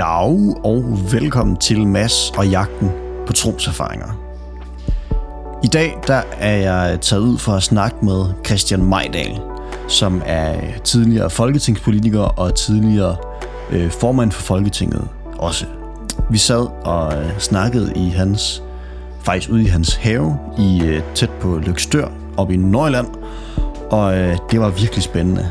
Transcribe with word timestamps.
Dag 0.00 0.56
og 0.64 0.98
velkommen 1.12 1.56
til 1.56 1.86
Mass 1.86 2.30
og 2.36 2.48
jagten 2.48 2.90
på 3.26 3.32
troserfaringer. 3.32 4.06
I 5.64 5.66
dag 5.66 5.98
der 6.06 6.22
er 6.38 6.56
jeg 6.56 6.98
taget 7.00 7.22
ud 7.22 7.38
for 7.38 7.52
at 7.52 7.62
snakke 7.62 7.96
med 8.04 8.24
Christian 8.46 8.84
Majdal, 8.84 9.40
som 9.88 10.22
er 10.26 10.78
tidligere 10.84 11.30
folketingspolitiker 11.30 12.20
og 12.20 12.54
tidligere 12.54 13.16
øh, 13.70 13.90
formand 13.90 14.32
for 14.32 14.42
Folketinget 14.42 15.08
også. 15.38 15.66
Vi 16.30 16.38
sad 16.38 16.66
og 16.84 17.14
øh, 17.14 17.38
snakkede 17.38 17.92
i 17.96 18.08
hans, 18.08 18.62
faktisk 19.22 19.50
ude 19.50 19.62
i 19.62 19.68
hans 19.68 19.94
have, 19.94 20.38
i 20.58 20.82
øh, 20.84 21.02
tæt 21.14 21.30
på 21.30 21.58
Lykstør, 21.58 22.08
oppe 22.36 22.54
i 22.54 22.56
Nordjylland, 22.56 23.08
og 23.90 24.18
øh, 24.18 24.38
det 24.50 24.60
var 24.60 24.70
virkelig 24.70 25.02
spændende. 25.02 25.50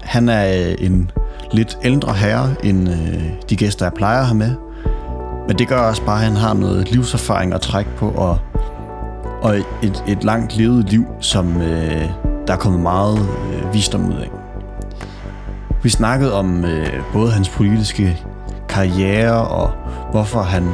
Han 0.00 0.28
er 0.28 0.68
øh, 0.68 0.74
en 0.78 1.10
lidt 1.52 1.78
ældre 1.84 2.14
herre 2.14 2.54
end 2.64 2.88
øh, 2.88 3.22
de 3.50 3.56
gæster, 3.56 3.84
jeg 3.84 3.92
plejer 3.92 4.20
at 4.20 4.26
have 4.26 4.36
med. 4.36 4.54
Men 5.48 5.58
det 5.58 5.68
gør 5.68 5.78
også 5.78 6.04
bare, 6.04 6.18
at 6.18 6.24
han 6.24 6.36
har 6.36 6.54
noget 6.54 6.90
livserfaring 6.90 7.54
at 7.54 7.60
trække 7.60 7.90
på, 7.96 8.08
og, 8.08 8.38
og 9.42 9.56
et, 9.82 10.04
et 10.08 10.24
langt 10.24 10.56
levet 10.56 10.90
liv, 10.90 11.06
som 11.20 11.60
øh, 11.60 12.08
der 12.46 12.52
er 12.52 12.56
kommet 12.56 12.80
meget 12.80 13.18
øh, 13.18 13.74
visdom 13.74 14.08
ud 14.08 14.16
af. 14.16 14.30
Vi 15.82 15.88
snakkede 15.88 16.34
om 16.34 16.64
øh, 16.64 16.86
både 17.12 17.30
hans 17.30 17.48
politiske 17.48 18.18
karriere, 18.68 19.48
og 19.48 19.70
hvorfor 20.10 20.42
han 20.42 20.68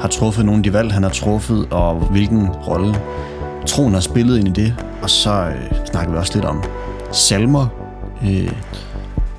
har 0.00 0.08
truffet 0.08 0.44
nogle 0.44 0.58
af 0.58 0.62
de 0.62 0.72
valg, 0.72 0.92
han 0.92 1.02
har 1.02 1.10
truffet, 1.10 1.66
og 1.70 1.94
hvilken 1.94 2.48
rolle 2.48 2.94
troen 3.66 3.94
har 3.94 4.00
spillet 4.00 4.38
ind 4.38 4.48
i 4.48 4.62
det. 4.62 4.74
Og 5.02 5.10
så 5.10 5.30
øh, 5.30 5.86
snakker 5.90 6.12
vi 6.12 6.18
også 6.18 6.34
lidt 6.34 6.44
om 6.44 6.62
salmer, 7.12 7.66
øh, 8.22 8.52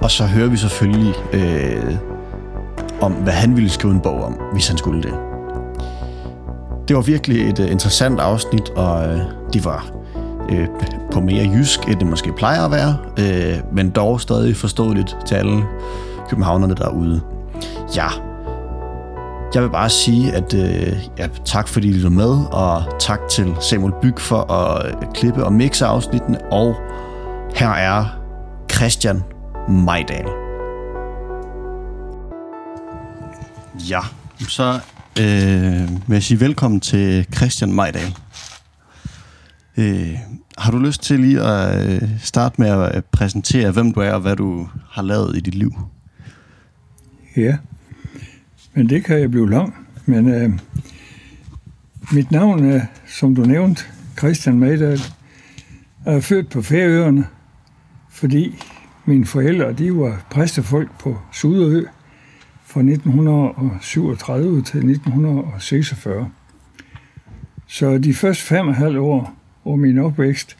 og 0.01 0.11
så 0.11 0.25
hører 0.25 0.49
vi 0.49 0.57
selvfølgelig 0.57 1.15
øh, 1.33 1.95
om, 3.01 3.11
hvad 3.11 3.33
han 3.33 3.55
ville 3.55 3.69
skrive 3.69 3.93
en 3.93 3.99
bog 3.99 4.23
om, 4.23 4.39
hvis 4.53 4.67
han 4.67 4.77
skulle 4.77 5.03
det. 5.03 5.13
Det 6.87 6.95
var 6.95 7.01
virkelig 7.01 7.49
et 7.49 7.59
uh, 7.59 7.71
interessant 7.71 8.19
afsnit, 8.19 8.69
og 8.69 9.09
uh, 9.09 9.19
det 9.53 9.65
var 9.65 9.91
uh, 10.51 10.65
på 11.11 11.19
mere 11.19 11.49
jysk, 11.53 11.87
end 11.87 11.99
det 11.99 12.07
måske 12.07 12.33
plejer 12.37 12.65
at 12.65 12.71
være, 12.71 12.97
uh, 13.17 13.75
men 13.75 13.89
dog 13.89 14.21
stadig 14.21 14.57
forståeligt 14.57 15.17
til 15.25 15.35
alle 15.35 15.63
københavnerne 16.29 16.75
derude. 16.75 17.21
Ja, 17.95 18.07
jeg 19.53 19.63
vil 19.63 19.69
bare 19.69 19.89
sige, 19.89 20.33
at 20.33 20.53
uh, 20.53 21.19
ja, 21.19 21.27
tak 21.45 21.67
fordi 21.67 21.87
I 21.87 21.91
lyttede 21.91 22.13
med, 22.13 22.45
og 22.51 22.83
tak 22.99 23.19
til 23.29 23.53
Samuel 23.59 23.93
Byg 24.01 24.19
for 24.19 24.51
at 24.51 24.95
klippe 25.13 25.45
og 25.45 25.53
mixe 25.53 25.85
afsnittene, 25.85 26.51
og 26.51 26.75
her 27.55 27.69
er 27.69 28.05
Christian 28.71 29.23
Majdal. 29.69 30.25
Ja, 33.89 33.99
så 34.39 34.79
øh, 35.19 35.89
vil 36.07 36.13
jeg 36.15 36.23
sige 36.23 36.39
velkommen 36.39 36.79
til 36.79 37.27
Christian 37.35 37.73
Majdal. 37.73 38.15
Øh, 39.77 40.17
har 40.57 40.71
du 40.71 40.77
lyst 40.77 41.03
til 41.03 41.19
lige 41.19 41.41
at 41.41 41.91
øh, 41.91 42.09
starte 42.19 42.61
med 42.61 42.69
at 42.69 43.05
præsentere, 43.05 43.71
hvem 43.71 43.93
du 43.93 43.99
er 43.99 44.13
og 44.13 44.21
hvad 44.21 44.35
du 44.35 44.69
har 44.89 45.01
lavet 45.01 45.37
i 45.37 45.39
dit 45.39 45.55
liv? 45.55 45.73
Ja, 47.37 47.57
men 48.73 48.89
det 48.89 49.05
kan 49.05 49.19
jeg 49.19 49.31
blive 49.31 49.49
lang. 49.49 49.75
Men 50.05 50.33
øh, 50.33 50.59
mit 52.11 52.31
navn 52.31 52.71
er, 52.71 52.81
som 53.07 53.35
du 53.35 53.41
nævnte, 53.41 53.83
Christian 54.17 54.59
Majdal. 54.59 54.99
Jeg 56.05 56.15
er 56.15 56.21
født 56.21 56.49
på 56.49 56.61
Færøerne, 56.61 57.25
fordi 58.09 58.55
mine 59.05 59.25
forældre, 59.25 59.73
de 59.73 59.95
var 59.95 60.25
præstefolk 60.29 60.99
på 60.99 61.17
Suderø 61.31 61.83
fra 62.63 62.79
1937 62.79 64.61
til 64.61 64.77
1946. 64.77 66.29
Så 67.67 67.97
de 67.97 68.13
første 68.13 68.43
fem 68.43 68.67
og 68.67 68.75
halv 68.75 68.99
år 68.99 69.33
af 69.65 69.77
min 69.77 69.97
opvækst, 69.97 70.57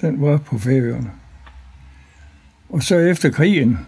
den 0.00 0.22
var 0.22 0.36
på 0.36 0.58
Færøerne. 0.58 1.10
Og 2.68 2.82
så 2.82 2.98
efter 2.98 3.30
krigen 3.30 3.78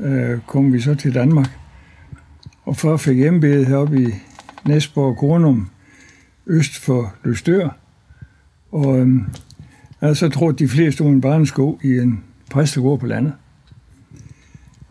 øh, 0.00 0.38
kom 0.46 0.72
vi 0.72 0.80
så 0.80 0.94
til 0.94 1.14
Danmark, 1.14 1.58
og 2.64 2.76
far 2.76 2.96
fik 2.96 3.20
embede 3.20 3.64
heroppe 3.64 4.02
i 4.02 4.14
Næsborg 4.66 5.16
Kornum, 5.16 5.70
øst 6.46 6.78
for 6.78 7.14
Løstør. 7.24 7.68
Og 8.72 8.98
øh, 8.98 9.08
altså, 10.00 10.20
så 10.20 10.26
så 10.26 10.38
tror 10.38 10.50
de 10.50 10.68
fleste 10.68 11.04
en 11.04 11.20
barnesko 11.20 11.78
i 11.82 11.88
en 11.88 12.24
præstegård 12.54 13.00
på 13.00 13.06
landet. 13.06 13.32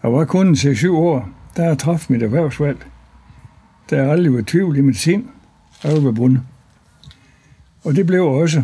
Jeg 0.03 0.13
var 0.13 0.25
kun 0.25 0.53
6-7 0.53 0.90
år, 0.90 1.29
da 1.57 1.63
jeg 1.63 1.78
traf 1.78 2.06
mit 2.09 2.24
erhvervsvalg. 2.24 2.78
Der 3.90 4.01
er 4.01 4.12
aldrig 4.12 4.34
været 4.34 4.47
tvivl 4.47 4.78
i 4.78 4.81
mit 4.81 4.97
sind, 4.97 5.25
jeg 5.84 6.03
var 6.03 6.12
bundet. 6.12 6.41
Og 7.84 7.96
det 7.96 8.06
blev 8.06 8.25
også. 8.25 8.63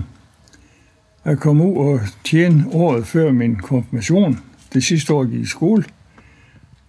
at 1.24 1.40
komme 1.40 1.64
ud 1.64 1.78
og 1.78 2.00
tjene 2.24 2.66
året 2.72 3.08
før 3.08 3.32
min 3.32 3.56
konfirmation. 3.56 4.40
Det 4.74 4.84
sidste 4.84 5.14
år 5.14 5.26
gik 5.26 5.40
i 5.40 5.46
skole. 5.46 5.84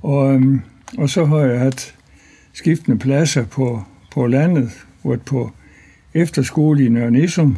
Og, 0.03 0.35
øhm, 0.35 0.61
og 0.99 1.11
så 1.11 1.25
har 1.25 1.39
jeg 1.39 1.61
haft 1.61 1.95
skiftende 2.53 2.99
pladser 2.99 3.45
på, 3.45 3.85
på 4.13 4.27
landet, 4.27 4.71
hvor 5.03 5.17
på 5.17 5.53
efterskole 6.15 6.85
i 6.85 6.89
Nørre 6.89 7.11
Nissum, 7.11 7.57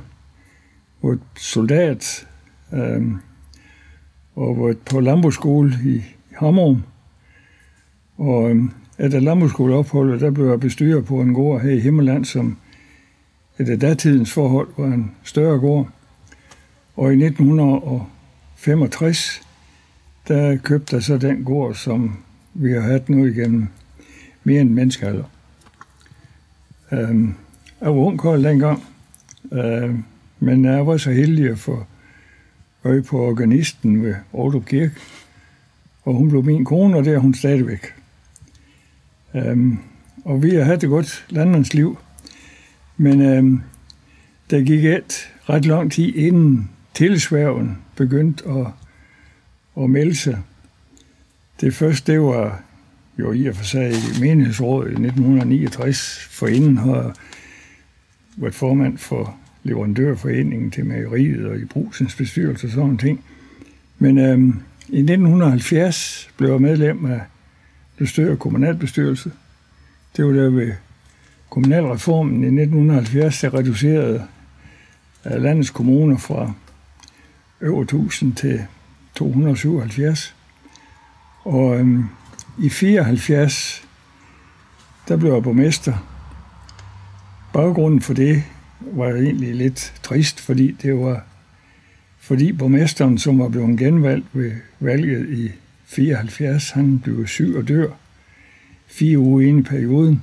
hvor 1.00 1.18
soldat, 1.36 2.26
øh, 2.72 3.02
og 4.34 4.58
var 4.58 4.74
på 4.90 5.00
landbrugsskole 5.00 5.78
i 5.84 6.02
Hammerum. 6.36 6.82
Og 8.18 8.50
øhm, 8.50 8.70
efter 8.98 9.20
landbrugsskoleopholdet, 9.20 10.20
der 10.20 10.30
blev 10.30 10.48
jeg 10.48 10.60
bestyrer 10.60 11.00
på 11.00 11.20
en 11.20 11.34
gård 11.34 11.60
her 11.60 11.70
i 11.70 11.80
Himmerland, 11.80 12.24
som 12.24 12.56
efter 13.58 13.76
datidens 13.76 14.32
forhold 14.32 14.68
var 14.76 14.86
en 14.86 15.10
større 15.22 15.58
gård. 15.58 15.88
Og 16.96 17.14
i 17.14 17.24
1965, 17.24 19.42
der 20.28 20.56
købte 20.56 20.96
jeg 20.96 21.02
så 21.02 21.18
den 21.18 21.44
gård, 21.44 21.74
som 21.74 22.16
vi 22.54 22.72
har 22.72 22.80
haft 22.80 23.08
nu 23.08 23.26
igennem 23.26 23.66
mere 24.44 24.60
end 24.60 24.70
menneskealder. 24.70 25.24
Øhm, 26.92 27.34
jeg 27.80 27.88
var 27.88 27.96
ungkold 27.96 28.44
dengang, 28.44 28.84
øhm, 29.52 30.04
men 30.38 30.64
jeg 30.64 30.86
var 30.86 30.96
så 30.96 31.10
heldig 31.10 31.50
at 31.50 31.58
få 31.58 31.84
øje 32.84 33.02
på 33.02 33.20
organisten 33.20 34.02
ved 34.02 34.14
Aarhus 34.34 34.64
Kirke, 34.66 34.92
og 36.02 36.14
hun 36.14 36.28
blev 36.28 36.44
min 36.44 36.64
kone, 36.64 36.96
og 36.96 37.04
det 37.04 37.14
er 37.14 37.18
hun 37.18 37.34
stadigvæk. 37.34 37.94
Øhm, 39.34 39.78
og 40.24 40.42
vi 40.42 40.50
har 40.50 40.64
haft 40.64 40.84
et 40.84 40.90
godt 40.90 41.26
landmandsliv, 41.28 41.98
men 42.96 43.20
øhm, 43.20 43.62
der 44.50 44.60
gik 44.60 44.84
et 44.84 45.32
ret 45.48 45.66
lang 45.66 45.92
tid 45.92 46.14
inden 46.14 46.70
tilsværgen 46.94 47.78
begyndte 47.96 48.44
at, 48.48 48.66
at 49.82 49.90
melde 49.90 50.14
sig. 50.14 50.38
Det 51.60 51.74
første, 51.74 52.12
det 52.12 52.20
var 52.20 52.62
jo 53.18 53.32
i 53.32 53.46
og 53.46 53.56
for 53.56 53.64
sig 53.64 53.90
i 53.92 54.20
menighedsrådet 54.20 54.88
i 54.88 54.92
1969, 54.92 56.28
for 56.30 56.46
inden 56.46 56.78
har 56.78 57.16
været 58.36 58.54
formand 58.54 58.98
for 58.98 59.36
leverandørforeningen 59.64 60.70
til 60.70 60.86
mejeriet 60.86 61.46
og 61.46 61.56
i 61.56 61.64
brusens 61.64 62.14
bestyrelse 62.14 62.66
og 62.66 62.70
sådan 62.70 62.98
ting. 62.98 63.24
Men 63.98 64.18
øhm, 64.18 64.62
i 64.88 64.98
1970 64.98 66.30
blev 66.36 66.50
jeg 66.50 66.60
medlem 66.60 67.04
af 67.04 67.20
det 67.98 68.08
større 68.08 68.36
kommunalbestyrelse. 68.36 69.32
Det 70.16 70.24
var 70.24 70.32
der 70.32 70.50
ved 70.50 70.72
kommunalreformen 71.50 72.42
i 72.42 72.62
1970, 72.62 73.40
der 73.40 73.54
reducerede 73.54 74.26
øh, 75.26 75.42
landets 75.42 75.70
kommuner 75.70 76.18
fra 76.18 76.52
over 77.62 77.82
1000 77.82 78.34
til 78.34 78.64
277. 79.14 80.34
Og 81.44 81.78
øhm, 81.78 82.04
i 82.58 82.68
74, 82.68 83.88
der 85.08 85.16
blev 85.16 85.32
jeg 85.32 85.42
borgmester. 85.42 85.94
Baggrunden 87.52 88.00
for 88.00 88.14
det 88.14 88.44
var 88.92 89.08
egentlig 89.08 89.54
lidt 89.54 89.94
trist, 90.02 90.40
fordi 90.40 90.76
det 90.82 90.98
var 90.98 91.24
fordi 92.20 92.52
borgmesteren, 92.52 93.18
som 93.18 93.38
var 93.38 93.48
blevet 93.48 93.78
genvalgt 93.78 94.26
ved 94.32 94.52
valget 94.80 95.38
i 95.38 95.50
74, 95.84 96.70
han 96.70 96.98
blev 96.98 97.26
syg 97.26 97.54
og 97.56 97.68
dør 97.68 97.90
fire 98.86 99.18
uger 99.18 99.48
inde 99.48 99.60
i 99.60 99.62
perioden. 99.62 100.22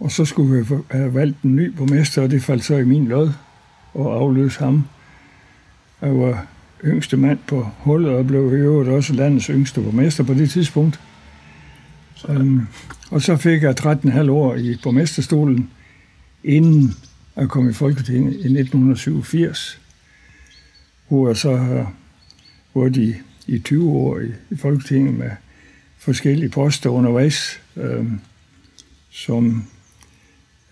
Og 0.00 0.12
så 0.12 0.24
skulle 0.24 0.58
vi 0.58 0.74
have 0.90 1.14
valgt 1.14 1.42
en 1.42 1.56
ny 1.56 1.70
borgmester, 1.70 2.22
og 2.22 2.30
det 2.30 2.42
faldt 2.42 2.64
så 2.64 2.76
i 2.76 2.84
min 2.84 3.08
lod 3.08 3.32
og 3.94 4.14
afløse 4.14 4.58
ham. 4.58 4.84
Jeg 6.02 6.18
var 6.18 6.46
yngste 6.84 7.16
mand 7.16 7.38
på 7.46 7.68
hullet 7.78 8.10
og 8.10 8.26
blev 8.26 8.52
i 8.52 8.60
øvrigt 8.60 8.90
også 8.90 9.12
landets 9.12 9.46
yngste 9.46 9.80
borgmester 9.80 10.24
på 10.24 10.34
det 10.34 10.50
tidspunkt. 10.50 11.00
Um, 12.28 12.68
og 13.10 13.22
så 13.22 13.36
fik 13.36 13.62
jeg 13.62 13.74
13,5 13.80 14.30
år 14.30 14.54
i 14.54 14.76
borgmesterstolen, 14.82 15.70
inden 16.44 16.94
han 17.38 17.48
kom 17.48 17.70
i 17.70 17.72
Folketinget 17.72 18.32
i 18.32 18.36
1987, 18.36 19.80
hvor 21.08 21.28
jeg 21.28 21.36
så 21.36 21.56
har 21.56 21.92
været 22.74 22.96
i, 22.96 23.14
i 23.46 23.58
20 23.58 23.90
år 23.90 24.20
i, 24.20 24.32
i 24.50 24.56
Folketinget 24.56 25.14
med 25.14 25.30
forskellige 25.98 26.48
poster 26.48 26.90
undervejs, 26.90 27.60
øhm, 27.76 28.06
øh, 28.06 28.12
som 29.10 29.64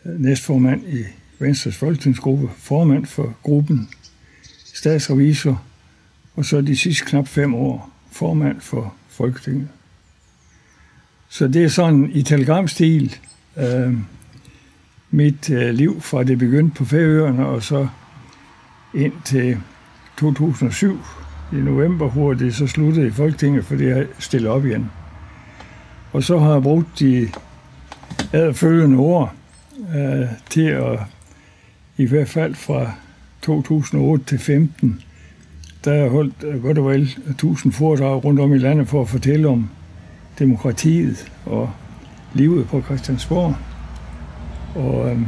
næstformand 0.04 0.88
i 0.88 1.04
Venstres 1.38 1.76
folketingsgruppe, 1.76 2.50
formand 2.56 3.06
for 3.06 3.36
gruppen, 3.42 3.88
statsrevisor, 4.74 5.62
og 6.34 6.44
så 6.44 6.60
de 6.60 6.76
sidste 6.76 7.04
knap 7.04 7.28
fem 7.28 7.54
år 7.54 7.92
formand 8.12 8.60
for 8.60 8.94
Folketinget. 9.08 9.68
Så 11.28 11.48
det 11.48 11.64
er 11.64 11.68
sådan 11.68 12.10
i 12.12 12.22
telegramstil 12.22 13.16
øh, 13.56 13.94
mit 15.10 15.50
øh, 15.50 15.74
liv 15.74 16.00
fra 16.00 16.24
det 16.24 16.38
begyndte 16.38 16.76
på 16.76 16.84
Færøerne 16.84 17.46
og 17.46 17.62
så 17.62 17.88
ind 18.94 19.12
til 19.24 19.58
2007 20.18 21.00
i 21.52 21.56
november, 21.56 22.10
hvor 22.10 22.34
det 22.34 22.54
så 22.54 22.66
sluttede 22.66 23.06
i 23.06 23.10
Folketinget, 23.10 23.64
fordi 23.64 23.84
jeg 23.84 24.06
stillede 24.18 24.52
op 24.52 24.66
igen. 24.66 24.90
Og 26.12 26.22
så 26.22 26.38
har 26.38 26.52
jeg 26.52 26.62
brugt 26.62 26.98
de 26.98 27.28
følgende 28.52 28.98
år 28.98 29.34
øh, 29.96 30.26
til 30.50 30.66
at, 30.66 30.98
i 31.96 32.06
hvert 32.06 32.28
fald 32.28 32.54
fra 32.54 32.90
2008 33.42 34.24
til 34.24 34.38
15, 34.38 35.02
der 35.84 35.90
har 35.90 35.98
jeg 35.98 36.10
holdt 36.10 36.44
øh, 36.44 36.62
godt 36.62 36.78
og 36.78 36.86
vel 36.86 37.16
1000 37.30 37.72
foredrag 37.72 38.24
rundt 38.24 38.40
om 38.40 38.54
i 38.54 38.58
landet 38.58 38.88
for 38.88 39.02
at 39.02 39.08
fortælle 39.08 39.48
om 39.48 39.70
demokratiet 40.38 41.32
og 41.44 41.70
livet 42.34 42.68
på 42.68 42.82
Christiansborg. 42.82 43.56
Og 44.76 45.10
øh, 45.10 45.18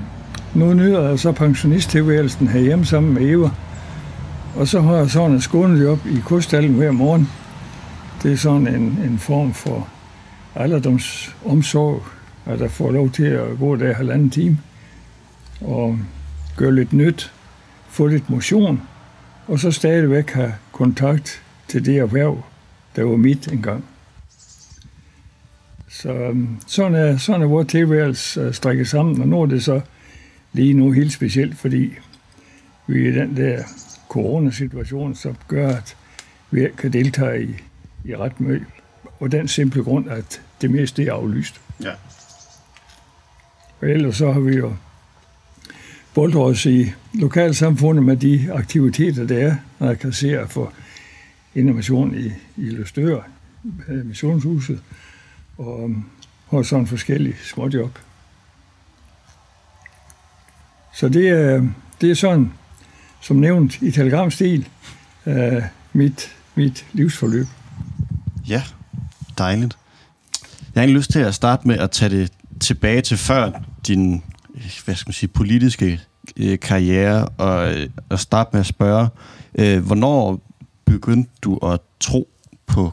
nu 0.54 0.74
nyder 0.74 1.08
jeg 1.08 1.18
så 1.18 1.32
pensionisttilværelsen 1.32 2.48
herhjemme 2.48 2.84
sammen 2.84 3.14
med 3.14 3.22
Eva. 3.22 3.50
Og 4.56 4.68
så 4.68 4.80
har 4.80 4.96
jeg 4.96 5.10
sådan 5.10 5.32
en 5.32 5.40
skånelig 5.40 5.88
op 5.88 6.06
i 6.06 6.20
kostallen 6.24 6.74
hver 6.74 6.90
morgen. 6.90 7.28
Det 8.22 8.32
er 8.32 8.36
sådan 8.36 8.66
en, 8.66 8.82
en 9.04 9.18
form 9.18 9.54
for 9.54 9.88
alderdomsomsorg, 10.54 12.02
at 12.46 12.60
jeg 12.60 12.70
får 12.70 12.90
lov 12.90 13.10
til 13.10 13.24
at 13.24 13.58
gå 13.58 13.76
der 13.76 13.94
halvanden 13.94 14.30
time 14.30 14.58
og 15.60 15.90
øhm, 15.90 16.04
gøre 16.56 16.74
lidt 16.74 16.92
nyt, 16.92 17.32
få 17.88 18.06
lidt 18.06 18.30
motion, 18.30 18.82
og 19.48 19.58
så 19.58 19.70
stadigvæk 19.70 20.30
have 20.30 20.54
kontakt 20.72 21.42
til 21.68 21.86
det 21.86 21.98
erhverv, 21.98 22.42
der 22.96 23.04
var 23.04 23.16
mit 23.16 23.52
engang. 23.52 23.84
Så 25.88 26.12
øhm, 26.12 26.56
sådan 26.66 26.94
er, 26.94 27.16
sådan 27.16 27.42
er 27.42 27.46
vores 27.46 27.68
tilværelse 27.68 28.40
øh, 28.40 28.54
strikket 28.54 28.88
sammen, 28.88 29.20
og 29.20 29.28
nu 29.28 29.42
er 29.42 29.46
det 29.46 29.64
så 29.64 29.80
lige 30.52 30.74
nu 30.74 30.90
helt 30.90 31.12
specielt, 31.12 31.56
fordi 31.56 31.92
vi 32.86 33.04
er 33.04 33.12
i 33.12 33.14
den 33.14 33.36
der 33.36 33.62
coronasituation, 34.08 35.14
som 35.14 35.36
gør, 35.48 35.68
at 35.68 35.96
vi 36.50 36.66
kan 36.78 36.92
deltage 36.92 37.44
i, 37.44 37.56
i 38.04 38.16
ret 38.16 38.40
møg. 38.40 38.64
Og 39.20 39.32
den 39.32 39.48
simple 39.48 39.82
grund, 39.82 40.10
at 40.10 40.42
det 40.60 40.70
meste 40.70 41.06
er 41.06 41.12
aflyst. 41.12 41.60
Ja. 41.82 41.92
Og 43.80 43.88
ellers 43.88 44.16
så 44.16 44.32
har 44.32 44.40
vi 44.40 44.56
jo 44.56 44.74
boldt 46.14 46.36
os 46.36 46.66
i 46.66 46.92
lokalsamfundet 47.14 48.04
med 48.04 48.16
de 48.16 48.48
aktiviteter, 48.52 49.26
der 49.26 49.38
er, 49.38 49.56
når 49.78 49.86
jeg 49.86 49.98
kan 49.98 50.12
se 50.12 50.46
for 50.48 50.72
innovation 51.54 52.14
i, 52.14 52.26
i 52.56 52.70
Løstør, 52.70 53.20
missionshuset, 54.04 54.80
og 55.58 55.80
øhm, 55.82 55.84
um, 55.84 56.10
har 56.50 56.62
sådan 56.62 56.86
forskellige 56.86 57.36
småjob. 57.44 57.98
Så 60.94 61.08
det 61.08 61.28
er, 61.28 61.68
det 62.00 62.10
er 62.10 62.14
sådan, 62.14 62.52
som 63.20 63.36
nævnt 63.36 63.82
i 63.82 63.90
telegramstil, 63.90 64.68
uh, 65.26 65.34
mit, 65.92 66.36
mit 66.54 66.86
livsforløb. 66.92 67.46
Ja, 68.48 68.62
dejligt. 69.38 69.78
Jeg 70.74 70.82
har 70.82 70.88
lyst 70.88 71.10
til 71.10 71.18
at 71.18 71.34
starte 71.34 71.68
med 71.68 71.78
at 71.78 71.90
tage 71.90 72.10
det 72.10 72.32
tilbage 72.60 73.02
til 73.02 73.16
før 73.16 73.50
din 73.86 74.22
hvad 74.84 74.94
skal 74.94 75.08
man 75.08 75.12
sige, 75.12 75.28
politiske 75.28 76.00
øh, 76.36 76.58
karriere, 76.58 77.28
og, 77.28 77.74
øh, 77.74 77.88
og 78.08 78.18
starte 78.18 78.50
med 78.52 78.60
at 78.60 78.66
spørge, 78.66 79.08
øh, 79.58 79.86
hvornår 79.86 80.40
begyndte 80.84 81.30
du 81.42 81.56
at 81.56 81.80
tro 82.00 82.28
på 82.66 82.92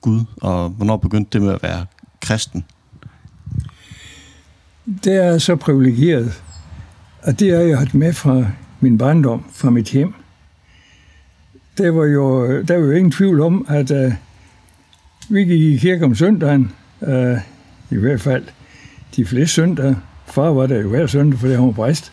Gud, 0.00 0.20
og 0.40 0.68
hvornår 0.68 0.96
begyndte 0.96 1.38
det 1.38 1.46
med 1.46 1.54
at 1.54 1.62
være 1.62 1.86
kristen? 2.20 2.64
Det 5.04 5.24
er 5.24 5.38
så 5.38 5.56
privilegeret, 5.56 6.42
og 7.22 7.40
det 7.40 7.50
er 7.50 7.60
jeg 7.60 7.78
haft 7.78 7.94
med 7.94 8.12
fra 8.12 8.44
min 8.80 8.98
barndom, 8.98 9.44
fra 9.52 9.70
mit 9.70 9.90
hjem. 9.90 10.14
Der 11.78 11.90
var 11.90 12.04
jo, 12.04 12.46
der 12.62 12.76
var 12.76 12.86
jo 12.86 12.90
ingen 12.90 13.10
tvivl 13.10 13.40
om, 13.40 13.66
at 13.68 13.90
uh, 13.90 14.12
vi 15.28 15.44
gik 15.44 15.60
i 15.60 15.76
kirke 15.76 16.04
om 16.04 16.14
søndagen, 16.14 16.72
uh, 17.00 17.38
i 17.90 17.96
hvert 17.96 18.20
fald 18.20 18.44
de 19.16 19.26
fleste 19.26 19.54
søndage. 19.54 19.96
Far 20.26 20.50
var 20.50 20.66
der 20.66 20.80
jo 20.80 20.88
hver 20.88 21.06
søndag, 21.06 21.38
fordi 21.38 21.54
han 21.54 21.66
var 21.66 21.72
præst. 21.72 22.12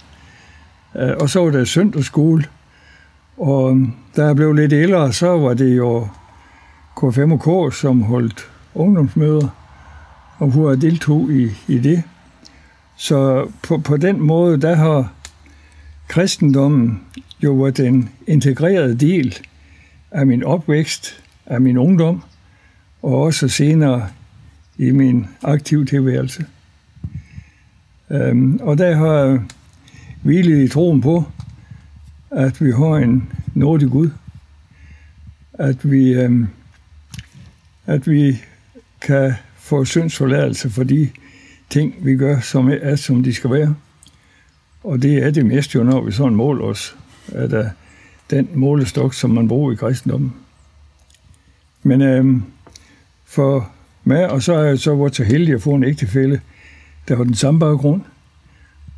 Uh, 0.96 1.02
og 1.20 1.30
så 1.30 1.40
var 1.40 1.52
der 1.52 1.64
søndagsskole. 1.64 2.46
Og 3.38 3.78
da 4.16 4.26
jeg 4.26 4.36
blev 4.36 4.54
lidt 4.54 4.74
ældre, 4.74 5.14
så 5.14 5.38
var 5.38 5.54
det 5.54 5.78
jo 5.78 6.08
K5K, 7.00 7.72
som 7.72 8.02
holdt 8.02 8.50
ungdomsmøder, 8.76 9.50
og 10.38 10.48
hvor 10.48 10.70
jeg 10.70 10.82
deltog 10.82 11.32
i, 11.32 11.50
i 11.68 11.80
det. 11.80 12.04
Så 12.98 13.48
på, 13.64 13.78
på 13.78 13.98
den 13.98 14.22
måde, 14.22 14.62
der 14.62 14.76
har 14.76 15.14
kristendommen 16.08 17.02
jo 17.44 17.54
været 17.54 17.80
en 17.80 18.10
integreret 18.28 19.00
del 19.00 19.38
af 20.12 20.28
min 20.28 20.44
opvækst, 20.44 21.24
af 21.46 21.62
min 21.62 21.78
ungdom, 21.78 22.24
og 23.02 23.22
også 23.22 23.48
senere 23.48 24.08
i 24.78 24.92
min 24.92 25.28
aktive 25.44 25.86
tilværelse. 25.86 26.46
Øhm, 28.10 28.60
og 28.62 28.78
der 28.78 28.96
har 28.96 29.14
jeg 29.14 29.42
hvilet 30.22 30.64
i 30.64 30.68
troen 30.68 31.02
på, 31.02 31.24
at 32.32 32.62
vi 32.62 32.72
har 32.72 32.96
en 32.96 33.30
nådig 33.54 33.90
Gud, 33.90 34.10
at 35.54 35.92
vi 35.92 36.14
øhm, 36.14 36.48
at 37.86 38.08
vi 38.08 38.42
kan 39.02 39.34
få 39.58 39.86
syndsforladelse 39.86 40.70
for 40.70 40.84
de 40.84 41.10
ting, 41.70 41.96
vi 42.00 42.16
gør, 42.16 42.40
som 42.40 42.70
er, 42.82 42.96
som 42.96 43.24
de 43.24 43.34
skal 43.34 43.52
være. 43.52 43.76
Og 44.84 45.02
det 45.02 45.24
er 45.24 45.32
det 45.32 45.46
mest 45.46 45.76
jo, 45.76 45.84
når 45.84 46.02
vi 46.02 46.12
sådan 46.12 46.36
måler 46.36 46.66
os, 46.66 46.96
at 47.28 47.54
uh, 47.54 47.66
den 48.30 48.50
målestok, 48.54 49.14
som 49.14 49.30
man 49.30 49.48
bruger 49.48 49.72
i 49.72 49.76
kristendommen. 49.76 50.34
Men 51.84 52.02
øhm, 52.02 52.44
for 53.26 53.72
mig, 54.04 54.30
og 54.30 54.42
så 54.42 54.54
er 54.54 54.64
jeg 54.64 54.80
så 54.80 54.96
været 54.96 55.16
så 55.16 55.24
heldig 55.24 55.54
at 55.54 55.62
få 55.62 55.74
en 55.74 55.84
ægtefælde, 55.84 56.40
der 57.08 57.16
har 57.16 57.24
den 57.24 57.36
samme 57.36 57.60
baggrund. 57.60 58.02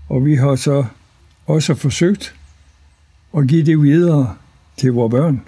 Og 0.09 0.25
vi 0.25 0.35
har 0.35 0.55
så 0.55 0.85
også 1.45 1.75
forsøgt 1.75 2.35
at 3.37 3.47
give 3.47 3.65
det 3.65 3.81
videre 3.81 4.35
til 4.77 4.93
vores 4.93 5.11
børn. 5.11 5.41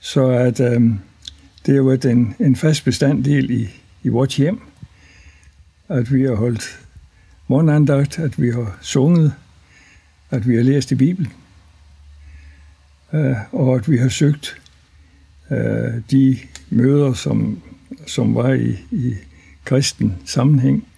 Så 0.00 0.26
at 0.26 0.60
øhm, 0.60 0.98
det 1.66 1.76
er 1.76 1.82
været 1.82 2.04
en, 2.04 2.34
en 2.40 2.56
fast 2.56 2.84
bestanddel 2.84 3.50
i, 3.50 3.68
i 4.02 4.08
vores 4.08 4.36
hjem, 4.36 4.60
at 5.88 6.12
vi 6.12 6.22
har 6.22 6.34
holdt 6.34 6.80
morgenandagt, 7.48 8.18
at 8.18 8.40
vi 8.40 8.50
har 8.50 8.78
sunget, 8.80 9.32
at 10.30 10.48
vi 10.48 10.56
har 10.56 10.62
læst 10.62 10.92
i 10.92 10.94
Bibelen, 10.94 11.32
øh, 13.12 13.36
og 13.52 13.74
at 13.74 13.90
vi 13.90 13.98
har 13.98 14.08
søgt 14.08 14.62
øh, 15.50 15.94
de 16.10 16.38
møder, 16.70 17.12
som, 17.12 17.62
som 18.06 18.34
var 18.34 18.52
i, 18.52 18.78
i 18.90 19.14
kristen 19.64 20.16
sammenhæng. 20.24 20.88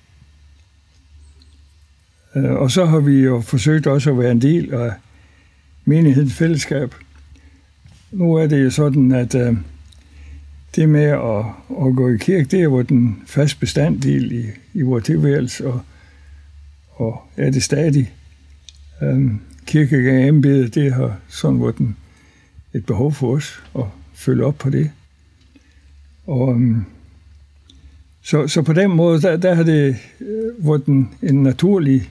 Øh, 2.37 2.53
og 2.53 2.71
så 2.71 2.85
har 2.85 3.01
vi 3.01 3.21
jo 3.21 3.41
forsøgt 3.41 3.87
også 3.87 4.11
at 4.11 4.19
være 4.19 4.31
en 4.31 4.43
del 4.43 4.75
af 4.75 4.93
menighedens 5.85 6.35
fællesskab. 6.35 6.95
Nu 8.13 8.35
er 8.35 8.47
det 8.47 8.65
jo 8.65 8.71
sådan, 8.71 9.13
at 9.13 9.35
øh, 9.35 9.57
det 10.77 10.89
med 10.89 11.05
at, 11.05 11.45
at 11.87 11.97
gå 11.97 12.09
i 12.09 12.17
kirke, 12.17 12.45
det 12.45 12.59
er 12.59 12.65
jo 12.65 12.83
den 12.83 13.23
fast 13.27 13.61
bestanddel 13.61 14.33
i, 14.33 14.45
i 14.75 14.83
vores 14.83 15.05
tilværelse, 15.05 15.67
og, 15.67 15.81
og 16.91 17.23
er 17.37 17.51
det 17.51 17.63
stadig. 17.63 18.13
Øhm, 19.03 19.17
um, 19.17 19.41
kirkegang 19.67 20.43
det 20.43 20.93
har 20.93 21.19
sådan 21.29 21.63
været 21.63 21.79
den, 21.79 21.97
et 22.75 22.87
behov 22.87 23.13
for 23.13 23.37
os 23.37 23.63
at 23.79 23.85
følge 24.15 24.45
op 24.45 24.59
på 24.59 24.71
det. 24.71 24.91
Og, 26.27 26.49
um, 26.49 26.87
så, 28.23 28.49
så 28.49 28.63
på 28.63 28.73
den 28.73 28.91
måde, 28.91 29.23
der, 29.23 29.37
der 29.37 29.55
har 29.55 29.63
det 29.63 29.97
uh, 30.21 30.69
været 30.69 30.87
en, 30.87 31.15
en 31.23 31.43
naturlig 31.43 32.11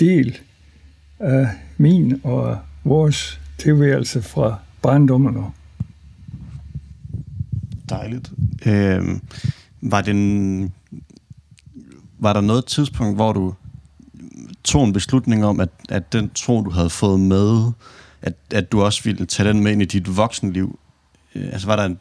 del 0.00 0.38
af 1.18 1.48
min 1.76 2.20
og 2.24 2.58
vores 2.84 3.40
tilværelse 3.58 4.22
fra 4.22 4.58
barndommen 4.82 5.36
og 5.36 5.52
Dejligt. 7.88 8.32
Øh, 8.66 9.20
var, 9.80 10.00
den, 10.00 10.72
var 12.18 12.32
der 12.32 12.40
noget 12.40 12.66
tidspunkt, 12.66 13.16
hvor 13.16 13.32
du 13.32 13.54
tog 14.64 14.84
en 14.84 14.92
beslutning 14.92 15.44
om, 15.44 15.60
at, 15.60 15.68
at 15.88 16.12
den 16.12 16.30
tro, 16.34 16.62
du 16.62 16.70
havde 16.70 16.90
fået 16.90 17.20
med, 17.20 17.72
at, 18.22 18.34
at 18.54 18.72
du 18.72 18.82
også 18.82 19.04
ville 19.04 19.26
tage 19.26 19.48
den 19.48 19.62
med 19.62 19.72
ind 19.72 19.82
i 19.82 19.84
dit 19.84 20.16
voksenliv? 20.16 20.78
Øh, 21.34 21.46
altså 21.52 21.66
var 21.66 21.76
der 21.76 21.84
en 21.84 21.98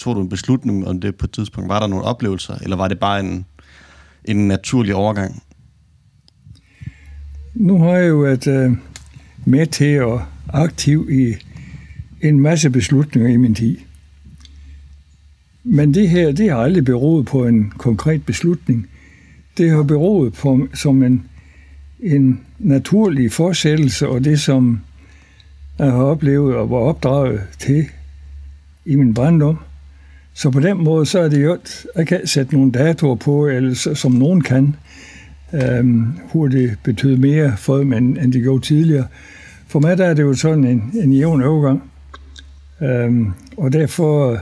tog 0.00 0.16
du 0.16 0.20
en 0.20 0.28
beslutning 0.28 0.88
om 0.88 1.00
det 1.00 1.16
på 1.16 1.26
et 1.26 1.30
tidspunkt? 1.30 1.68
Var 1.68 1.80
der 1.80 1.86
nogle 1.86 2.04
oplevelser, 2.04 2.54
eller 2.62 2.76
var 2.76 2.88
det 2.88 2.98
bare 2.98 3.20
en, 3.20 3.46
en 4.24 4.48
naturlig 4.48 4.94
overgang? 4.94 5.42
Nu 7.54 7.78
har 7.78 7.90
jeg 7.90 8.08
jo 8.08 8.16
været 8.16 8.46
øh, 8.46 8.72
med 9.44 9.66
til 9.66 9.84
at 9.84 10.20
aktiv 10.52 11.08
i 11.10 11.34
en 12.20 12.40
masse 12.40 12.70
beslutninger 12.70 13.30
i 13.30 13.36
min 13.36 13.54
tid. 13.54 13.76
Men 15.64 15.94
det 15.94 16.08
her, 16.08 16.32
det 16.32 16.50
har 16.50 16.56
aldrig 16.56 16.84
beroet 16.84 17.26
på 17.26 17.46
en 17.46 17.72
konkret 17.78 18.26
beslutning. 18.26 18.86
Det 19.58 19.70
har 19.70 19.82
beroet 19.82 20.32
på 20.32 20.68
som 20.74 21.02
en, 21.02 21.24
en 22.00 22.40
naturlig 22.58 23.32
forsættelse, 23.32 24.08
og 24.08 24.24
det, 24.24 24.40
som 24.40 24.80
jeg 25.78 25.86
har 25.86 26.02
oplevet 26.02 26.56
og 26.56 26.70
var 26.70 26.76
opdraget 26.76 27.40
til 27.58 27.86
i 28.84 28.94
min 28.94 29.14
barndom. 29.14 29.58
Så 30.34 30.50
på 30.50 30.60
den 30.60 30.84
måde, 30.84 31.06
så 31.06 31.20
er 31.20 31.28
det 31.28 31.44
jo, 31.44 31.58
jeg 31.96 32.06
kan 32.06 32.26
sætte 32.26 32.54
nogle 32.54 32.72
datoer 32.72 33.14
på, 33.14 33.46
eller 33.46 33.94
som 33.94 34.12
nogen 34.12 34.40
kan, 34.40 34.76
øhm, 35.52 36.06
hvor 36.32 36.48
det 36.48 36.76
betød 36.84 37.16
mere 37.16 37.56
for 37.56 37.76
dem, 37.76 37.92
end, 37.92 38.18
end 38.18 38.32
det 38.32 38.42
gjorde 38.42 38.64
tidligere. 38.66 39.06
For 39.66 39.80
mig 39.80 39.98
der 39.98 40.06
er 40.06 40.14
det 40.14 40.22
jo 40.22 40.34
sådan 40.34 40.64
en, 40.64 40.92
en 41.02 41.12
jævn 41.12 41.42
overgang. 41.42 41.82
Øhm, 42.82 43.32
og 43.56 43.72
derfor, 43.72 44.38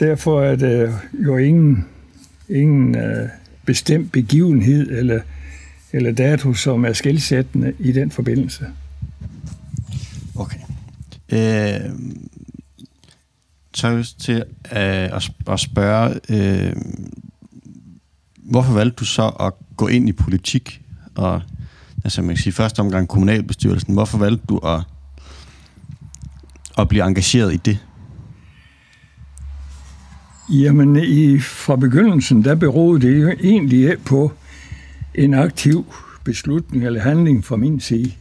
derfor 0.00 0.42
er 0.42 0.56
det 0.56 0.98
jo 1.24 1.36
ingen, 1.36 1.86
ingen 2.48 2.96
øh, 2.96 3.28
bestemt 3.64 4.12
begivenhed 4.12 4.90
eller, 4.90 5.20
eller 5.92 6.12
dato, 6.12 6.54
som 6.54 6.84
er 6.84 6.92
skældsættende 6.92 7.72
i 7.78 7.92
den 7.92 8.10
forbindelse. 8.10 8.66
Okay. 10.34 10.58
Øh, 11.32 11.90
tør 13.72 14.02
til 14.18 14.36
øh, 14.36 14.42
at, 14.72 15.30
at 15.48 15.60
spørge, 15.60 16.20
øh, 16.28 16.76
hvorfor 18.36 18.72
valgte 18.72 18.96
du 18.96 19.04
så 19.04 19.28
at 19.28 19.52
gå 19.76 19.88
ind 19.88 20.08
i 20.08 20.12
politik? 20.12 20.82
Og 21.14 21.42
altså 22.04 22.22
man 22.22 22.34
kan 22.34 22.42
sige, 22.42 22.52
første 22.52 22.80
omgang 22.80 23.08
kommunalbestyrelsen. 23.08 23.94
Hvorfor 23.94 24.18
valgte 24.18 24.46
du 24.48 24.58
at, 24.58 24.80
at 26.78 26.88
blive 26.88 27.06
engageret 27.06 27.54
i 27.54 27.56
det? 27.56 27.78
Jamen, 30.50 30.96
i, 30.96 31.38
fra 31.38 31.76
begyndelsen, 31.76 32.44
der 32.44 32.54
beroede 32.54 33.00
det 33.00 33.22
jo 33.22 33.30
egentlig 33.42 33.96
på 34.04 34.32
en 35.14 35.34
aktiv 35.34 35.84
beslutning 36.24 36.86
eller 36.86 37.00
handling 37.00 37.44
fra 37.44 37.56
min 37.56 37.80
side. 37.80 38.12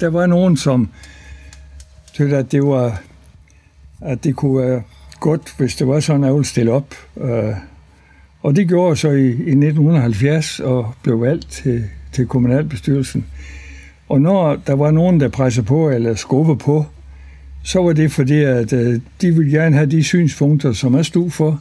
Der 0.00 0.08
var 0.08 0.26
nogen, 0.26 0.56
som 0.56 0.88
syntes, 2.12 2.32
at 2.32 2.52
det 2.52 2.62
var 2.62 3.00
at 4.00 4.24
det 4.24 4.36
kunne 4.36 4.58
være 4.58 4.82
godt, 5.20 5.54
hvis 5.58 5.76
det 5.76 5.88
var 5.88 6.00
sådan, 6.00 6.24
at 6.24 6.26
jeg 6.26 6.34
ville 6.34 6.46
stille 6.46 6.72
op. 6.72 6.94
Øh, 7.20 7.54
og 8.42 8.56
det 8.56 8.68
gjorde 8.68 8.88
jeg 8.88 8.98
så 8.98 9.10
i, 9.10 9.26
i 9.26 9.30
1970 9.30 10.60
og 10.60 10.94
blev 11.02 11.20
valgt 11.20 11.50
til, 11.50 11.84
til 12.12 12.26
kommunalbestyrelsen. 12.26 13.26
Og 14.08 14.20
når 14.20 14.56
der 14.66 14.72
var 14.72 14.90
nogen, 14.90 15.20
der 15.20 15.28
pressede 15.28 15.66
på 15.66 15.90
eller 15.90 16.14
skubbede 16.14 16.58
på, 16.58 16.84
så 17.64 17.82
var 17.82 17.92
det 17.92 18.12
fordi, 18.12 18.42
at 18.42 18.72
øh, 18.72 19.00
de 19.20 19.34
ville 19.34 19.58
gerne 19.58 19.76
have 19.76 19.90
de 19.90 20.02
synspunkter, 20.02 20.72
som 20.72 20.96
jeg 20.96 21.04
stod 21.04 21.30
for, 21.30 21.60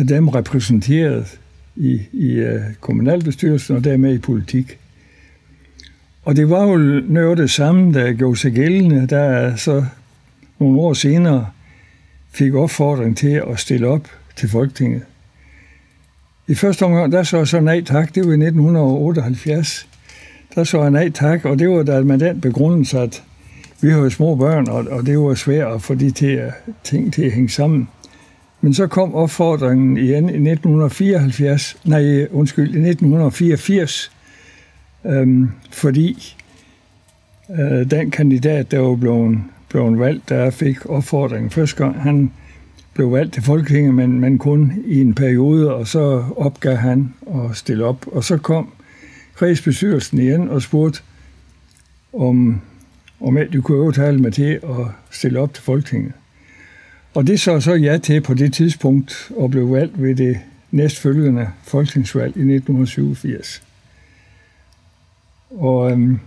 have 0.00 0.14
dem 0.16 0.28
repræsenteret 0.28 1.38
i, 1.76 2.00
i 2.12 2.40
uh, 2.40 2.60
kommunalbestyrelsen 2.80 3.76
og 3.76 3.84
dermed 3.84 4.14
i 4.14 4.18
politik. 4.18 4.78
Og 6.24 6.36
det 6.36 6.50
var 6.50 6.64
jo 6.66 6.76
noget 7.08 7.38
det 7.38 7.50
samme, 7.50 7.94
der 7.94 8.12
gjorde 8.12 8.36
sig 8.36 8.52
gældende, 8.52 9.06
der 9.06 9.56
så 9.56 9.84
nogle 10.58 10.80
år 10.80 10.92
senere 10.92 11.46
fik 12.32 12.54
opfordring 12.54 13.16
til 13.16 13.42
at 13.50 13.58
stille 13.58 13.86
op 13.86 14.08
til 14.36 14.48
Folketinget. 14.48 15.02
I 16.48 16.54
første 16.54 16.82
omgang, 16.82 17.12
der 17.12 17.22
så 17.22 17.36
jeg 17.36 17.48
så 17.48 17.60
nej 17.60 17.80
tak, 17.80 18.14
det 18.14 18.26
var 18.26 18.30
i 18.30 18.46
1978. 18.46 19.88
Der 20.54 20.64
så 20.64 20.82
jeg 20.82 20.90
nej 20.90 21.10
tak, 21.10 21.44
og 21.44 21.58
det 21.58 21.68
var 21.68 21.82
da 21.82 22.02
med 22.02 22.18
den 22.18 22.40
begrundelse, 22.40 22.98
at 22.98 23.22
vi 23.80 23.90
har 23.90 23.98
jo 23.98 24.10
små 24.10 24.34
børn, 24.34 24.68
og, 24.68 24.86
og 24.90 25.06
det 25.06 25.18
var 25.18 25.34
svært 25.34 25.72
at 25.72 25.82
få 25.82 25.94
de 25.94 26.10
til 26.10 26.26
at, 26.26 26.52
ting 26.84 27.12
til 27.12 27.22
at 27.22 27.32
hænge 27.32 27.48
sammen. 27.48 27.88
Men 28.60 28.74
så 28.74 28.86
kom 28.86 29.14
opfordringen 29.14 29.96
igen 29.96 30.24
i 30.24 30.50
1974, 30.50 31.76
nej, 31.84 32.26
undskyld, 32.30 32.74
i 32.74 32.88
1984, 32.88 34.12
øhm, 35.06 35.50
fordi 35.70 36.36
øh, 37.50 37.90
den 37.90 38.10
kandidat, 38.10 38.70
der 38.70 38.78
var 38.78 38.96
blevet 38.96 39.38
blevet 39.70 39.98
valgt, 39.98 40.28
der 40.28 40.50
fik 40.50 40.86
opfordringen 40.86 41.50
første 41.50 41.76
gang. 41.76 42.02
Han 42.02 42.32
blev 42.94 43.12
valgt 43.12 43.34
til 43.34 43.42
Folketinget, 43.42 43.94
men, 43.94 44.20
men 44.20 44.38
kun 44.38 44.72
i 44.86 45.00
en 45.00 45.14
periode, 45.14 45.74
og 45.74 45.86
så 45.86 46.24
opgav 46.36 46.76
han 46.76 47.14
at 47.34 47.56
stille 47.56 47.84
op. 47.84 48.06
Og 48.06 48.24
så 48.24 48.36
kom 48.36 48.72
kredsbestyrelsen 49.34 50.18
igen 50.18 50.48
og 50.48 50.62
spurgte, 50.62 51.00
om, 52.12 52.60
om 53.20 53.38
du 53.52 53.62
kunne 53.62 53.82
overtale 53.82 54.18
mig 54.18 54.32
til 54.32 54.60
at 54.62 54.86
stille 55.10 55.40
op 55.40 55.54
til 55.54 55.62
Folketinget. 55.62 56.12
Og 57.14 57.26
det 57.26 57.40
så 57.40 57.60
så 57.60 57.74
ja 57.74 57.98
til 57.98 58.20
på 58.20 58.34
det 58.34 58.52
tidspunkt, 58.52 59.32
og 59.36 59.50
blev 59.50 59.72
valgt 59.72 60.02
ved 60.02 60.14
det 60.14 60.38
næstfølgende 60.70 61.48
folketingsvalg 61.62 62.36
i 62.36 62.54
1987. 62.54 63.62
Og 65.50 65.92
øhm, 65.92 66.20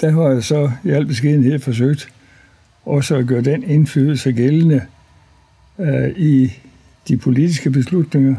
der 0.00 0.10
har 0.10 0.28
jeg 0.28 0.44
så 0.44 0.72
i 0.84 0.90
al 0.90 1.06
beskedenhed 1.06 1.58
forsøgt 1.58 2.12
også 2.84 3.16
at 3.16 3.26
gøre 3.26 3.42
den 3.42 3.62
indflydelse 3.62 4.32
gældende 4.32 4.82
øh, 5.78 6.10
i 6.16 6.52
de 7.08 7.16
politiske 7.16 7.70
beslutninger, 7.70 8.36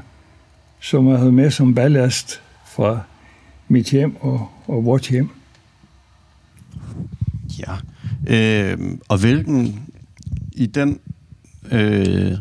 som 0.79 1.09
jeg 1.09 1.17
havde 1.17 1.31
med 1.31 1.51
som 1.51 1.75
ballast 1.75 2.41
fra 2.65 3.01
mit 3.67 3.89
hjem 3.89 4.15
og, 4.15 4.49
og 4.67 4.85
vores 4.85 5.07
hjem. 5.07 5.29
Ja, 7.59 7.73
øh, 8.27 8.77
og 9.07 9.19
hvilken 9.19 9.89
i 10.51 10.65
den 10.65 10.99
øh, 11.71 12.37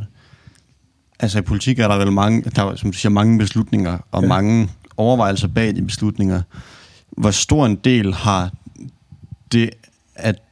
altså 1.21 1.39
i 1.39 1.43
politik 1.43 1.79
er 1.79 1.89
der 1.89 1.97
vel 1.97 2.13
mange, 2.13 2.43
der 2.43 2.65
er, 2.65 2.77
som 2.77 2.93
du 2.93 2.99
siger, 2.99 3.13
mange 3.13 3.39
beslutninger 3.39 3.99
og 4.13 4.23
ja. 4.23 4.29
mange 4.29 4.69
overvejelser 4.97 5.49
bag 5.49 5.77
de 5.77 5.83
beslutninger. 5.83 6.43
Hvor 7.11 7.31
stor 7.31 7.67
en 7.67 7.77
del 7.77 8.15
har 8.15 8.51
det, 9.53 9.71
at 10.15 10.43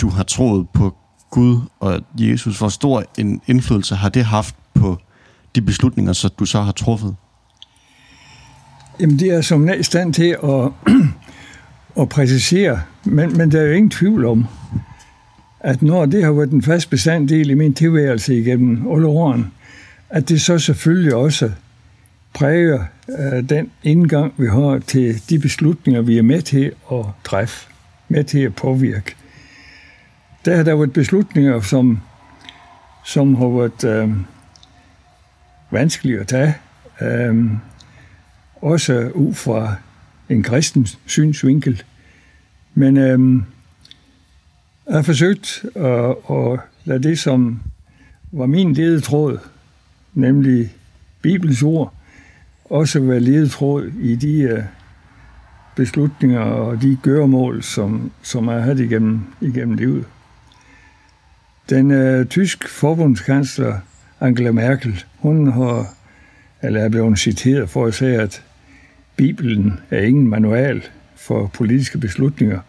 du 0.00 0.08
har 0.08 0.22
troet 0.22 0.68
på 0.68 0.96
Gud 1.30 1.60
og 1.80 2.00
Jesus, 2.18 2.58
hvor 2.58 2.68
stor 2.68 3.04
en 3.18 3.40
indflydelse 3.46 3.94
har 3.94 4.08
det 4.08 4.24
haft 4.24 4.54
på 4.74 4.98
de 5.54 5.62
beslutninger, 5.62 6.12
som 6.12 6.30
du 6.38 6.44
så 6.44 6.60
har 6.60 6.72
truffet? 6.72 7.16
Jamen, 9.00 9.18
det 9.18 9.30
er 9.30 9.40
som 9.40 9.68
i 9.68 9.82
stand 9.82 10.14
til 10.14 10.36
at, 10.44 10.94
at 12.02 12.08
præcisere, 12.08 12.80
men, 13.04 13.36
men 13.36 13.52
der 13.52 13.60
er 13.60 13.64
jo 13.64 13.72
ingen 13.72 13.90
tvivl 13.90 14.24
om, 14.24 14.46
at 15.60 15.82
når 15.82 16.06
det 16.06 16.24
har 16.24 16.32
været 16.32 16.50
en 16.50 16.62
fast 16.62 16.90
bestanddel 16.90 17.50
i 17.50 17.54
min 17.54 17.74
tilværelse 17.74 18.38
igennem 18.38 18.92
alle 18.92 19.06
årene, 19.06 19.46
at 20.10 20.28
det 20.28 20.40
så 20.40 20.58
selvfølgelig 20.58 21.14
også 21.14 21.50
præger 22.34 22.84
øh, 23.18 23.48
den 23.48 23.70
indgang, 23.82 24.34
vi 24.36 24.46
har 24.46 24.78
til 24.86 25.28
de 25.28 25.38
beslutninger, 25.38 26.02
vi 26.02 26.18
er 26.18 26.22
med 26.22 26.42
til 26.42 26.72
at 26.92 27.04
træffe 27.24 27.68
med 28.08 28.24
til 28.24 28.38
at 28.38 28.54
påvirke. 28.54 29.14
Der 30.44 30.56
har 30.56 30.62
der 30.62 30.76
været 30.76 30.92
beslutninger, 30.92 31.60
som, 31.60 32.00
som 33.04 33.34
har 33.34 33.48
været 33.48 33.84
øh, 33.84 34.10
vanskelige 35.70 36.20
at 36.20 36.26
tage. 36.26 36.54
Øh, 37.00 37.46
også 38.56 39.10
ud 39.14 39.34
fra 39.34 39.74
en 40.28 40.42
kristen 40.42 40.86
synsvinkel. 41.06 41.82
Men 42.74 42.96
øh, 42.96 43.42
jeg 44.88 44.96
har 44.96 45.02
forsøgt 45.02 45.64
at, 45.74 46.16
at 46.30 46.60
lade 46.84 47.02
det, 47.02 47.18
som 47.18 47.60
var 48.32 48.46
min 48.46 48.72
ledetråd, 48.72 49.38
nemlig 50.14 50.74
Bibelens 51.22 51.62
ord, 51.62 51.94
også 52.64 53.00
være 53.00 53.20
ledetråd 53.20 53.90
i 54.00 54.16
de 54.16 54.40
øh, 54.40 54.62
beslutninger 55.76 56.40
og 56.40 56.82
de 56.82 56.98
gøremål, 57.02 57.62
som, 57.62 58.10
som 58.22 58.48
jeg 58.48 58.54
har 58.54 58.60
haft 58.60 58.78
igennem, 58.78 59.20
igennem 59.40 59.76
livet. 59.76 60.04
Den 61.70 61.90
øh, 61.90 62.26
tysk 62.26 62.68
forbundskansler 62.68 63.78
Angela 64.20 64.50
Merkel, 64.50 65.04
hun 65.18 65.52
har, 65.52 65.86
eller 66.62 66.80
er 66.80 66.88
blevet 66.88 67.18
citeret 67.18 67.70
for 67.70 67.86
at 67.86 67.94
sige, 67.94 68.20
at 68.20 68.42
Bibelen 69.16 69.80
er 69.90 70.02
ingen 70.02 70.28
manual 70.28 70.82
for 71.16 71.46
politiske 71.46 71.98
beslutninger, 71.98 72.60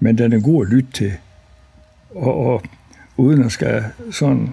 men 0.00 0.18
den 0.18 0.32
er 0.32 0.40
god 0.40 0.66
at 0.66 0.72
lytte 0.72 0.90
til. 0.92 1.12
Og, 2.14 2.46
og 2.46 2.62
uden 3.16 3.44
at 3.44 3.52
skal 3.52 3.84
sådan 4.10 4.50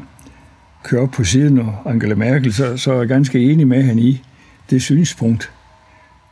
køre 0.84 1.02
op 1.02 1.12
på 1.12 1.24
siden 1.24 1.60
af 1.60 1.72
Angela 1.86 2.16
Merkel, 2.16 2.54
så, 2.54 2.78
så 2.78 2.94
er 2.94 2.98
jeg 2.98 3.08
ganske 3.08 3.40
enig 3.52 3.68
med 3.68 3.84
hende 3.84 4.04
i 4.04 4.22
det 4.70 4.82
synspunkt, 4.82 5.52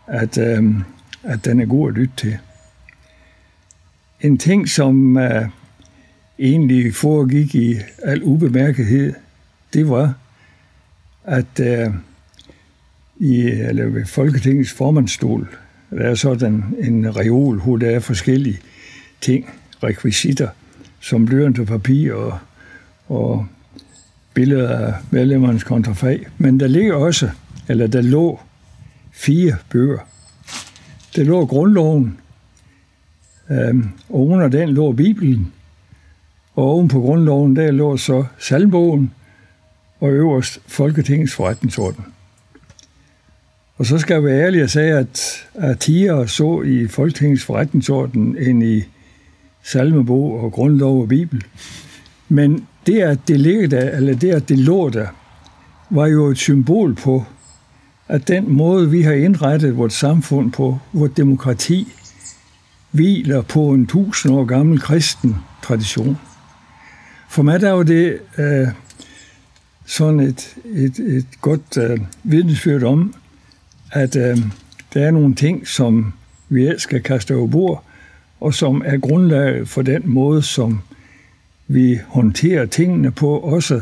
at 0.08 0.38
øh, 0.38 0.64
at 1.24 1.46
den 1.46 1.60
er 1.60 1.66
god 1.66 1.90
at 1.90 1.96
lytte 1.96 2.14
til. 2.18 2.38
En 4.22 4.38
ting, 4.38 4.70
som 4.70 5.18
øh, 5.18 5.46
egentlig 6.40 6.96
foregik 6.96 7.56
i 7.56 7.76
al 8.04 8.24
ubemærkethed, 8.24 9.14
det 9.74 9.90
var, 9.90 10.14
at 11.24 11.60
øh, 11.60 11.94
i, 13.18 13.40
eller 13.42 13.86
ved 13.86 14.06
Folketingets 14.06 14.72
formandsstol, 14.72 15.58
der 15.90 16.10
er 16.10 16.16
sådan 16.16 16.64
en 16.80 17.16
reol, 17.16 17.62
hvor 17.62 17.78
der 17.78 17.90
er 17.90 18.00
forskellige 18.00 18.60
ting, 19.22 19.50
rekvisitter, 19.84 20.50
som 21.04 21.26
blørende 21.26 21.66
papir 21.66 22.14
og, 22.14 22.38
og 23.08 23.46
billeder 24.34 24.78
af 24.78 24.94
medlemmernes 25.12 25.64
kontrafag. 25.64 26.28
Men 26.38 26.60
der 26.60 26.68
ligger 26.68 26.94
også, 26.96 27.30
eller 27.68 27.88
der 27.88 28.02
lå 28.02 28.40
fire 29.12 29.56
bøger. 29.70 30.00
Der 31.16 31.24
lå 31.24 31.46
grundloven, 31.46 32.18
øhm, 33.50 33.90
og 34.10 34.28
under 34.28 34.48
den 34.48 34.70
lå 34.70 34.92
Bibelen, 34.92 35.54
og 36.56 36.64
oven 36.64 36.88
på 36.88 37.02
grundloven, 37.02 37.56
der 37.56 37.72
lå 37.72 37.98
så 37.98 38.26
salmbogen, 38.40 39.12
og 40.00 40.12
øverst 40.12 40.60
Folketingets 40.68 41.34
forretningsorden. 41.34 42.06
Og 43.78 43.86
så 43.86 43.98
skal 43.98 44.14
jeg 44.14 44.24
være 44.24 44.42
ærlig 44.42 44.64
og 44.64 44.70
sige, 44.70 44.94
at, 44.94 45.46
at 45.54 45.80
tiger 45.80 46.26
så 46.26 46.62
i 46.62 46.88
Folketingets 46.88 47.46
forretningsorden 47.46 48.38
end 48.38 48.64
i 48.64 48.84
salmebog 49.64 50.44
og 50.44 50.52
grundlov 50.52 51.02
og 51.02 51.08
bibel. 51.08 51.44
Men 52.30 52.68
det, 52.88 53.02
at 53.02 53.20
det 53.28 53.40
ligger 53.40 53.68
der, 53.68 53.90
eller 53.90 54.16
det, 54.16 54.32
at 54.32 54.50
det 54.50 54.60
lå 54.60 54.90
der, 54.90 55.08
var 55.90 56.08
jo 56.08 56.26
et 56.26 56.38
symbol 56.38 56.96
på, 56.96 57.26
at 58.08 58.28
den 58.28 58.54
måde, 58.54 58.90
vi 58.90 59.02
har 59.02 59.14
indrettet 59.14 59.78
vores 59.78 59.94
samfund 59.94 60.52
på, 60.52 60.80
vores 60.94 61.12
demokrati, 61.18 61.94
hviler 62.92 63.42
på 63.42 63.70
en 63.70 63.88
tusind 63.88 64.34
år 64.34 64.46
gammel 64.46 64.80
kristen 64.80 65.36
tradition. 65.64 66.18
For 67.30 67.44
mig 67.44 67.62
der 67.62 67.70
er 67.70 67.74
jo 67.74 67.84
det 67.84 68.20
øh, 68.38 68.68
sådan 69.86 70.20
et, 70.20 70.56
et, 70.66 71.00
et 71.00 71.26
godt 71.42 71.78
øh, 71.78 72.00
vidnesbyrd 72.24 72.84
om, 72.84 73.14
at 73.92 74.16
øh, 74.16 74.38
der 74.94 75.06
er 75.06 75.12
nogle 75.12 75.36
ting, 75.36 75.68
som 75.68 76.14
vi 76.50 76.74
skal 76.78 77.04
kaste 77.04 77.36
over 77.36 77.48
bord, 77.48 77.84
og 78.44 78.54
som 78.54 78.82
er 78.86 78.98
grundlaget 78.98 79.70
for 79.70 79.82
den 79.82 80.02
måde, 80.06 80.42
som 80.42 80.82
vi 81.68 82.00
håndterer 82.08 82.66
tingene 82.66 83.12
på, 83.12 83.38
også 83.38 83.82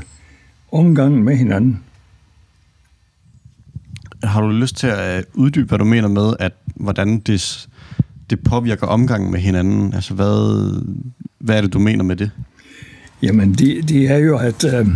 omgangen 0.71 1.23
med 1.23 1.35
hinanden. 1.35 1.83
Har 4.23 4.41
du 4.41 4.49
lyst 4.49 4.75
til 4.75 4.87
at 4.87 5.25
uddybe, 5.33 5.67
hvad 5.67 5.77
du 5.77 5.85
mener 5.85 6.07
med, 6.07 6.33
at 6.39 6.53
hvordan 6.75 7.19
det, 7.19 7.69
det 8.29 8.43
påvirker 8.43 8.87
omgangen 8.87 9.31
med 9.31 9.39
hinanden? 9.39 9.93
Altså, 9.93 10.13
hvad, 10.13 10.75
hvad 11.39 11.57
er 11.57 11.61
det, 11.61 11.73
du 11.73 11.79
mener 11.79 12.03
med 12.03 12.15
det? 12.15 12.31
Jamen, 13.21 13.53
det, 13.53 13.89
det 13.89 14.11
er 14.11 14.17
jo, 14.17 14.37
at 14.37 14.63
øh, 14.63 14.87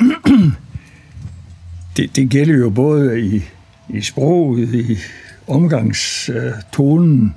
det, 1.96 2.16
det 2.16 2.30
gælder 2.30 2.56
jo 2.56 2.70
både 2.70 3.20
i, 3.20 3.42
i 3.88 4.00
sproget, 4.00 4.74
i 4.74 4.98
omgangstonen, 5.46 7.24
øh, 7.24 7.30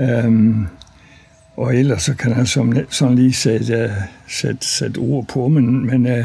Øhm, 0.00 0.66
og 1.56 1.76
ellers 1.76 2.02
så 2.02 2.14
kan 2.14 2.32
han 2.32 2.46
som, 2.46 2.76
sådan 2.90 3.14
lige 3.14 3.32
sætte, 3.32 3.74
øh, 3.74 3.90
sætte, 4.28 4.66
sætte 4.66 4.98
ord 4.98 5.26
på, 5.26 5.48
men, 5.48 5.86
men, 5.86 6.06
øh, 6.06 6.24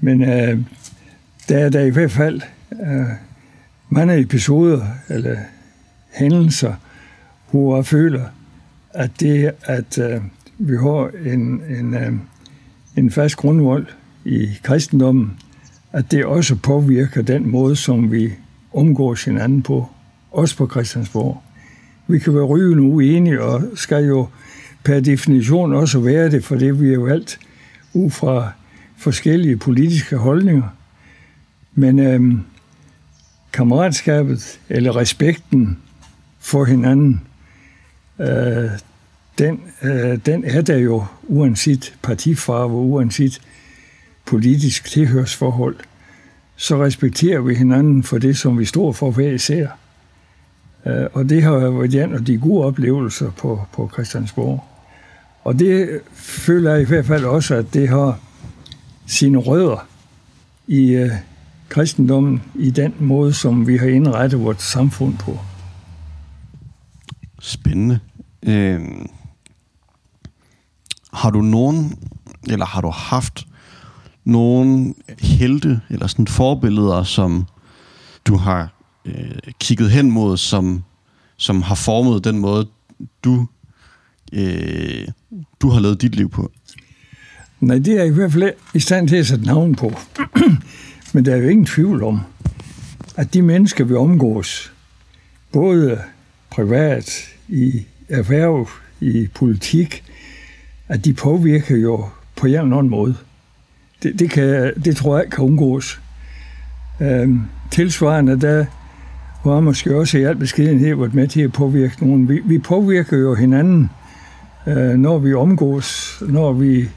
men 0.00 0.22
øh, 0.22 0.58
der 1.48 1.58
er 1.58 1.68
der 1.68 1.80
i 1.80 1.90
hvert 1.90 2.10
fald 2.10 2.40
øh, 2.72 3.06
mange 3.88 4.20
episoder 4.20 4.86
eller 5.08 5.36
hændelser, 6.12 6.74
hvor 7.50 7.76
jeg 7.76 7.86
føler, 7.86 8.24
at 8.94 9.10
det, 9.20 9.52
at 9.62 9.98
øh, 9.98 10.20
vi 10.58 10.76
har 10.76 11.10
en, 11.32 11.62
en, 11.78 11.94
øh, 11.94 12.12
en 12.96 13.10
fast 13.10 13.36
grundvold 13.36 13.86
i 14.24 14.48
kristendommen, 14.62 15.38
at 15.92 16.10
det 16.10 16.24
også 16.24 16.56
påvirker 16.56 17.22
den 17.22 17.50
måde, 17.50 17.76
som 17.76 18.12
vi 18.12 18.32
omgås 18.74 19.24
hinanden 19.24 19.62
på, 19.62 19.88
også 20.32 20.56
på 20.56 20.68
Christiansborg. 20.68 21.42
Vi 22.08 22.18
kan 22.18 22.34
være 22.34 22.44
rygende 22.44 22.82
uenige, 22.82 23.42
og 23.42 23.62
skal 23.74 24.04
jo 24.04 24.28
per 24.84 25.00
definition 25.00 25.72
også 25.72 26.00
være 26.00 26.30
det, 26.30 26.44
for 26.44 26.56
det 26.56 26.80
vi 26.80 26.88
er 26.88 26.94
jo 26.94 27.06
alt 27.06 27.38
ud 27.92 28.10
fra 28.10 28.52
forskellige 28.96 29.56
politiske 29.56 30.16
holdninger. 30.16 30.68
Men 31.74 31.98
øhm, 31.98 32.40
kammeratskabet 33.52 34.60
eller 34.68 34.96
respekten 34.96 35.78
for 36.40 36.64
hinanden, 36.64 37.20
øh, 38.20 38.70
den, 39.38 39.60
øh, 39.82 40.18
den 40.26 40.44
er 40.44 40.60
der 40.60 40.76
jo 40.76 41.04
uanset 41.22 41.94
partifarve, 42.02 42.72
uanset 42.72 43.40
politisk 44.24 44.90
tilhørsforhold. 44.90 45.76
Så 46.56 46.84
respekterer 46.84 47.40
vi 47.40 47.54
hinanden 47.54 48.02
for 48.02 48.18
det, 48.18 48.36
som 48.36 48.58
vi 48.58 48.64
står 48.64 48.92
for 48.92 49.10
hver 49.10 49.30
især. 49.30 49.68
Øh, 50.86 51.06
og 51.12 51.28
det 51.28 51.42
har 51.42 51.52
været 51.52 52.04
en 52.04 52.14
af 52.14 52.24
de 52.24 52.38
gode 52.38 52.64
oplevelser 52.64 53.30
på, 53.30 53.60
på 53.72 53.90
Christiansborg. 53.92 54.64
Og 55.44 55.58
det 55.58 56.00
føler 56.14 56.72
jeg 56.72 56.82
i 56.82 56.84
hvert 56.84 57.06
fald 57.06 57.24
også, 57.24 57.54
at 57.54 57.74
det 57.74 57.88
har 57.88 58.18
sine 59.06 59.38
rødder 59.38 59.86
i 60.66 60.90
øh, 60.90 61.10
kristendommen, 61.68 62.42
i 62.54 62.70
den 62.70 62.94
måde, 62.98 63.32
som 63.32 63.66
vi 63.66 63.76
har 63.76 63.86
indrettet 63.86 64.40
vores 64.40 64.62
samfund 64.62 65.18
på. 65.18 65.38
Spændende. 67.40 67.98
Øh, 68.42 68.80
har 71.12 71.30
du 71.30 71.40
nogen, 71.40 71.98
eller 72.48 72.66
har 72.66 72.80
du 72.80 72.90
haft 72.90 73.46
nogen 74.24 74.94
helte, 75.20 75.80
eller 75.90 76.06
sådan 76.06 76.26
forbilleder, 76.26 77.02
som 77.02 77.46
du 78.24 78.36
har 78.36 78.75
øh, 79.06 79.52
kigget 79.60 79.90
hen 79.90 80.10
mod, 80.10 80.36
som, 80.36 80.84
som 81.36 81.62
har 81.62 81.74
formet 81.74 82.24
den 82.24 82.38
måde, 82.38 82.68
du, 83.24 83.46
øh, 84.32 85.08
du 85.60 85.68
har 85.68 85.80
lavet 85.80 86.02
dit 86.02 86.14
liv 86.14 86.30
på? 86.30 86.50
Nej, 87.60 87.78
det 87.78 88.00
er 88.00 88.04
i 88.04 88.10
hvert 88.10 88.32
fald 88.32 88.52
i 88.74 88.80
stand 88.80 89.08
til 89.08 89.16
at 89.16 89.26
sætte 89.26 89.44
navn 89.44 89.74
på. 89.74 89.92
Men 91.12 91.24
der 91.24 91.34
er 91.34 91.36
jo 91.36 91.48
ingen 91.48 91.66
tvivl 91.66 92.02
om, 92.02 92.20
at 93.16 93.34
de 93.34 93.42
mennesker, 93.42 93.84
vi 93.84 93.94
omgås, 93.94 94.72
både 95.52 96.00
privat, 96.50 97.28
i 97.48 97.86
erhverv, 98.08 98.68
i 99.00 99.28
politik, 99.34 100.04
at 100.88 101.04
de 101.04 101.14
påvirker 101.14 101.76
jo 101.76 102.08
på 102.36 102.46
en 102.46 102.52
eller 102.54 102.62
anden 102.62 102.90
måde. 102.90 103.16
Det, 104.02 104.18
det, 104.18 104.30
kan, 104.30 104.72
det 104.84 104.96
tror 104.96 105.16
jeg 105.16 105.24
ikke 105.24 105.34
kan 105.34 105.44
undgås. 105.44 106.00
Øhm, 107.00 107.40
tilsvarende, 107.70 108.40
der 108.40 108.66
var 109.46 109.60
måske 109.60 109.96
også 109.96 110.18
i 110.18 110.22
al 110.22 110.36
beskedenhed 110.36 110.94
været 110.94 111.14
med 111.14 111.28
til 111.28 111.40
at 111.40 111.52
påvirke 111.52 112.06
nogen. 112.06 112.28
Vi, 112.28 112.40
vi 112.44 112.58
påvirker 112.58 113.18
jo 113.18 113.34
hinanden, 113.34 113.90
øh, 114.66 114.94
når 114.94 115.18
vi 115.18 115.34
omgås, 115.34 116.22
når 116.28 116.52
vi 116.52 116.88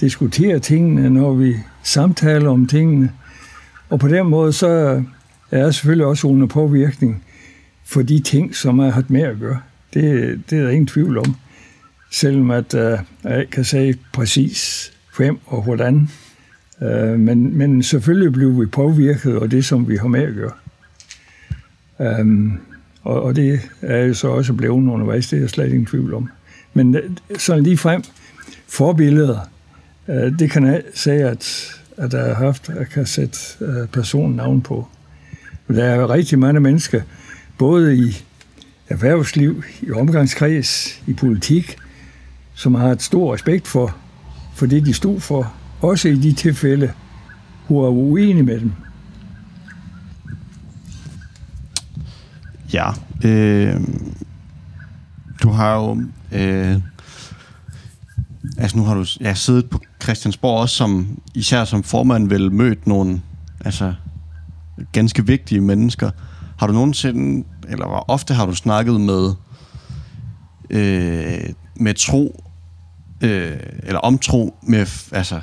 diskuterer 0.00 0.58
tingene, 0.58 1.10
når 1.10 1.34
vi 1.34 1.56
samtaler 1.82 2.50
om 2.50 2.66
tingene. 2.66 3.10
Og 3.90 4.00
på 4.00 4.08
den 4.08 4.26
måde, 4.26 4.52
så 4.52 5.02
er 5.50 5.58
jeg 5.58 5.74
selvfølgelig 5.74 6.06
også 6.06 6.26
under 6.26 6.46
påvirkning 6.46 7.24
for 7.84 8.02
de 8.02 8.20
ting, 8.20 8.56
som 8.56 8.78
jeg 8.78 8.86
har 8.86 8.92
haft 8.92 9.10
med 9.10 9.22
at 9.22 9.38
gøre. 9.40 9.60
Det, 9.94 10.40
det 10.50 10.58
er 10.58 10.62
der 10.62 10.70
ingen 10.70 10.86
tvivl 10.86 11.18
om. 11.18 11.34
Selvom 12.10 12.50
at, 12.50 12.74
øh, 12.74 12.98
jeg 13.24 13.40
ikke 13.40 13.50
kan 13.50 13.64
sige 13.64 13.98
præcis 14.12 14.92
hvem 15.16 15.38
og 15.46 15.62
hvordan. 15.62 16.08
Øh, 16.82 17.18
men, 17.18 17.58
men 17.58 17.82
selvfølgelig 17.82 18.32
bliver 18.32 18.60
vi 18.60 18.66
påvirket 18.66 19.36
af 19.42 19.50
det, 19.50 19.64
som 19.64 19.88
vi 19.88 19.96
har 19.96 20.08
med 20.08 20.22
at 20.22 20.34
gøre. 20.34 20.52
Um, 22.02 22.60
og, 23.02 23.22
og 23.22 23.36
det 23.36 23.60
er 23.82 23.96
jo 23.96 24.14
så 24.14 24.28
også 24.28 24.52
blevet 24.52 24.74
undervejs, 24.92 25.28
det 25.28 25.36
er 25.36 25.40
jeg 25.40 25.50
slet 25.50 25.68
ingen 25.68 25.86
tvivl 25.86 26.14
om. 26.14 26.28
Men 26.74 26.94
øh, 26.94 27.10
sådan 27.38 27.62
lige 27.62 27.78
frem, 27.78 28.02
forbilleder, 28.68 29.38
uh, 30.08 30.14
det 30.14 30.50
kan 30.50 30.66
jeg 30.66 30.82
sige, 30.94 31.24
at, 31.24 31.74
at 31.96 32.12
jeg 32.12 32.24
har 32.24 32.34
haft, 32.34 32.68
at 32.68 32.76
jeg 32.76 32.88
kan 32.88 33.06
sætte 33.06 33.38
øh, 33.60 33.82
uh, 33.82 33.88
personen 33.88 34.36
navn 34.36 34.60
på. 34.60 34.86
Der 35.68 35.84
er 35.84 36.10
rigtig 36.10 36.38
mange 36.38 36.60
mennesker, 36.60 37.00
både 37.58 37.96
i 37.96 38.24
erhvervsliv, 38.88 39.62
i 39.82 39.90
omgangskreds, 39.90 41.02
i 41.06 41.12
politik, 41.12 41.76
som 42.54 42.74
har 42.74 42.88
et 42.88 43.02
stor 43.02 43.34
respekt 43.34 43.68
for, 43.68 43.96
for 44.54 44.66
det, 44.66 44.86
de 44.86 44.94
stod 44.94 45.20
for, 45.20 45.52
også 45.80 46.08
i 46.08 46.14
de 46.14 46.32
tilfælde, 46.32 46.92
hvor 47.68 47.86
er 47.86 47.90
uenige 47.90 48.42
med 48.42 48.60
dem. 48.60 48.72
Ja. 52.72 52.90
Øh, 53.24 53.80
du 55.42 55.50
har 55.50 55.74
jo... 55.74 56.02
Øh, 56.32 56.80
altså 58.58 58.76
nu 58.76 58.84
har 58.84 58.94
du 58.94 59.04
ja, 59.20 59.34
siddet 59.34 59.70
på 59.70 59.80
Christiansborg 60.02 60.60
også 60.60 60.76
som, 60.76 61.18
især 61.34 61.64
som 61.64 61.82
formand 61.82 62.28
vel 62.28 62.52
mødt 62.52 62.86
nogle 62.86 63.22
altså, 63.64 63.94
ganske 64.92 65.26
vigtige 65.26 65.60
mennesker. 65.60 66.10
Har 66.58 66.66
du 66.66 66.72
nogensinde, 66.72 67.46
eller 67.68 67.86
hvor 67.86 68.04
ofte 68.08 68.34
har 68.34 68.46
du 68.46 68.54
snakket 68.54 69.00
med, 69.00 69.34
øh, 70.70 71.54
med 71.76 71.94
tro, 71.94 72.44
øh, 73.20 73.56
eller 73.82 74.00
om 74.00 74.18
tro, 74.18 74.56
med, 74.62 74.86
altså, 75.12 75.40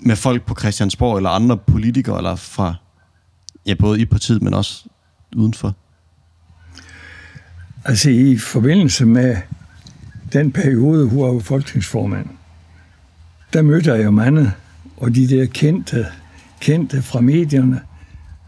med 0.00 0.16
folk 0.16 0.46
på 0.46 0.54
Christiansborg 0.58 1.16
eller 1.16 1.30
andre 1.30 1.56
politikere, 1.56 2.16
eller 2.16 2.36
fra, 2.36 2.74
ja, 3.66 3.74
både 3.74 4.00
i 4.00 4.04
partiet, 4.04 4.42
men 4.42 4.54
også 4.54 4.84
udenfor? 5.36 5.74
Altså 7.88 8.10
i 8.10 8.36
forbindelse 8.36 9.06
med 9.06 9.36
den 10.32 10.52
periode, 10.52 11.08
hvor 11.08 11.26
jeg 11.26 11.34
var 11.34 11.40
folketingsformand, 11.40 12.26
der 13.52 13.62
mødte 13.62 13.92
jeg 13.92 14.04
jo 14.04 14.10
mange, 14.10 14.52
og 14.96 15.14
de 15.14 15.28
der 15.28 15.46
kendte, 15.46 16.06
kendte 16.60 17.02
fra 17.02 17.20
medierne, 17.20 17.80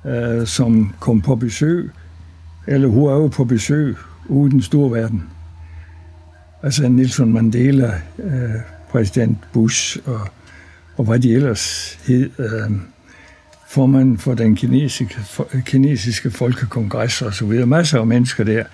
øh, 0.07 0.46
som 0.46 0.94
kom 1.00 1.20
på 1.20 1.35
besøg, 1.35 1.90
eller 2.66 2.88
hun 2.88 3.09
er 3.09 3.14
jo 3.14 3.26
på 3.29 3.44
besøg 3.44 3.96
ude 4.29 4.48
i 4.48 4.53
den 4.53 4.62
store 4.62 4.90
verden. 4.90 5.22
Altså 6.62 6.88
Nelson 6.88 7.33
Mandela, 7.33 8.00
øh, 8.18 8.50
præsident 8.90 9.38
Bush 9.53 9.98
og, 10.05 10.20
og 10.96 11.05
hvad 11.05 11.18
de 11.18 11.33
ellers 11.33 11.98
hed, 12.07 12.31
øh, 12.38 12.70
formanden 13.68 14.18
for 14.18 14.35
den 14.35 14.57
kinesiske, 14.57 15.20
for, 15.24 15.48
kinesiske 15.64 16.31
folkekongres 16.31 17.22
og 17.22 17.35
så 17.35 17.46
videre. 17.46 17.66
Masser 17.66 17.98
af 18.00 18.07
mennesker 18.07 18.44
der. 18.44 18.64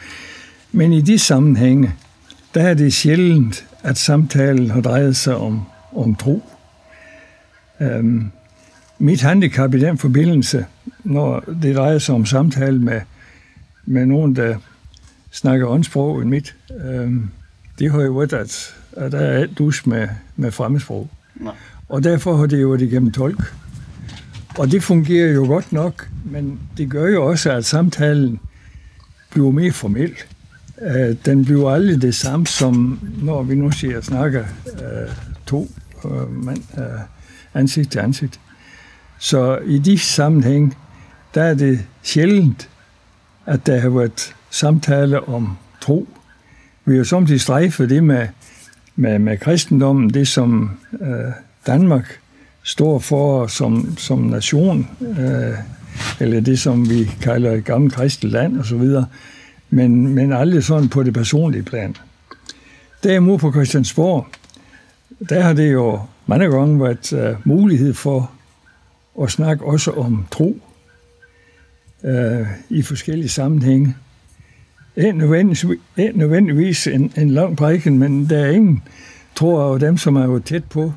Men 0.77 0.93
i 0.93 1.01
de 1.01 1.19
sammenhænge, 1.19 1.95
der 2.55 2.63
er 2.63 2.75
det 2.75 2.95
sjældent, 2.95 3.67
at 3.83 3.99
samtalen 3.99 4.71
har 4.71 4.81
drejet 4.81 5.17
sig 5.17 5.37
om, 5.37 5.63
om 5.93 6.15
tro. 6.15 6.43
Øhm, 7.81 8.31
mit 8.99 9.21
handicap 9.21 9.75
i 9.75 9.81
den 9.81 9.99
forbindelse, 9.99 10.67
når 11.05 11.45
det 11.63 11.77
drejer 11.77 11.99
sig 11.99 12.15
om 12.15 12.27
samtale 12.27 12.79
med, 12.79 13.01
med 13.87 14.07
nogen, 14.07 14.37
der 14.37 14.57
snakker 15.31 15.67
åndsprog 15.67 16.23
end 16.23 16.31
mit, 16.31 16.55
øhm, 16.85 17.29
det 17.79 17.91
har 17.93 18.03
jo 18.03 18.13
været, 18.13 18.33
at, 18.33 18.75
at 18.93 19.13
der 19.13 19.19
er 19.19 19.39
alt 19.39 19.59
dus 19.59 19.87
med, 19.87 20.09
med 20.37 20.51
fremmedsprog. 20.51 21.09
Nej. 21.35 21.55
Og 21.89 22.05
derfor 22.05 22.37
har 22.37 22.47
det 22.47 22.63
jo 22.63 22.69
været 22.69 22.83
igennem 22.83 23.13
tolk. 23.13 23.55
Og 24.59 24.71
det 24.71 24.83
fungerer 24.83 25.33
jo 25.33 25.47
godt 25.47 25.73
nok, 25.73 26.09
men 26.25 26.61
det 26.77 26.91
gør 26.91 27.09
jo 27.09 27.27
også, 27.27 27.53
at 27.53 27.65
samtalen 27.65 28.41
bliver 29.31 29.51
mere 29.51 29.73
formel 29.73 30.15
øh, 30.83 31.17
den 31.25 31.45
bliver 31.45 31.71
aldrig 31.71 32.03
det 32.03 32.15
samme 32.15 32.47
som, 32.47 33.01
når 33.23 33.43
vi 33.43 33.55
nu 33.55 33.71
siger 33.71 34.01
snakker 34.01 34.45
øh, 34.67 35.11
to 35.47 35.71
øh, 36.05 36.45
mand, 36.45 36.63
øh, 36.79 36.85
ansigt 37.55 37.93
til 37.93 37.99
ansigt. 37.99 38.41
Så 39.19 39.59
i 39.67 39.79
de 39.79 39.99
sammenhæng, 39.99 40.77
der 41.35 41.43
er 41.43 41.55
det 41.55 41.81
sjældent, 42.03 42.69
at 43.47 43.67
der 43.67 43.81
har 43.81 43.89
været 43.89 44.35
samtale 44.51 45.29
om 45.29 45.57
tro. 45.81 46.09
Vi 46.85 46.93
har 46.93 46.99
jo 46.99 47.05
samtidig 47.05 47.41
strejfet 47.41 47.91
det 47.91 48.05
med, 48.05 48.29
med, 48.97 49.19
med 49.19 49.39
kristendommen, 49.39 50.11
det 50.11 50.29
som 50.29 50.71
øh, 51.01 51.33
Danmark 51.67 52.19
står 52.63 52.99
for 52.99 53.47
som, 53.47 53.97
som 53.97 54.19
nation, 54.19 54.89
øh, 55.01 55.55
eller 56.21 56.41
det, 56.41 56.59
som 56.59 56.91
vi 56.91 57.11
kalder 57.23 57.53
et 57.53 57.65
gammelt 57.65 57.95
kristent 57.95 58.33
land 58.33 58.61
osv., 58.61 58.83
men, 59.71 60.15
men 60.15 60.33
aldrig 60.33 60.65
sådan 60.65 60.89
på 60.89 61.03
det 61.03 61.15
personlige 61.15 61.63
plan. 61.63 61.97
Derimod 63.03 63.39
på 63.39 63.53
Christiansborg, 63.53 64.27
der 65.29 65.41
har 65.41 65.53
det 65.53 65.73
jo 65.73 66.01
mange 66.27 66.47
gange 66.47 66.81
været 66.81 67.13
uh, 67.13 67.47
mulighed 67.47 67.95
for 67.95 68.31
at 69.23 69.31
snakke 69.31 69.65
også 69.65 69.91
om 69.91 70.27
tro 70.31 70.61
uh, 72.03 72.47
i 72.71 72.83
forskellige 72.83 73.29
sammenhænge. 73.29 73.97
Ikke 74.97 75.13
nødvendigvis, 75.13 75.79
ikke 75.97 76.19
nødvendigvis 76.19 76.87
en, 76.87 77.13
en 77.17 77.31
lang 77.31 77.57
prædiken, 77.57 77.99
men 77.99 78.31
der 78.31 78.39
er 78.39 78.51
ingen, 78.51 78.83
tror 79.35 79.73
jeg, 79.73 79.81
dem, 79.81 79.99
som 79.99 80.17
er 80.17 80.25
jo 80.25 80.39
tæt 80.39 80.65
på 80.65 80.93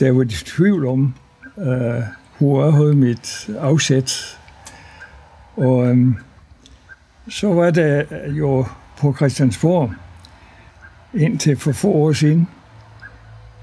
der 0.00 0.12
var 0.12 0.24
de 0.24 0.34
tvivl 0.34 0.86
om, 0.86 1.14
uh, 1.56 2.02
hvor 2.38 2.70
havde 2.70 2.94
mit 2.94 3.50
afsæt. 3.58 4.38
Og 5.56 5.76
um, 5.76 6.18
så 7.28 7.52
var 7.52 7.70
der 7.70 8.04
jo 8.28 8.66
på 8.98 9.14
Christiansborg 9.14 9.92
indtil 11.14 11.56
for 11.56 11.72
få 11.72 11.88
år 11.88 12.12
siden 12.12 12.48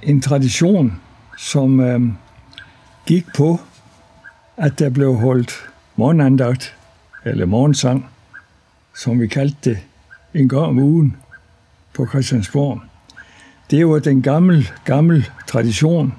en 0.04 0.21
tradition, 0.21 1.02
som 1.38 1.80
øh, 1.80 2.02
gik 3.06 3.26
på, 3.38 3.60
at 4.58 4.80
der 4.80 4.89
blev 4.89 5.15
holdt 5.15 5.69
morgenandagt, 5.95 6.76
eller 7.26 7.45
morgensang, 7.45 8.06
som 8.95 9.19
vi 9.19 9.28
kaldte 9.28 9.69
det, 9.69 9.80
en 10.34 10.50
gang 10.50 10.65
om 10.65 10.80
ugen 10.80 11.17
på 11.93 12.08
Christiansborg. 12.08 12.82
Det 13.71 13.88
var 13.88 14.00
den 14.00 14.21
gamle, 14.21 14.65
gamle 14.86 15.26
tradition, 15.47 16.13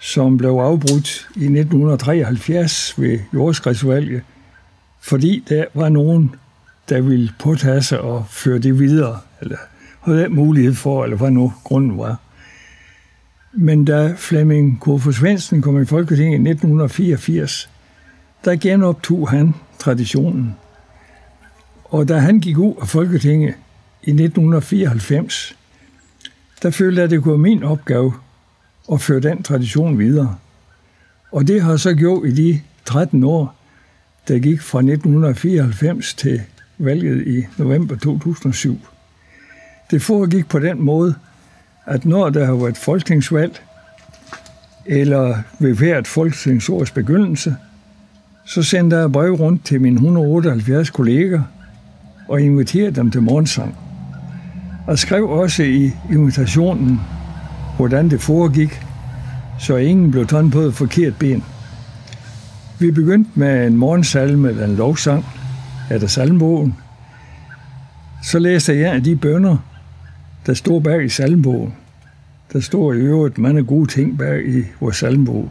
som 0.00 0.38
blev 0.38 0.50
afbrudt 0.50 1.28
i 1.36 1.44
1973 1.44 2.98
ved 2.98 3.18
jordskredsvalget, 3.34 4.22
fordi 5.00 5.44
der 5.48 5.64
var 5.74 5.88
nogen, 5.88 6.34
der 6.88 7.00
ville 7.00 7.32
påtage 7.38 7.82
sig 7.82 8.00
og 8.00 8.26
føre 8.30 8.58
det 8.58 8.78
videre, 8.78 9.18
eller 9.40 9.56
havde 10.00 10.28
mulighed 10.28 10.74
for, 10.74 11.04
eller 11.04 11.16
hvad 11.16 11.30
nu 11.30 11.52
grunden 11.64 11.98
var. 11.98 12.20
Men 13.52 13.84
da 13.84 14.14
Flemming 14.16 14.80
Kofod 14.80 15.12
Svendsen 15.12 15.62
kom 15.62 15.82
i 15.82 15.84
Folketinget 15.84 16.32
i 16.32 16.50
1984, 16.50 17.70
der 18.44 18.56
genoptog 18.56 19.30
han 19.30 19.54
traditionen. 19.78 20.56
Og 21.84 22.08
da 22.08 22.18
han 22.18 22.40
gik 22.40 22.58
ud 22.58 22.74
af 22.80 22.88
Folketinget 22.88 23.54
i 24.02 24.10
1994, 24.10 25.56
der 26.62 26.70
følte 26.70 26.98
jeg, 26.98 27.04
at 27.04 27.10
det 27.10 27.22
kunne 27.22 27.32
være 27.32 27.38
min 27.38 27.62
opgave 27.62 28.12
at 28.92 29.00
føre 29.00 29.20
den 29.20 29.42
tradition 29.42 29.98
videre. 29.98 30.36
Og 31.32 31.48
det 31.48 31.62
har 31.62 31.76
så 31.76 31.94
gjort 31.94 32.26
i 32.26 32.30
de 32.30 32.60
13 32.84 33.24
år, 33.24 33.59
der 34.28 34.38
gik 34.38 34.60
fra 34.60 34.78
1994 34.78 36.14
til 36.14 36.42
valget 36.78 37.26
i 37.26 37.46
november 37.58 37.96
2007. 37.96 38.78
Det 39.90 40.02
foregik 40.02 40.48
på 40.48 40.58
den 40.58 40.82
måde, 40.82 41.14
at 41.86 42.04
når 42.04 42.30
der 42.30 42.46
har 42.46 42.54
været 42.54 42.76
folketingsvalg, 42.76 43.60
eller 44.86 45.38
ved 45.58 45.74
hvert 45.74 46.06
folketingsårs 46.06 46.90
begyndelse, 46.90 47.56
så 48.46 48.62
sendte 48.62 48.96
jeg 48.96 49.12
brev 49.12 49.32
rundt 49.32 49.64
til 49.64 49.80
mine 49.80 49.94
178 49.94 50.90
kolleger 50.90 51.42
og 52.28 52.40
inviterede 52.40 52.94
dem 52.94 53.10
til 53.10 53.22
morgensang. 53.22 53.76
Og 54.86 54.98
skrev 54.98 55.30
også 55.30 55.62
i 55.62 55.92
invitationen, 56.12 57.00
hvordan 57.76 58.10
det 58.10 58.20
foregik, 58.20 58.80
så 59.58 59.76
ingen 59.76 60.10
blev 60.10 60.26
taget 60.26 60.52
på 60.52 60.60
et 60.60 60.74
forkert 60.74 61.16
ben. 61.18 61.44
Vi 62.80 62.90
begyndte 62.90 63.30
med 63.34 63.66
en 63.66 63.76
morgensalme 63.76 64.48
eller 64.48 64.64
en 64.64 64.76
lovsang 64.76 65.24
af 65.90 66.10
salmbogen. 66.10 66.74
Så 68.22 68.38
læste 68.38 68.78
jeg 68.78 68.92
af 68.92 69.04
de 69.04 69.16
bønder, 69.16 69.56
der 70.46 70.54
stod 70.54 70.80
bag 70.80 71.04
i 71.04 71.08
salmbogen. 71.08 71.74
Der 72.52 72.60
står 72.60 72.92
i 72.92 72.96
øvrigt 72.96 73.38
mange 73.38 73.64
gode 73.64 73.90
ting 73.90 74.18
bag 74.18 74.48
i 74.48 74.64
vores 74.80 74.96
salmbog. 74.96 75.50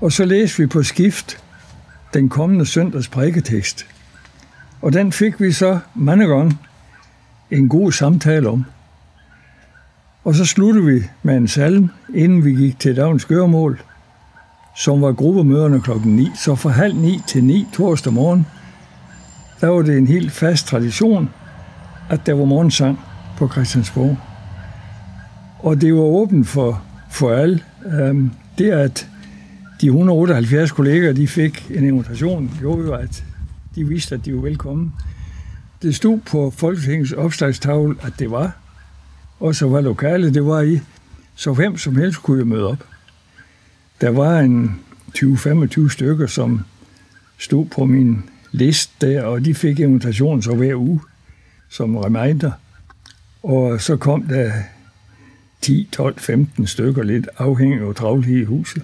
Og 0.00 0.12
så 0.12 0.24
læste 0.24 0.58
vi 0.58 0.66
på 0.66 0.82
skift 0.82 1.38
den 2.14 2.28
kommende 2.28 2.66
søndags 2.66 3.08
prædiketekst. 3.08 3.86
Og 4.82 4.92
den 4.92 5.12
fik 5.12 5.40
vi 5.40 5.52
så 5.52 5.78
mange 5.94 6.26
gange 6.26 6.58
en 7.50 7.68
god 7.68 7.92
samtale 7.92 8.48
om. 8.48 8.64
Og 10.24 10.34
så 10.34 10.44
sluttede 10.44 10.86
vi 10.86 11.02
med 11.22 11.36
en 11.36 11.48
salm, 11.48 11.90
inden 12.14 12.44
vi 12.44 12.54
gik 12.54 12.78
til 12.78 12.96
dagens 12.96 13.24
gøremål, 13.24 13.80
som 14.78 15.02
var 15.02 15.12
gruppemøderne 15.12 15.80
klokken 15.80 16.16
9. 16.16 16.30
Så 16.34 16.54
fra 16.54 16.70
halv 16.70 16.96
9 16.96 17.20
til 17.26 17.44
9 17.44 17.66
torsdag 17.72 18.12
morgen, 18.12 18.46
der 19.60 19.66
var 19.66 19.82
det 19.82 19.98
en 19.98 20.06
helt 20.06 20.32
fast 20.32 20.66
tradition, 20.66 21.30
at 22.10 22.20
der 22.26 22.32
var 22.32 22.44
morgensang 22.44 22.98
på 23.38 23.48
Christiansborg. 23.48 24.16
Og 25.58 25.80
det 25.80 25.94
var 25.94 26.00
åbent 26.00 26.48
for, 26.48 26.82
for 27.10 27.30
alle. 27.30 27.60
Um, 28.10 28.32
det 28.58 28.70
at 28.70 29.08
de 29.80 29.86
178 29.86 30.72
kolleger, 30.72 31.12
de 31.12 31.28
fik 31.28 31.70
en 31.74 31.84
invitation, 31.84 32.50
gjorde 32.60 32.82
jo, 32.82 32.92
at 32.92 33.24
de 33.74 33.84
vidste, 33.84 34.14
at 34.14 34.24
de 34.24 34.34
var 34.34 34.40
velkommen. 34.40 34.92
Det 35.82 35.94
stod 35.94 36.18
på 36.18 36.52
Folketingets 36.56 37.12
opslagstavle, 37.12 37.96
at 38.02 38.12
det 38.18 38.30
var 38.30 38.52
og 39.40 39.54
så 39.54 39.68
var 39.68 39.80
lokalet, 39.80 40.34
det 40.34 40.46
var 40.46 40.60
i, 40.60 40.80
så 41.34 41.52
hvem 41.52 41.78
som 41.78 41.96
helst 41.96 42.22
kunne 42.22 42.38
jo 42.38 42.44
møde 42.44 42.66
op. 42.66 42.84
Der 44.00 44.10
var 44.10 44.38
en 44.38 44.80
20-25 45.18 45.88
stykker, 45.88 46.26
som 46.26 46.60
stod 47.38 47.66
på 47.66 47.84
min 47.84 48.22
liste 48.52 49.06
der, 49.06 49.22
og 49.22 49.44
de 49.44 49.54
fik 49.54 49.78
invitation 49.80 50.42
så 50.42 50.54
hver 50.54 50.74
uge 50.74 51.00
som 51.68 51.96
reminder. 51.96 52.52
Og 53.42 53.80
så 53.80 53.96
kom 53.96 54.22
der 54.22 54.52
10, 55.60 55.88
12, 55.92 56.18
15 56.18 56.66
stykker, 56.66 57.02
lidt 57.02 57.28
afhængig 57.38 57.80
af 57.80 57.94
travlhed 57.94 58.36
i 58.36 58.44
huset. 58.44 58.82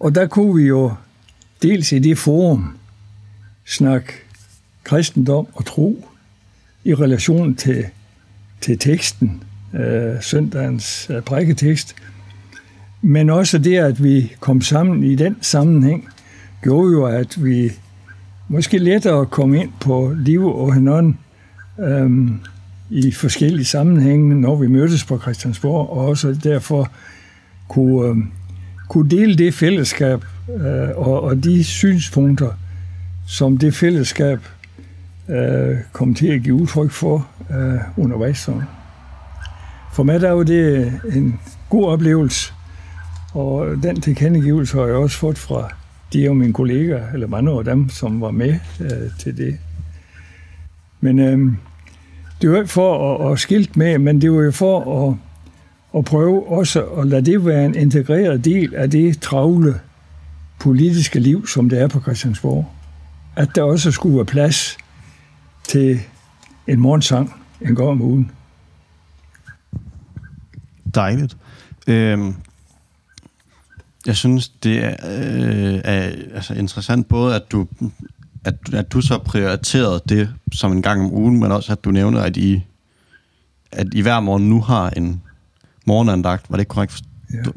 Og 0.00 0.14
der 0.14 0.26
kunne 0.26 0.62
vi 0.62 0.68
jo 0.68 0.94
dels 1.62 1.92
i 1.92 1.98
det 1.98 2.18
forum 2.18 2.78
snakke 3.66 4.12
kristendom 4.84 5.46
og 5.52 5.66
tro 5.66 6.08
i 6.84 6.94
relation 6.94 7.54
til, 7.54 7.86
til 8.60 8.78
teksten, 8.78 9.42
øh, 9.74 10.22
søndagens 10.22 11.10
øh, 11.10 11.22
prædiketekst 11.22 11.94
men 13.02 13.30
også 13.30 13.58
det, 13.58 13.76
at 13.76 14.04
vi 14.04 14.32
kom 14.40 14.60
sammen 14.60 15.04
i 15.04 15.14
den 15.14 15.36
sammenhæng, 15.40 16.08
gjorde 16.62 16.92
jo, 16.92 17.04
at 17.04 17.44
vi 17.44 17.72
måske 18.48 18.78
lettere 18.78 19.26
kom 19.26 19.54
ind 19.54 19.70
på 19.80 20.14
liv 20.16 20.46
og 20.46 20.74
hinanden 20.74 21.18
øhm, 21.78 22.40
i 22.90 23.12
forskellige 23.12 23.64
sammenhænge, 23.64 24.34
når 24.34 24.56
vi 24.56 24.66
mødtes 24.66 25.04
på 25.04 25.18
Christiansborg, 25.18 25.90
og 25.90 26.06
også 26.06 26.38
derfor 26.44 26.90
kunne, 27.68 28.08
øhm, 28.08 28.30
kunne 28.88 29.10
dele 29.10 29.38
det 29.38 29.54
fællesskab 29.54 30.24
øh, 30.48 30.88
og, 30.96 31.22
og 31.22 31.44
de 31.44 31.64
synspunkter, 31.64 32.50
som 33.26 33.58
det 33.58 33.74
fællesskab 33.74 34.38
øh, 35.28 35.76
kom 35.92 36.14
til 36.14 36.26
at 36.26 36.42
give 36.42 36.54
udtryk 36.54 36.90
for 36.90 37.28
øh, 37.50 37.80
undervejs. 37.96 38.48
For 39.92 40.02
mig 40.02 40.20
der 40.20 40.30
var 40.30 40.42
det 40.42 40.92
en 41.12 41.40
god 41.68 41.84
oplevelse, 41.84 42.51
og 43.32 43.82
den 43.82 44.00
tilkendegivelse 44.00 44.76
har 44.76 44.86
jeg 44.86 44.94
også 44.94 45.18
fået 45.18 45.38
fra 45.38 45.68
de 46.12 46.28
af 46.28 46.36
mine 46.36 46.52
kollegaer, 46.52 47.12
eller 47.12 47.26
mange 47.26 47.50
af 47.50 47.64
dem, 47.64 47.88
som 47.88 48.20
var 48.20 48.30
med 48.30 48.58
øh, 48.80 49.18
til 49.18 49.36
det. 49.36 49.58
Men 51.00 51.18
øh, 51.18 51.52
det 52.42 52.50
var 52.50 52.56
ikke 52.56 52.70
for 52.70 53.26
at, 53.26 53.32
at 53.32 53.38
skilte 53.38 53.78
med, 53.78 53.98
men 53.98 54.20
det 54.20 54.32
var 54.32 54.42
jo 54.42 54.50
for 54.50 55.08
at, 55.08 55.16
at 55.98 56.04
prøve 56.04 56.48
også 56.48 56.84
at 56.84 57.06
lade 57.06 57.24
det 57.24 57.46
være 57.46 57.66
en 57.66 57.74
integreret 57.74 58.44
del 58.44 58.74
af 58.74 58.90
det 58.90 59.20
travle 59.20 59.80
politiske 60.60 61.20
liv, 61.20 61.46
som 61.46 61.68
det 61.68 61.80
er 61.80 61.88
på 61.88 62.00
Christiansborg. 62.00 62.70
At 63.36 63.48
der 63.54 63.62
også 63.62 63.90
skulle 63.90 64.16
være 64.16 64.24
plads 64.24 64.76
til 65.68 66.00
en 66.66 66.80
morgensang 66.80 67.34
en 67.60 67.76
gang 67.76 67.88
om 67.88 68.02
ugen. 68.02 68.30
Dejligt. 70.94 71.36
Øhm, 71.86 72.34
jeg 74.06 74.16
synes, 74.16 74.48
det 74.48 74.84
er, 74.84 74.94
øh, 75.04 75.80
er 75.84 76.02
altså 76.34 76.54
interessant 76.54 77.08
både, 77.08 77.36
at 77.36 77.42
du, 77.52 77.66
at, 78.44 78.54
at 78.72 78.92
du 78.92 79.00
så 79.00 79.18
prioriterede 79.18 80.00
det 80.08 80.34
som 80.52 80.72
en 80.72 80.82
gang 80.82 81.00
om 81.00 81.12
ugen, 81.12 81.40
men 81.40 81.52
også 81.52 81.72
at 81.72 81.84
du 81.84 81.90
nævner, 81.90 82.20
at 82.20 82.36
I, 82.36 82.64
at 83.72 83.86
I 83.92 84.00
hver 84.00 84.20
morgen 84.20 84.48
nu 84.48 84.60
har 84.60 84.90
en 84.90 85.22
morgenandagt. 85.86 86.50
Var 86.50 86.56
det 86.56 86.60
ikke 86.60 86.68
korrekt? 86.68 87.02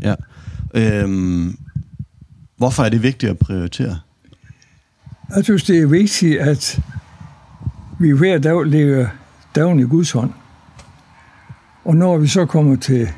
Ja. 0.01 0.15
ja. 0.73 1.01
Øhm, 1.01 1.57
hvorfor 2.57 2.83
er 2.83 2.89
det 2.89 3.03
vigtigt 3.03 3.29
at 3.29 3.37
prioritere? 3.37 3.99
Jeg 5.35 5.43
synes, 5.43 5.63
det 5.63 5.81
er 5.81 5.87
vigtigt, 5.87 6.39
at 6.39 6.79
vi 7.99 8.11
hver 8.11 8.37
dag 8.37 8.65
lægger 8.65 9.07
dagen 9.55 9.79
i 9.79 9.83
Guds 9.83 10.11
hånd. 10.11 10.31
Og 11.85 11.95
når 11.95 12.17
vi 12.17 12.27
så 12.27 12.45
kommer 12.45 12.75
til, 12.75 13.09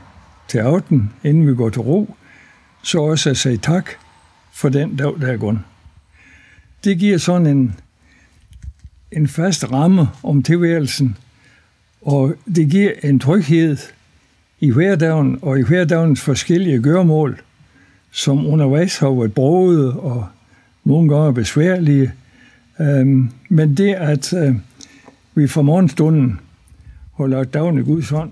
til 0.47 0.57
aften, 0.57 1.13
inden 1.23 1.47
vi 1.47 1.55
går 1.55 1.69
til 1.69 1.81
ro, 1.81 2.15
så 2.81 3.01
også 3.01 3.29
at 3.29 3.37
sige 3.37 3.57
tak 3.57 3.89
for 4.51 4.69
den 4.69 4.95
dag, 4.95 5.13
der 5.21 5.27
er 5.27 5.37
gået. 5.37 5.59
Det 6.83 6.99
giver 6.99 7.17
sådan 7.17 7.47
en, 7.47 7.75
en 9.11 9.27
fast 9.27 9.71
ramme 9.71 10.07
om 10.23 10.43
tilværelsen, 10.43 11.17
og 12.01 12.35
det 12.55 12.69
giver 12.69 12.91
en 13.03 13.19
tryghed 13.19 13.77
i 14.59 14.71
hverdagen 14.71 15.39
og 15.41 15.59
i 15.59 15.61
hverdagens 15.61 16.21
forskellige 16.21 16.81
gørmål, 16.81 17.41
som 18.11 18.47
undervejs 18.47 18.97
har 18.97 19.09
været 19.09 19.33
broget 19.33 19.93
og 19.93 20.27
nogle 20.83 21.15
gange 21.15 21.33
besværlige. 21.33 22.11
Øhm, 22.79 23.31
men 23.49 23.77
det, 23.77 23.93
at 23.93 24.33
øh, 24.33 24.55
vi 25.35 25.47
fra 25.47 25.61
morgenstunden 25.61 26.39
har 27.17 27.27
lagt 27.27 27.53
dagen 27.53 27.79
i 27.79 27.81
Guds 27.81 28.09
hånd, 28.09 28.31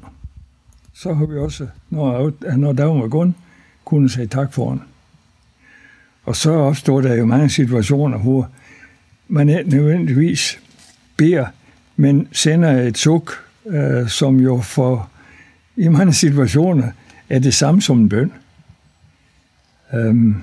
så 0.93 1.13
har 1.13 1.25
vi 1.25 1.38
også, 1.38 1.67
når, 1.89 2.31
når 2.58 2.73
dagen 2.73 3.01
var 3.01 3.08
gået, 3.08 3.34
kunne 3.86 4.10
sige 4.10 4.28
tak 4.28 4.54
for 4.54 4.69
den. 4.69 4.82
Og 6.24 6.36
så 6.36 6.52
opstår 6.52 7.02
der 7.02 7.15
jo 7.15 7.26
mange 7.26 7.50
situationer, 7.50 8.17
hvor 8.17 8.50
man 9.28 9.50
ikke 9.50 9.69
nødvendigvis 9.69 10.60
beder, 11.17 11.45
men 11.95 12.28
sender 12.32 12.82
et 12.82 12.98
suk, 12.98 13.45
øh, 13.65 14.08
som 14.08 14.39
jo 14.39 14.62
for 14.62 15.10
i 15.78 15.88
mange 15.88 16.13
situationer 16.13 16.91
er 17.30 17.39
det 17.39 17.54
samme 17.54 17.82
som 17.82 18.00
en 18.00 18.10
bøn. 18.10 18.32
Øhm, 19.93 20.36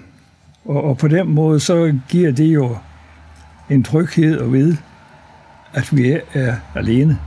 og, 0.65 0.85
og 0.85 0.99
på 0.99 1.09
den 1.09 1.29
måde, 1.29 1.61
så 1.61 1.99
giver 2.09 2.33
det 2.33 2.55
jo 2.55 2.77
en 3.71 3.83
tryghed 3.83 4.41
at 4.41 4.53
vide, 4.53 4.77
at 5.73 5.97
vi 5.97 6.11
er, 6.11 6.21
er 6.33 6.57
alene. 6.75 7.19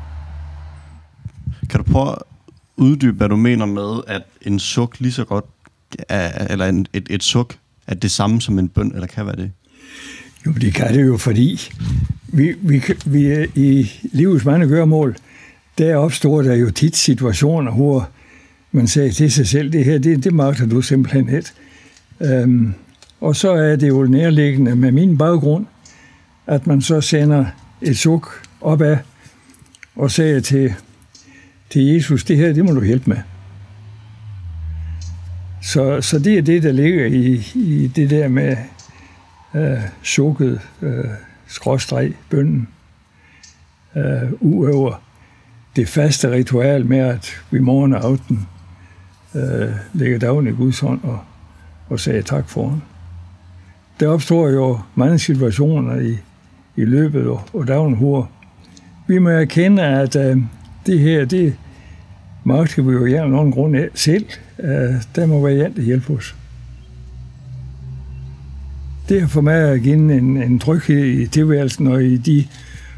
Kan 1.69 1.83
du 1.83 1.91
prøve 1.91 2.11
at 2.11 2.17
uddybe, 2.75 3.17
hvad 3.17 3.29
du 3.29 3.35
mener 3.35 3.65
med, 3.65 4.01
at 4.07 4.23
en 4.41 4.59
suk 4.59 4.99
lige 4.99 5.11
så 5.11 5.25
godt, 5.25 5.45
er, 6.09 6.47
eller 6.49 6.65
en, 6.65 6.87
et, 6.93 7.07
et 7.09 7.23
suk, 7.23 7.55
er 7.87 7.95
det 7.95 8.11
samme 8.11 8.41
som 8.41 8.59
en 8.59 8.69
bøn, 8.69 8.91
eller 8.93 9.07
kan 9.07 9.25
være 9.25 9.35
det? 9.35 9.51
Jo, 10.45 10.51
det 10.51 10.73
kan 10.73 10.93
det 10.93 11.05
jo, 11.05 11.17
fordi 11.17 11.71
vi, 12.27 12.53
vi, 12.61 12.83
vi 13.05 13.25
er 13.25 13.45
i 13.55 13.91
livets 14.03 14.45
mange 14.45 14.67
gørmål, 14.67 15.15
der 15.77 15.95
opstår 15.95 16.41
der 16.41 16.55
jo 16.55 16.71
tit 16.71 16.95
situationer, 16.95 17.71
hvor 17.71 18.09
man 18.71 18.87
sagde 18.87 19.11
til 19.11 19.31
sig 19.31 19.47
selv, 19.47 19.71
det 19.71 19.85
her, 19.85 19.97
det, 19.97 20.23
det 20.23 20.33
magter 20.33 20.65
du 20.65 20.81
simpelthen 20.81 21.35
ikke. 21.35 21.49
Øhm, 22.21 22.73
og 23.21 23.35
så 23.35 23.51
er 23.51 23.75
det 23.75 23.87
jo 23.87 24.03
nærliggende 24.03 24.75
med 24.75 24.91
min 24.91 25.17
baggrund, 25.17 25.65
at 26.47 26.67
man 26.67 26.81
så 26.81 27.01
sender 27.01 27.45
et 27.81 27.97
suk 27.97 28.41
opad 28.61 28.97
og 29.95 30.11
siger 30.11 30.39
til, 30.39 30.73
til 31.69 31.85
Jesus, 31.85 32.23
det 32.23 32.37
her, 32.37 32.53
det 32.53 32.65
må 32.65 32.71
du 32.71 32.83
hjælpe 32.83 33.09
med. 33.09 33.17
Så, 35.65 36.01
så 36.01 36.19
det 36.19 36.37
er 36.37 36.41
det, 36.41 36.63
der 36.63 36.71
ligger 36.71 37.05
i, 37.05 37.47
i 37.55 37.87
det 37.95 38.09
der 38.09 38.27
med 38.27 38.57
øh, 39.55 39.79
sukket, 40.03 40.61
øh, 40.81 41.05
skråstreg, 41.47 42.13
bønden, 42.29 42.67
øh, 43.95 44.31
uøver 44.39 45.01
det 45.75 45.87
faste 45.87 46.31
ritual 46.31 46.85
med, 46.85 46.97
at 46.97 47.41
vi 47.51 47.59
morgen 47.59 47.93
og 47.93 48.03
aften 48.03 48.47
øh, 49.35 49.69
lægger 49.93 50.19
dagen 50.19 50.47
i 50.47 50.51
Guds 50.51 50.79
hånd 50.79 50.99
og, 51.03 51.19
og 51.89 51.99
sagde 51.99 52.21
tak 52.21 52.49
for 52.49 52.69
ham. 52.69 52.81
Der 53.99 54.07
opstår 54.07 54.49
jo 54.49 54.79
mange 54.95 55.19
situationer 55.19 55.99
i, 55.99 56.17
i 56.75 56.85
løbet 56.85 57.27
og, 57.27 57.41
og 57.53 57.67
dagen, 57.67 57.95
hvor 57.95 58.29
vi 59.07 59.19
må 59.19 59.29
erkende, 59.29 59.83
at 59.83 60.15
øh, 60.15 60.37
det 60.85 60.99
her, 60.99 61.25
det 61.25 61.55
magter 62.45 62.81
vi 62.81 62.91
jo 62.91 62.99
gerne 62.99 63.31
nogen 63.31 63.51
grund 63.51 63.75
af 63.75 63.89
selv. 63.93 64.25
Øh, 64.59 64.93
der 65.15 65.25
må 65.25 65.47
være 65.47 65.65
en, 65.65 65.75
der 65.75 65.81
hjælper 65.81 66.15
os. 66.15 66.35
Det 69.09 69.21
har 69.21 69.27
for 69.27 69.41
mig 69.41 69.55
at 69.55 69.81
give 69.81 69.95
en, 69.95 70.37
en 70.37 70.59
tryghed 70.59 71.05
i 71.05 71.27
tilværelsen 71.27 71.87
og 71.87 72.03
i 72.03 72.17
de 72.17 72.47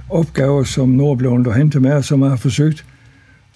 opgaver, 0.10 0.64
som 0.64 0.90
nu 0.90 1.12
er 1.12 1.16
blevet 1.16 1.56
hentet 1.56 1.82
med, 1.82 1.92
og 1.92 2.06
som 2.06 2.22
jeg 2.22 2.30
har 2.30 2.38
forsøgt 2.38 2.86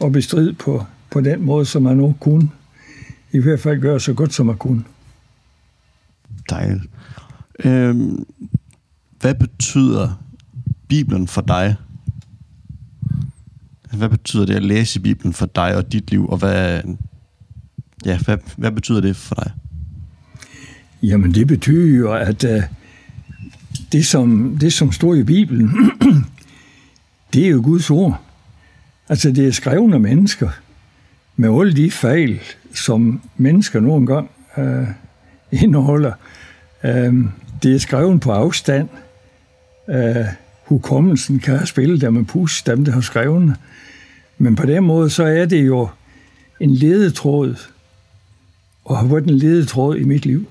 at 0.04 0.12
bestride 0.12 0.54
på, 0.54 0.86
på 1.10 1.22
den 1.22 1.42
måde, 1.42 1.66
som 1.66 1.86
jeg 1.86 1.96
nu 1.96 2.16
kunne. 2.20 2.50
I 3.32 3.40
hvert 3.40 3.60
fald 3.60 3.82
gøre 3.82 4.00
så 4.00 4.14
godt, 4.14 4.34
som 4.34 4.48
jeg 4.48 4.60
kunne. 4.60 4.84
Dejligt. 6.50 6.84
Øhm, 7.64 8.26
hvad 9.20 9.36
betyder 9.36 10.24
Bibelen 10.88 11.28
for 11.28 11.42
dig? 11.42 11.76
Hvad 13.92 14.10
betyder 14.10 14.46
det 14.46 14.56
at 14.56 14.64
læse 14.64 15.00
Bibelen 15.00 15.34
for 15.34 15.46
dig 15.46 15.76
og 15.76 15.92
dit 15.92 16.12
liv, 16.12 16.30
og 16.30 16.38
hvad, 16.38 16.82
ja, 18.06 18.18
hvad, 18.18 18.38
hvad 18.58 18.72
betyder 18.72 19.02
det 19.02 19.16
for 19.16 19.36
dig? 19.36 19.52
Jamen, 21.04 21.34
det 21.34 21.48
betyder 21.48 21.98
jo, 21.98 22.14
at 22.14 22.44
uh, 22.44 22.64
det, 23.92 24.06
som, 24.06 24.58
det, 24.62 24.74
som 24.74 24.92
står 24.92 25.16
i 25.16 25.24
Bibelen, 25.24 25.92
det 27.34 27.46
er 27.46 27.50
jo 27.50 27.62
Guds 27.64 27.90
ord. 27.90 28.22
Altså, 29.10 29.32
det 29.32 29.48
er 29.48 29.52
skrevet 29.52 29.94
af 29.94 30.00
mennesker, 30.00 30.50
med 31.36 31.60
alle 31.60 31.76
de 31.76 31.92
fejl, 31.92 32.40
som 32.74 33.22
mennesker 33.38 33.80
nogle 33.80 34.08
gange 34.08 34.30
uh, 34.58 34.64
øh, 34.64 34.88
indeholder. 35.64 36.14
Uh, 36.84 37.26
det 37.64 37.76
er 37.76 37.80
skrevet 37.80 38.22
på 38.22 38.32
afstand. 38.32 38.90
Uh, 39.88 40.26
hukommelsen 40.66 41.40
kan 41.40 41.66
spille 41.66 42.02
der 42.02 42.10
med 42.10 42.26
pus, 42.26 42.64
dem 42.64 42.86
der 42.86 42.92
har 42.92 43.02
skrevet. 43.02 43.56
Men 44.42 44.56
på 44.56 44.66
den 44.66 44.84
måde, 44.84 45.10
så 45.10 45.24
er 45.24 45.46
det 45.46 45.68
jo 45.68 45.90
en 46.60 46.74
ledetråd, 46.74 47.56
og 48.86 48.98
har 48.98 49.06
været 49.06 49.24
en 49.24 49.38
ledetråd 49.38 49.98
i 49.98 50.04
mit 50.04 50.26
liv. 50.26 50.48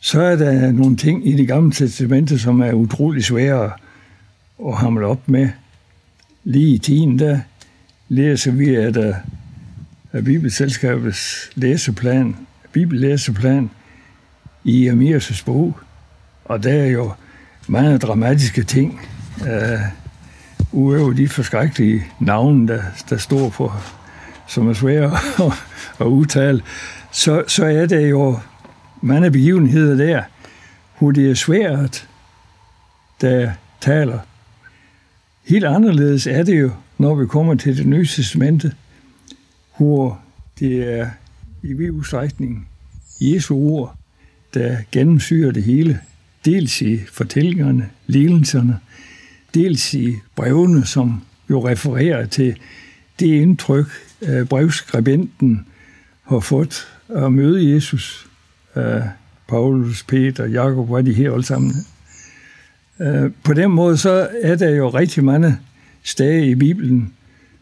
Så 0.00 0.22
er 0.22 0.36
der 0.36 0.72
nogle 0.72 0.96
ting 0.96 1.28
i 1.28 1.32
det 1.36 1.48
gamle 1.48 1.72
testamente, 1.72 2.38
som 2.38 2.60
er 2.60 2.72
utrolig 2.72 3.24
svære 3.24 3.72
at 4.66 4.76
hamle 4.76 5.06
op 5.06 5.28
med. 5.28 5.48
Lige 6.44 6.74
i 6.74 6.78
tiden, 6.78 7.18
der 7.18 7.40
læser 8.08 8.52
vi, 8.52 8.74
at 8.74 8.86
øh, 8.86 8.94
der 8.94 9.14
af 10.12 10.24
Bibelselskabets 10.24 11.50
læseplan, 11.54 12.36
bibellæseplan 12.72 13.70
i 14.64 14.86
Amirs 14.86 15.42
bog, 15.42 15.78
og 16.44 16.62
der 16.62 16.72
er 16.72 16.86
jo 16.86 17.12
mange 17.68 17.98
dramatiske 17.98 18.62
ting, 18.62 19.00
uh, 19.40 20.03
udover 20.74 21.12
de 21.12 21.28
forskrækkelige 21.28 22.04
navne, 22.20 22.68
der, 22.68 22.82
der 23.10 23.16
står 23.16 23.48
på, 23.48 23.72
som 24.48 24.68
er 24.68 24.72
svære 24.72 25.18
at, 25.38 25.52
at 26.00 26.06
udtale, 26.06 26.62
så, 27.12 27.44
så 27.46 27.66
er 27.66 27.86
det 27.86 28.10
jo 28.10 28.38
mange 29.02 29.30
begivenheder 29.30 29.96
der, 29.96 30.22
hvor 30.98 31.10
det 31.10 31.30
er 31.30 31.34
svært, 31.34 32.08
der 33.20 33.52
taler. 33.80 34.18
Helt 35.44 35.64
anderledes 35.64 36.26
er 36.26 36.42
det 36.42 36.60
jo, 36.60 36.70
når 36.98 37.14
vi 37.14 37.26
kommer 37.26 37.54
til 37.54 37.76
det 37.76 37.86
nye 37.86 38.06
testamente, 38.06 38.72
hvor 39.76 40.20
det 40.58 40.98
er 41.00 41.10
i 41.62 41.72
vid 41.72 41.90
udstrækning 41.90 42.68
Jesu 43.20 43.56
ord, 43.56 43.96
der 44.54 44.76
gennemsyrer 44.92 45.52
det 45.52 45.62
hele. 45.62 46.00
Dels 46.44 46.82
i 46.82 46.98
fortællingerne, 47.12 47.90
lidelserne, 48.06 48.78
dels 49.54 49.94
i 49.94 50.16
brevene, 50.36 50.86
som 50.86 51.22
jo 51.50 51.68
refererer 51.68 52.26
til 52.26 52.56
det 53.20 53.26
indtryk, 53.26 53.86
øh, 54.22 54.46
brevskribenten 54.46 55.66
har 56.22 56.40
fået 56.40 56.86
at 57.08 57.32
møde 57.32 57.74
Jesus. 57.74 58.26
Øh, 58.76 59.02
Paulus, 59.48 60.02
Peter, 60.02 60.46
Jakob, 60.46 60.90
var 60.90 61.02
de 61.02 61.12
her 61.12 61.32
alle 61.32 61.44
sammen. 61.44 61.74
Øh, 63.00 63.30
på 63.42 63.54
den 63.54 63.70
måde 63.70 63.96
så 63.96 64.28
er 64.42 64.56
der 64.56 64.70
jo 64.70 64.88
rigtig 64.88 65.24
mange 65.24 65.58
steder 66.02 66.44
i 66.44 66.54
Bibelen, 66.54 67.12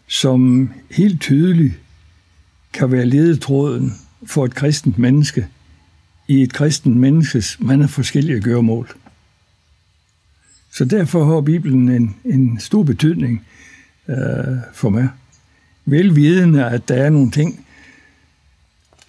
som 0.06 0.70
helt 0.90 1.20
tydeligt 1.20 1.74
kan 2.72 2.92
være 2.92 3.06
ledetråden 3.06 3.92
for 4.26 4.44
et 4.44 4.54
kristent 4.54 4.98
menneske 4.98 5.46
i 6.28 6.42
et 6.42 6.52
kristent 6.52 6.96
menneskes 6.96 7.56
mange 7.60 7.88
forskellige 7.88 8.40
gøremål. 8.40 8.88
Så 10.72 10.84
derfor 10.84 11.24
har 11.34 11.40
Bibelen 11.40 11.88
en, 11.88 12.16
en 12.24 12.60
stor 12.60 12.82
betydning 12.82 13.46
øh, 14.08 14.16
for 14.74 14.88
mig. 14.88 15.08
Velvidende, 15.84 16.64
at 16.64 16.88
der 16.88 16.94
er 16.94 17.10
nogle 17.10 17.30
ting, 17.30 17.66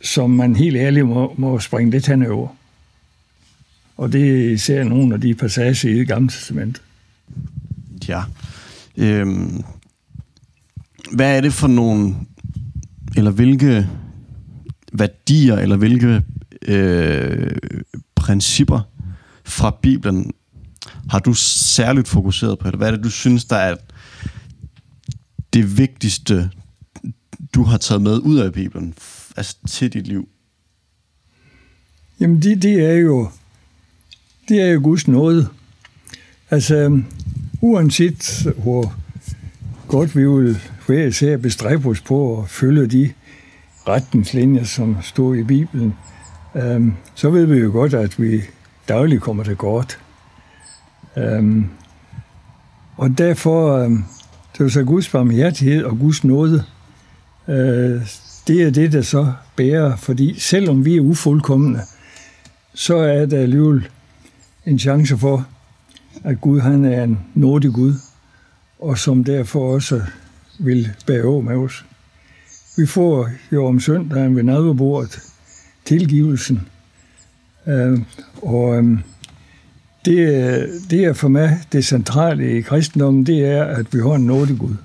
som 0.02 0.30
man 0.30 0.56
helt 0.56 0.78
ærligt 0.78 1.06
må, 1.06 1.36
må 1.38 1.60
springe 1.60 1.92
lidt 1.92 2.08
hen 2.08 2.26
over. 2.26 2.48
Og 3.98 4.12
det 4.12 4.46
er 4.46 4.52
især 4.52 4.84
nogle 4.84 5.14
af 5.14 5.22
de 5.22 5.34
passager 5.34 5.90
i 5.90 6.00
det 6.00 6.08
gamle 6.08 6.30
testament. 6.30 6.82
Ja. 8.08 8.22
Øhm, 8.98 9.64
hvad 11.12 11.38
er 11.38 11.42
det 11.42 11.54
for 11.54 11.68
nogle, 11.68 12.16
eller 13.18 13.32
hvilke 13.32 13.90
værdier, 14.94 15.58
eller 15.58 15.78
hvilke 15.78 16.24
øh, 16.68 17.52
principper 18.16 18.80
fra 19.44 19.78
Bibelen 19.82 20.32
har 21.10 21.20
du 21.20 21.34
særligt 21.34 22.08
fokuseret 22.08 22.60
på? 22.60 22.68
Eller 22.68 22.78
hvad 22.78 22.88
er 22.88 22.92
det, 22.92 23.04
du 23.04 23.10
synes, 23.10 23.46
der 23.46 23.56
er 23.56 23.76
det 25.54 25.78
vigtigste, 25.78 26.50
du 27.56 27.64
har 27.64 27.78
taget 27.78 28.02
med 28.02 28.20
ud 28.20 28.38
af 28.38 28.54
Bibelen 28.54 28.94
altså 29.38 29.56
til 29.68 29.94
dit 29.94 30.08
liv? 30.08 30.30
Jamen, 32.20 32.42
det, 32.42 32.62
det 32.62 32.86
er 32.86 32.94
jo 32.94 33.30
det 34.50 34.62
er 34.62 34.68
jo 34.68 34.80
Guds 34.84 35.08
nåde. 35.08 35.48
Altså, 36.50 36.76
øhm, 36.76 37.06
uanset 37.62 38.54
hvor 38.58 38.96
godt 39.88 40.16
vi 40.16 40.28
vil 40.28 40.60
hver 40.86 41.06
især 41.06 41.38
bestræbe 41.38 41.90
os 41.90 42.02
på 42.02 42.42
at 42.42 42.50
følge 42.50 42.88
de 42.88 43.14
retningslinjer, 43.88 44.64
som 44.64 44.98
står 45.02 45.34
i 45.34 45.44
Bibelen, 45.44 45.94
øhm, 46.56 46.94
så 47.16 47.30
ved 47.30 47.46
vi 47.46 47.58
jo 47.58 47.72
godt, 47.72 47.94
at 47.94 48.22
vi 48.22 48.42
dagligt 48.88 49.22
kommer 49.22 49.44
til 49.44 49.56
godt. 49.56 50.00
Øhm, 51.18 51.66
og 52.98 53.18
derfor, 53.18 53.78
øhm, 53.78 54.04
det 54.58 54.66
er 54.66 54.70
så 54.70 54.84
Guds 54.84 55.10
barmhjertighed 55.10 55.84
og 55.84 56.00
Guds 56.00 56.24
nåde, 56.24 56.64
øh, 57.48 58.02
det 58.48 58.64
er 58.64 58.70
det, 58.70 58.92
der 58.92 59.02
så 59.02 59.34
bærer, 59.56 59.96
fordi 59.96 60.40
selvom 60.40 60.86
vi 60.86 60.96
er 60.96 61.02
ufuldkommende, 61.02 61.80
så 62.74 62.98
er 62.98 63.26
der 63.26 63.40
alligevel 63.40 63.88
en 64.66 64.80
chance 64.80 65.18
for, 65.18 65.48
at 66.24 66.42
Gud 66.42 66.60
han 66.60 66.86
er 66.86 67.04
en 67.04 67.20
nådig 67.34 67.74
Gud, 67.74 67.94
og 68.80 68.98
som 68.98 69.24
derfor 69.24 69.74
også 69.74 70.02
vil 70.60 70.90
bære 71.08 71.42
med 71.42 71.56
os. 71.56 71.86
Vi 72.78 72.86
får 72.86 73.30
jo 73.52 73.66
om 73.66 73.80
søndagen 73.80 74.36
ved 74.36 74.44
nadverbordet 74.44 75.20
tilgivelsen, 75.86 76.68
øh, 77.68 78.00
og 78.42 78.78
øh, 78.78 79.00
det, 80.06 80.18
øh, 80.18 80.68
det 80.90 81.06
er 81.06 81.14
for 81.14 81.28
mig 81.28 81.60
det 81.72 81.86
centrale 81.86 82.58
i 82.58 82.62
kristendommen, 82.62 83.26
det 83.26 83.46
er, 83.46 83.64
at 83.64 83.94
vi 83.94 84.00
har 84.00 84.16
en 84.16 84.26
nådig 84.26 84.58
Gud. 84.58 84.76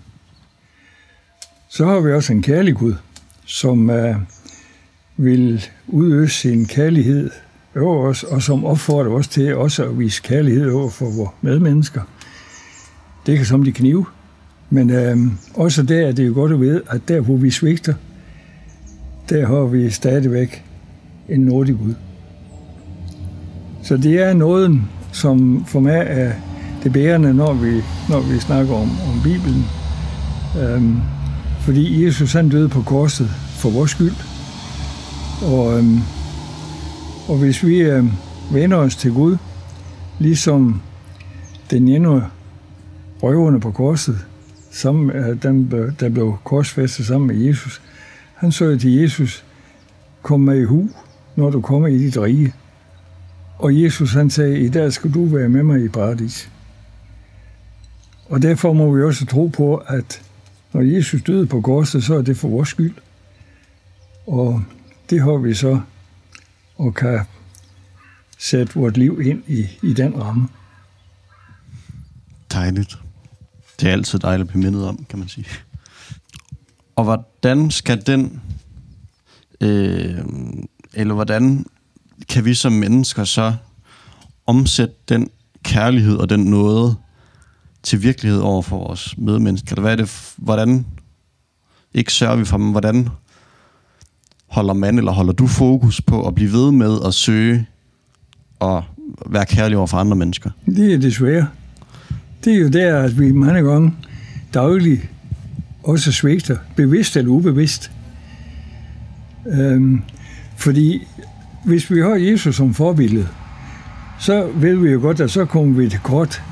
Så 1.69 1.87
har 1.87 2.01
vi 2.01 2.13
også 2.13 2.33
en 2.33 2.43
kærlig 2.43 2.75
Gud, 2.75 2.95
som 3.47 3.91
uh, 3.91 4.17
vil 5.17 5.65
udøse 5.87 6.35
sin 6.35 6.67
kærlighed 6.67 7.31
over 7.77 8.09
os, 8.09 8.23
og 8.23 8.43
som 8.43 8.65
opfordrer 8.65 9.13
os 9.13 9.29
til 9.29 9.57
også 9.57 9.85
at 9.85 9.99
vise 9.99 10.23
kærlighed 10.23 10.71
over 10.71 10.91
for 10.91 11.11
vores 11.17 11.31
medmennesker. 11.43 12.03
Det 13.27 13.37
kan 13.37 13.47
som 13.47 13.65
de 13.65 13.73
knive. 13.73 14.07
Men 14.71 14.91
øh, 14.91 15.17
også 15.55 15.83
der 15.83 16.07
er 16.07 16.13
det 16.13 16.27
jo 16.27 16.35
godt 16.35 16.53
at 16.53 16.61
vide, 16.61 16.83
at 16.91 17.09
der 17.09 17.21
hvor 17.21 17.37
vi 17.37 17.51
svigter, 17.51 17.95
der 19.29 19.47
har 19.47 19.65
vi 19.65 19.91
stadigvæk 19.91 20.65
en 21.29 21.41
nådig 21.41 21.77
Gud. 21.79 21.95
Så 23.83 23.97
det 23.97 24.21
er 24.23 24.33
nåden, 24.33 24.89
som 25.13 25.65
for 25.65 25.81
mig 25.81 26.05
er 26.07 26.33
det 26.83 26.93
bærende, 26.93 27.35
når 27.35 27.53
vi, 27.53 27.83
når 28.09 28.21
vi 28.21 28.39
snakker 28.39 28.75
om, 28.75 28.91
om 28.91 29.21
Bibelen. 29.25 29.65
Øhm, 30.61 30.97
fordi 31.61 32.05
Jesus 32.05 32.33
han 32.33 32.49
døde 32.49 32.69
på 32.69 32.83
korset 32.83 33.31
for 33.31 33.71
vores 33.71 33.91
skyld. 33.91 34.15
Og, 35.43 35.79
øhm, 35.79 36.01
og 37.29 37.39
hvis 37.39 37.65
vi 37.67 37.79
øhm, 37.79 38.11
vender 38.53 38.77
os 38.77 38.97
til 38.97 39.13
Gud, 39.13 39.37
ligesom 40.19 40.83
den 41.71 41.89
ene 41.89 42.25
røverne 43.23 43.61
på 43.61 43.71
korset, 43.71 44.19
sammen, 44.71 45.11
øh, 45.11 45.43
den, 45.43 45.71
der 46.01 46.09
blev 46.09 46.37
korsfæstet 46.45 47.07
sammen 47.07 47.27
med 47.27 47.47
Jesus, 47.47 47.83
han 48.35 48.53
sagde 48.53 48.79
til 48.79 48.93
Jesus, 48.93 49.45
kom 50.23 50.41
med 50.41 50.61
i 50.61 50.65
hu, 50.65 50.89
når 51.37 51.51
du 51.51 51.61
kommer 51.61 51.89
i 51.89 51.99
dit 51.99 52.19
rige. 52.19 52.53
Og 53.59 53.83
Jesus 53.83 54.13
han 54.13 54.31
sagde, 54.31 54.61
i 54.61 54.69
dag 54.69 54.93
skal 54.93 55.15
du 55.15 55.25
være 55.25 55.49
med 55.49 55.63
mig 55.63 55.85
i 55.85 55.89
paradis. 55.89 56.51
Og 58.29 58.43
derfor 58.43 58.73
må 58.73 58.95
vi 58.95 59.03
også 59.03 59.27
tro 59.27 59.47
på, 59.47 59.77
at 59.77 60.23
når 60.73 60.81
Jesus 60.81 61.23
døde 61.23 61.47
på 61.47 61.61
korset, 61.61 62.05
så 62.05 62.15
er 62.15 62.23
det 62.23 62.37
for 62.37 62.49
vores 62.49 62.69
skyld. 62.69 62.95
Og 64.27 64.63
det 65.11 65.21
har 65.21 65.37
vi 65.37 65.55
så, 65.55 65.81
og 66.77 66.95
kan 66.95 67.21
sætte 68.39 68.75
vores 68.75 68.97
liv 68.97 69.21
ind 69.21 69.43
i, 69.47 69.67
i 69.83 69.93
den 69.93 70.23
ramme. 70.23 70.49
Dejligt. 72.53 72.99
Det 73.81 73.89
er 73.89 73.93
altid 73.93 74.19
dejligt 74.19 74.47
at 74.47 74.53
blive 74.53 74.65
mindet 74.65 74.85
om, 74.89 75.05
kan 75.09 75.19
man 75.19 75.29
sige. 75.29 75.47
Og 76.97 77.05
hvordan 77.05 77.71
skal 77.71 78.07
den, 78.07 78.43
øh, 79.61 80.19
eller 80.95 81.15
hvordan 81.15 81.67
kan 82.29 82.45
vi 82.45 82.55
som 82.55 82.73
mennesker 82.73 83.25
så 83.25 83.55
omsætte 84.47 84.95
den 85.09 85.31
kærlighed 85.63 86.17
og 86.17 86.31
den 86.31 86.41
noget 86.41 86.97
til 87.83 88.03
virkelighed 88.03 88.41
over 88.41 88.63
for 88.63 88.79
vores 88.79 89.15
medmennesker? 89.19 89.81
Hvad 89.81 89.93
er 89.93 89.97
det, 89.97 90.33
hvordan 90.37 90.87
ikke 91.95 92.13
sørger 92.13 92.37
vi 92.37 92.45
for 92.45 92.57
dem, 92.57 92.71
hvordan 92.71 93.09
holder 94.47 94.75
man 94.75 94.99
eller 94.99 95.13
holder 95.13 95.33
du 95.33 95.47
fokus 95.47 96.01
på 96.01 96.27
at 96.27 96.35
blive 96.35 96.53
ved 96.53 96.73
med 96.73 96.99
at 97.07 97.15
søge 97.15 97.67
og 98.59 98.85
være 99.27 99.47
kærlig 99.47 99.79
over 99.79 99.87
for 99.87 99.97
andre 99.97 100.17
mennesker? 100.17 100.51
Det 100.67 100.95
er 100.95 100.99
det 100.99 101.15
svære. 101.15 101.49
Det 102.45 102.55
er 102.55 102.59
jo 102.59 102.69
der, 102.69 103.03
at 103.03 103.21
vi 103.21 103.33
mange 103.33 103.71
gange 103.71 103.95
dagligt 104.55 105.09
også 105.83 106.13
svigter, 106.13 106.57
bevidst 106.77 107.17
eller 107.17 107.31
ubevidst. 107.31 107.91
Øhm, 109.47 110.03
fordi 110.57 111.07
hvis 111.65 111.91
vi 111.91 112.01
har 112.01 112.15
Jesus 112.15 112.57
som 112.57 112.75
forbillede, 112.75 113.29
så 114.19 114.51
ved 114.55 114.75
vi 114.75 114.91
jo 114.91 115.01
godt, 115.01 115.21
at 115.21 115.31
så 115.31 115.45
kommer 115.45 115.81
vi 115.81 115.89
til 115.89 116.01
kort. 116.01 116.43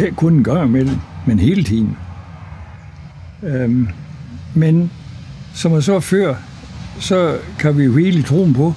Ikke 0.00 0.16
kun 0.16 0.32
en 0.32 0.44
gang 0.44 0.68
imellem, 0.68 0.96
men 1.26 1.38
hele 1.38 1.64
tiden. 1.64 1.96
Øhm, 3.42 3.88
men 4.54 4.90
som 5.54 5.72
jeg 5.72 5.82
så 5.82 6.00
før, 6.00 6.34
så 7.00 7.38
kan 7.58 7.78
vi 7.78 7.84
jo 7.84 7.96
hele 7.96 8.22
troen 8.22 8.54
på, 8.54 8.74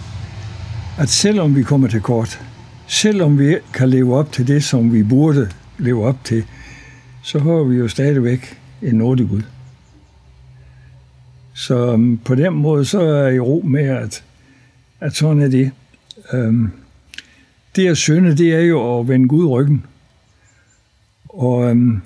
at 0.98 1.10
selvom 1.10 1.56
vi 1.56 1.64
kommer 1.64 1.88
til 1.88 2.02
kort, 2.02 2.42
selvom 2.88 3.40
vi 3.40 3.58
kan 3.74 3.90
leve 3.90 4.16
op 4.16 4.32
til 4.32 4.48
det, 4.48 4.64
som 4.64 4.94
vi 4.94 5.04
burde 5.04 5.50
leve 5.78 6.06
op 6.06 6.24
til, 6.24 6.44
så 7.22 7.40
har 7.40 7.64
vi 7.64 7.76
jo 7.76 7.88
stadigvæk 7.88 8.60
en 8.82 8.96
nådig 8.96 9.30
Gud. 9.30 9.42
Så 11.54 11.92
øhm, 11.92 12.18
på 12.18 12.36
den 12.36 12.54
måde, 12.54 12.86
så 12.86 13.02
er 13.02 13.24
jeg 13.24 13.36
i 13.36 13.40
ro 13.40 13.62
med, 13.66 13.86
at, 13.90 14.24
at 15.06 15.16
sådan 15.16 15.42
er 15.42 15.48
det. 15.48 15.72
Øhm, 16.34 16.72
det 17.76 17.88
at 17.88 17.98
synde, 17.98 18.38
det 18.38 18.56
er 18.56 18.60
jo 18.60 19.00
at 19.00 19.08
vende 19.08 19.28
Gud 19.28 19.46
ryggen. 19.46 19.86
Og 21.30 21.70
øhm, 21.70 22.02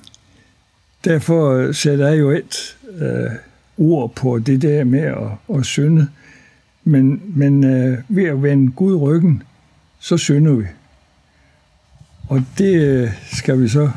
derfor 1.06 1.72
sætter 1.72 2.08
jeg 2.08 2.20
jo 2.20 2.32
et 2.32 2.78
øh, 3.00 3.32
ord 3.78 4.16
på 4.16 4.40
det 4.40 4.62
der 4.62 4.84
med 4.84 5.00
at, 5.00 5.58
at 5.58 5.66
synde. 5.66 6.08
Men, 6.84 7.22
men 7.26 7.64
øh, 7.64 7.98
ved 8.10 8.24
at 8.24 8.44
vende 8.44 8.72
Gud 8.72 8.96
ryggen, 8.96 9.44
så 10.00 10.18
synder 10.18 10.54
vi. 10.54 10.66
Og 12.28 12.44
det 12.58 12.82
øh, 12.82 13.10
skal 13.32 13.62
vi 13.62 13.68
så 13.68 13.92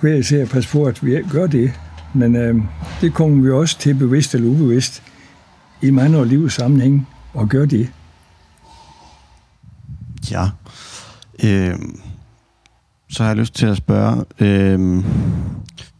være 0.00 0.22
til 0.22 0.36
at 0.36 0.48
passe 0.48 0.70
på, 0.70 0.84
at 0.84 1.06
vi 1.06 1.22
gør 1.32 1.46
det. 1.46 1.72
Men 2.14 2.36
øh, 2.36 2.56
det 3.00 3.14
kommer 3.14 3.42
vi 3.42 3.50
også 3.50 3.78
til, 3.78 3.94
bevidst 3.94 4.34
eller 4.34 4.48
ubevidst, 4.48 5.02
i 5.82 5.90
mange 5.90 6.18
af 6.18 6.28
livs 6.28 6.54
sammenhæng, 6.54 7.08
og 7.36 7.48
gør 7.48 7.66
det. 7.66 7.92
Ja. 10.30 10.48
Øh, 11.44 11.78
så 13.08 13.22
har 13.22 13.30
jeg 13.30 13.36
lyst 13.36 13.54
til 13.54 13.66
at 13.66 13.76
spørge, 13.76 14.24
øh, 14.40 14.78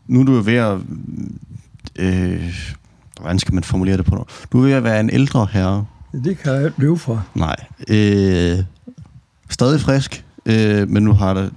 nu 0.07 0.21
er 0.21 0.25
du 0.25 0.41
ved 0.41 0.55
at, 0.55 0.79
øh, 1.97 2.55
hvordan 3.21 3.39
skal 3.39 3.55
man 3.55 3.65
formulere 3.65 3.97
det 3.97 4.05
på? 4.05 4.27
Du 4.53 4.59
er 4.59 4.63
ved 4.63 4.73
at 4.73 4.85
være 4.85 5.01
en 5.01 5.11
ældre 5.11 5.49
herre. 5.53 5.87
Det 6.25 6.39
kan 6.39 6.53
jeg 6.53 6.73
løbe 6.77 6.97
fra. 6.97 7.23
Nej. 7.35 7.57
Øh, 7.89 8.59
stadig 9.51 9.81
frisk, 9.81 10.25
øh, 10.47 10.89
men 10.89 11.03
nu 11.03 11.13
har 11.13 11.35
det... 11.35 11.53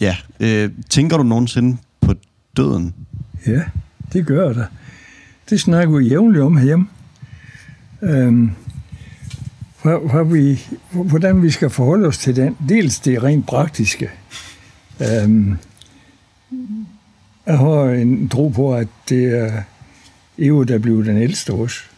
Ja. 0.00 0.16
Øh, 0.40 0.70
tænker 0.90 1.16
du 1.16 1.22
nogensinde 1.22 1.76
på 2.00 2.14
døden? 2.56 2.94
Ja, 3.46 3.62
det 4.12 4.26
gør 4.26 4.46
jeg 4.46 4.54
da. 4.54 4.66
Det 5.50 5.60
snakker 5.60 5.98
vi 5.98 6.08
jævnligt 6.08 6.44
om 6.44 6.56
herhjemme. 6.56 6.88
Øhm, 8.04 8.50
hvad, 9.82 10.10
hvad 10.12 10.24
vi, 10.24 10.60
hvordan 10.90 11.42
vi 11.42 11.50
skal 11.50 11.70
forholde 11.70 12.08
os 12.08 12.18
til 12.18 12.36
den. 12.36 12.56
Dels 12.68 12.98
det 12.98 13.22
rent 13.22 13.46
praktiske. 13.46 14.10
Øhm, 15.00 15.56
jeg 17.46 17.58
har 17.58 17.84
en 17.84 18.28
tro 18.28 18.48
på, 18.48 18.74
at 18.74 18.88
det 19.08 19.38
er 19.38 19.62
EU, 20.38 20.62
der 20.62 20.78
bliver 20.78 21.04
den 21.04 21.16
ældste 21.16 21.52
hos. 21.52 21.90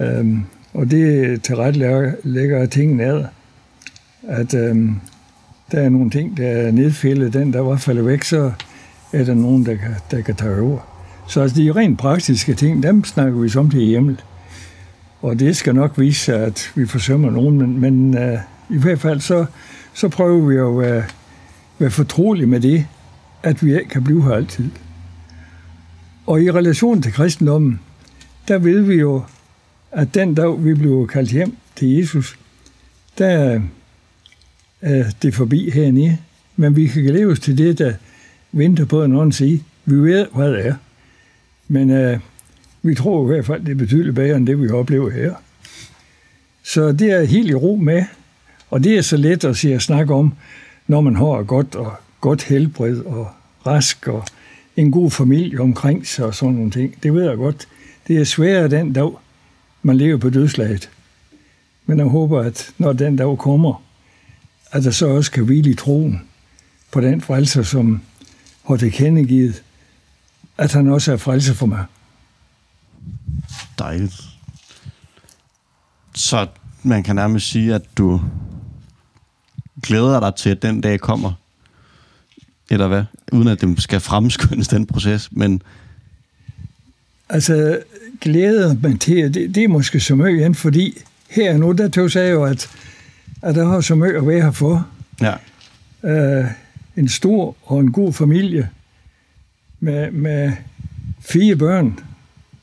Øhm, 0.00 0.44
og 0.74 0.90
det 0.90 1.42
til 1.42 1.56
ret 1.56 1.76
lægger 2.24 2.66
tingene 2.66 3.04
ad, 3.04 3.24
at 4.28 4.54
øhm, 4.54 5.00
der 5.72 5.80
er 5.80 5.88
nogle 5.88 6.10
ting, 6.10 6.36
der 6.36 6.48
er 6.48 6.70
nedfældet. 6.70 7.32
Den, 7.32 7.52
der 7.52 7.60
var 7.60 7.76
faldet 7.76 8.06
væk, 8.06 8.24
så 8.24 8.52
er 9.12 9.24
der 9.24 9.34
nogen, 9.34 9.66
der 9.66 9.74
kan, 9.74 9.94
der 10.10 10.20
kan 10.20 10.34
tage 10.34 10.60
over. 10.60 10.78
Så 11.28 11.40
altså, 11.40 11.56
de 11.56 11.72
rent 11.72 11.98
praktiske 11.98 12.54
ting, 12.54 12.82
dem 12.82 13.04
snakker 13.04 13.40
vi 13.40 13.48
som 13.48 13.70
til 13.70 13.80
hjemmet. 13.80 14.24
Og 15.22 15.38
det 15.38 15.56
skal 15.56 15.74
nok 15.74 15.98
vise 15.98 16.34
at 16.34 16.72
vi 16.74 16.86
forsømmer 16.86 17.30
nogen, 17.30 17.58
men, 17.58 17.80
men 17.80 18.18
uh, 18.18 18.38
i 18.76 18.78
hvert 18.78 19.00
fald 19.00 19.20
så, 19.20 19.46
så 19.94 20.08
prøver 20.08 20.46
vi 20.48 20.56
at 20.56 20.88
være, 20.88 21.04
være 21.78 21.90
fortrolige 21.90 22.46
med 22.46 22.60
det, 22.60 22.86
at 23.42 23.64
vi 23.64 23.74
ikke 23.78 23.88
kan 23.88 24.04
blive 24.04 24.22
her 24.22 24.32
altid. 24.32 24.70
Og 26.26 26.42
i 26.42 26.50
relation 26.50 27.02
til 27.02 27.12
kristendommen, 27.12 27.80
der 28.48 28.58
ved 28.58 28.80
vi 28.80 28.94
jo, 28.94 29.22
at 29.92 30.14
den 30.14 30.34
dag, 30.34 30.64
vi 30.64 30.74
blev 30.74 31.08
kaldt 31.12 31.30
hjem 31.30 31.56
til 31.76 31.88
Jesus, 31.88 32.38
der 33.18 33.54
øh, 33.54 33.62
er 34.80 35.04
det 35.22 35.34
forbi 35.34 35.70
hernede. 35.70 36.18
Men 36.56 36.76
vi 36.76 36.86
kan 36.86 37.04
leve 37.04 37.32
os 37.32 37.40
til 37.40 37.58
det, 37.58 37.78
der 37.78 37.94
venter 38.52 38.84
på 38.84 39.04
en 39.04 39.12
anden 39.12 39.32
side. 39.32 39.60
Vi 39.84 39.96
ved, 39.96 40.26
hvad 40.34 40.52
det 40.52 40.66
er. 40.66 40.74
Men 41.68 41.90
øh, 41.90 42.18
vi 42.82 42.94
tror 42.94 43.24
i 43.24 43.26
hvert 43.26 43.46
fald, 43.46 43.64
det 43.64 43.70
er 43.70 43.76
betydeligt 43.76 44.14
bedre 44.14 44.36
end 44.36 44.46
det, 44.46 44.62
vi 44.62 44.68
oplever 44.68 45.10
her. 45.10 45.34
Så 46.62 46.92
det 46.92 47.10
er 47.10 47.24
helt 47.24 47.50
i 47.50 47.54
ro 47.54 47.76
med, 47.76 48.04
og 48.70 48.84
det 48.84 48.98
er 48.98 49.02
så 49.02 49.16
let 49.16 49.44
at 49.44 49.56
sige 49.56 49.74
at 49.74 49.82
snakke 49.82 50.14
om, 50.14 50.32
når 50.86 51.00
man 51.00 51.16
har 51.16 51.42
godt 51.42 51.74
og 51.74 51.92
godt 52.20 52.42
helbred 52.42 52.98
og 52.98 53.28
rask 53.66 54.08
og 54.08 54.24
en 54.76 54.90
god 54.90 55.10
familie 55.10 55.60
omkring 55.60 56.06
sig 56.06 56.24
og 56.24 56.34
sådan 56.34 56.54
nogle 56.54 56.70
ting. 56.70 57.02
Det 57.02 57.14
ved 57.14 57.28
jeg 57.28 57.36
godt. 57.36 57.68
Det 58.08 58.16
er 58.16 58.24
sværere 58.24 58.68
den 58.68 58.92
dag, 58.92 59.12
man 59.82 59.96
lever 59.96 60.18
på 60.18 60.30
dødslaget. 60.30 60.90
Men 61.86 61.98
jeg 61.98 62.06
håber, 62.06 62.40
at 62.40 62.70
når 62.78 62.92
den 62.92 63.16
dag 63.16 63.38
kommer, 63.38 63.82
at 64.70 64.84
der 64.84 64.90
så 64.90 65.06
også 65.06 65.30
kan 65.30 65.44
hvile 65.44 65.70
i 65.70 65.74
troen 65.74 66.22
på 66.90 67.00
den 67.00 67.20
frelser, 67.20 67.62
som 67.62 68.00
har 68.68 68.76
tilkendegivet, 68.76 69.62
at 70.58 70.72
han 70.72 70.88
også 70.88 71.12
er 71.12 71.16
frelser 71.16 71.54
for 71.54 71.66
mig. 71.66 71.84
Dejligt. 73.82 74.22
Så 76.14 76.46
man 76.82 77.02
kan 77.02 77.16
nærmest 77.16 77.50
sige, 77.50 77.74
at 77.74 77.82
du 77.98 78.20
glæder 79.82 80.20
dig 80.20 80.34
til, 80.34 80.50
at 80.50 80.62
den 80.62 80.80
dag 80.80 81.00
kommer. 81.00 81.32
Eller 82.70 82.88
hvad? 82.88 83.04
Uden 83.32 83.48
at 83.48 83.60
det 83.60 83.82
skal 83.82 84.00
fremskyndes, 84.00 84.68
den 84.68 84.86
proces, 84.86 85.28
men... 85.32 85.62
Altså, 87.28 87.78
glæder 88.20 88.74
mig 88.82 89.00
til, 89.00 89.34
det, 89.34 89.54
det 89.54 89.64
er 89.64 89.68
måske 89.68 90.00
så 90.00 90.14
meget 90.14 90.36
igen, 90.36 90.54
fordi 90.54 90.98
her 91.30 91.56
nu, 91.56 91.72
der 91.72 91.88
tog 91.88 92.14
jeg 92.14 92.32
jo, 92.32 92.44
at, 92.44 92.70
at 93.42 93.54
der 93.54 93.66
har 93.66 93.80
så 93.80 93.94
meget 93.94 94.14
at 94.14 94.26
være 94.26 94.42
her 94.42 94.50
for. 94.50 94.88
Ja. 95.20 95.34
Uh, 96.42 96.46
en 96.96 97.08
stor 97.08 97.56
og 97.62 97.80
en 97.80 97.92
god 97.92 98.12
familie 98.12 98.68
med, 99.80 100.10
med 100.10 100.52
fire 101.20 101.56
børn 101.56 101.98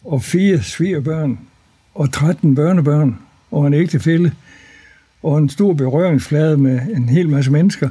og 0.09 0.23
fire 0.23 0.63
svigerbørn 0.63 1.39
og 1.95 2.13
13 2.13 2.55
børnebørn 2.55 3.19
og 3.51 3.67
en 3.67 3.73
ægtefælle 3.73 4.33
og 5.23 5.37
en 5.37 5.49
stor 5.49 5.73
berøringsflade 5.73 6.57
med 6.57 6.81
en 6.95 7.09
hel 7.09 7.29
masse 7.29 7.51
mennesker. 7.51 7.89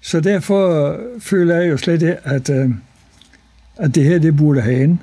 Så 0.00 0.20
derfor 0.20 0.96
føler 1.18 1.56
jeg 1.56 1.70
jo 1.70 1.76
slet, 1.76 2.02
at, 2.24 2.50
øh, 2.50 2.70
at 3.76 3.94
det 3.94 4.04
her, 4.04 4.18
det 4.18 4.36
burde 4.36 4.60
have 4.60 4.84
en. 4.84 5.00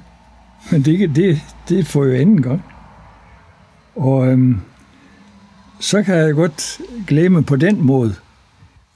Men 0.72 0.82
det, 0.82 1.16
det, 1.16 1.42
det 1.70 1.88
får 1.88 2.06
jo 2.06 2.14
anden 2.14 2.42
gang. 2.42 2.64
Og 3.96 4.28
øhm, 4.28 4.60
så 5.80 6.04
kan 6.04 6.16
jeg 6.16 6.34
godt 6.34 6.82
glemme 7.08 7.44
på 7.44 7.56
den 7.56 7.82
måde, 7.82 8.16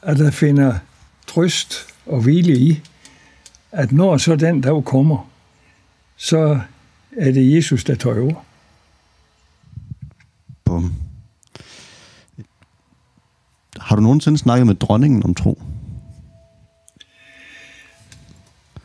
at 0.01 0.17
der 0.17 0.31
finder 0.31 0.73
trøst 1.27 1.87
og 2.05 2.21
hvile 2.21 2.53
i, 2.53 2.81
at 3.71 3.91
når 3.91 4.17
så 4.17 4.35
den 4.35 4.61
dag 4.61 4.83
kommer, 4.85 5.29
så 6.17 6.59
er 7.17 7.31
det 7.31 7.55
Jesus, 7.55 7.83
der 7.83 7.95
tager 7.95 8.21
over. 8.21 8.45
Bum. 10.63 10.93
Har 13.79 13.95
du 13.95 14.01
nogensinde 14.01 14.37
snakket 14.37 14.67
med 14.67 14.75
dronningen 14.75 15.23
om 15.23 15.35
tro? 15.35 15.61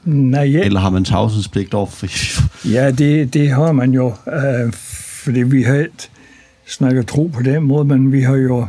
Nej, 0.04 0.44
ja. 0.44 0.64
Eller 0.64 0.80
har 0.80 0.90
man 0.90 1.04
tavshedspligt 1.04 1.74
over 1.74 1.86
for... 1.86 2.06
ja, 2.74 2.90
det, 2.90 3.34
det 3.34 3.50
har 3.50 3.72
man 3.72 3.92
jo, 3.92 4.14
øh, 4.32 4.72
fordi 5.24 5.42
vi 5.42 5.62
har 5.62 5.74
ikke 5.74 6.10
snakket 6.66 7.06
tro 7.06 7.26
på 7.26 7.42
den 7.42 7.62
måde, 7.62 7.84
men 7.84 8.12
vi 8.12 8.20
har 8.20 8.34
jo 8.34 8.66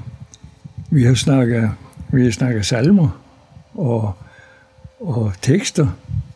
vi 0.89 1.03
har 1.03 1.14
snakket, 1.14 1.72
vi 2.12 2.24
har 2.24 2.32
snakket 2.32 2.66
salmer 2.66 3.22
og, 3.74 4.14
og 4.99 5.34
tekster 5.41 5.88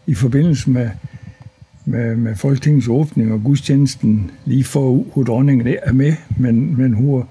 i 0.07 0.13
forbindelse 0.13 0.69
med, 0.69 0.89
med, 1.91 2.15
med 2.15 2.35
Folketingets 2.35 2.87
åbning 2.87 3.33
og 3.33 3.41
gudstjenesten 3.43 4.31
lige 4.45 4.63
for 4.63 5.05
hvor 5.13 5.23
dronningen 5.23 5.75
er 5.83 5.93
med, 5.93 6.13
men, 6.37 6.77
men 6.77 6.93
hun, 6.93 7.23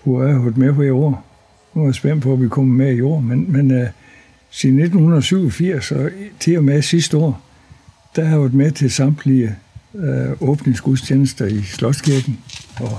hun 0.00 0.22
er 0.22 0.38
holdt 0.38 0.56
med 0.56 0.72
hver 0.72 0.92
år. 0.92 1.26
Nu 1.74 1.82
er 1.82 1.86
jeg 1.86 1.94
spændt 1.94 2.22
på, 2.22 2.32
at 2.32 2.42
vi 2.42 2.48
kommer 2.48 2.74
med 2.74 2.94
i 2.94 3.00
år, 3.00 3.20
men, 3.20 3.52
men 3.52 3.70
uh, 3.70 3.86
siden 4.50 4.78
1987 4.78 5.92
og 5.92 6.10
til 6.40 6.58
og 6.58 6.64
med 6.64 6.82
sidste 6.82 7.16
år, 7.16 7.40
der 8.16 8.24
har 8.24 8.30
jeg 8.30 8.40
været 8.40 8.54
med 8.54 8.70
til 8.70 8.90
samtlige 8.90 9.56
uh, 9.92 10.48
åbningsgudstjenester 10.48 11.46
i 11.46 11.62
Slotskirken. 11.62 12.38
Og 12.76 12.98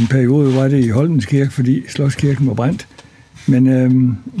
en 0.00 0.06
periode 0.06 0.56
var 0.56 0.68
det 0.68 0.84
i 0.84 0.88
Holmens 0.88 1.26
Kirke, 1.26 1.50
fordi 1.50 1.82
Slotskirken 1.88 2.46
var 2.46 2.54
brændt. 2.54 2.88
Men, 3.46 3.66
uh, 3.66 3.92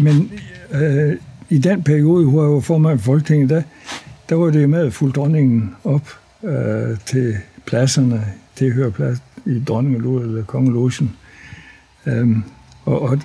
men 0.02 0.32
uh, 0.74 1.12
i 1.50 1.58
den 1.58 1.82
periode, 1.82 2.26
hvor 2.26 2.42
jeg 2.42 2.52
var 2.52 2.60
formand 2.60 2.98
for 2.98 3.04
Folketinget, 3.04 3.50
der, 3.50 3.62
der 4.30 4.36
var 4.36 4.50
det 4.50 4.70
med 4.70 4.86
at 4.86 4.92
fulde 4.92 5.12
dronningen 5.12 5.76
op 5.84 6.08
øh, 6.44 6.98
til 7.06 7.36
pladserne, 7.66 8.24
tilhørplads 8.56 9.22
i 9.46 9.62
dronningelogen 9.68 10.22
eller 10.22 10.44
kongelogen. 10.44 11.16
Øhm, 12.06 12.44
og, 12.84 13.02
og, 13.02 13.20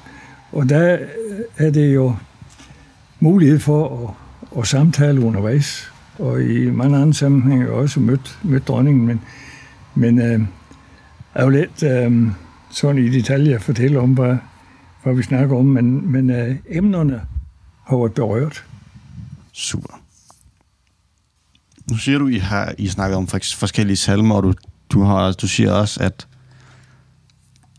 og 0.52 0.70
der 0.70 0.94
øh, 0.94 1.68
er 1.68 1.72
det 1.72 1.96
jo 1.96 2.16
mulighed 3.20 3.60
for 3.60 4.08
at, 4.54 4.60
at 4.60 4.68
samtale 4.68 5.22
undervejs, 5.22 5.92
og 6.20 6.42
i 6.42 6.72
mange 6.72 6.98
andre 6.98 7.14
sammenhænge 7.14 7.72
også 7.72 8.00
mødt, 8.00 8.40
mødt 8.44 8.68
dronningen, 8.68 9.06
men, 9.06 9.22
men 9.96 10.20
øh, 10.20 10.42
er 11.36 11.44
jo 11.44 11.50
lidt 11.50 11.84
øh, 11.84 12.28
sådan 12.70 13.06
i 13.06 13.10
detaljer 13.10 13.56
at 13.56 13.62
fortælle 13.62 14.00
om, 14.00 14.14
hvad, 14.14 14.38
hvad 15.04 15.16
vi 15.16 15.24
snakker 15.24 15.58
om, 15.58 15.66
men, 15.66 16.12
men 16.12 16.30
øh, 16.30 16.56
emnerne 16.70 17.22
har 17.88 17.98
været 17.98 18.14
berørt. 18.14 18.66
Super. 19.54 20.05
Nu 21.90 21.98
siger 21.98 22.20
du, 22.20 22.28
I 22.28 22.38
har 22.38 22.74
I 22.78 22.88
snakket 22.88 23.18
om 23.18 23.28
forskellige 23.28 23.98
salmer, 23.98 24.36
og 24.36 24.44
du, 24.44 24.54
du, 24.90 25.04
har, 25.04 25.32
du 25.32 25.48
siger 25.48 25.72
også, 25.72 26.04
at 26.04 26.28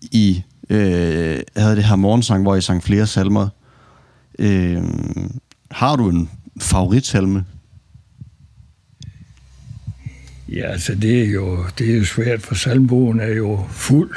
I 0.03 0.43
øh, 0.71 1.41
havde 1.57 1.77
det 1.77 1.85
her 1.85 1.97
morgensang, 1.97 2.43
hvor 2.43 2.57
I 2.57 2.61
sang 2.61 2.83
flere 2.83 3.07
salmer. 3.07 3.49
Øh, 4.39 4.83
har 5.71 5.97
du 5.97 6.09
en 6.09 6.31
favoritsalme? 6.61 7.45
Ja, 10.49 10.67
altså 10.67 10.95
det 10.95 11.23
er 11.23 11.31
jo, 11.31 11.65
det 11.79 11.91
er 11.91 11.97
jo 11.97 12.05
svært, 12.05 12.43
for 12.43 12.55
salmbogen 12.55 13.21
er 13.21 13.35
jo 13.35 13.65
fuld 13.71 14.11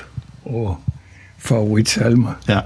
og 0.45 0.77
favoritsalmer. 1.37 2.33
Ja. 2.47 2.59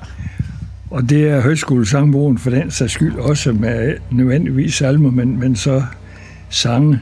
Og 0.90 1.10
det 1.10 1.28
er 1.28 1.42
højskolesangbogen 1.42 2.38
for 2.38 2.50
den 2.50 2.72
sags 2.72 2.94
skyld 2.94 3.16
også 3.16 3.52
med 3.52 3.98
nødvendigvis 4.12 4.74
salmer, 4.74 5.12
men, 5.12 5.40
men 5.40 5.56
så 5.56 5.86
sange. 6.50 7.00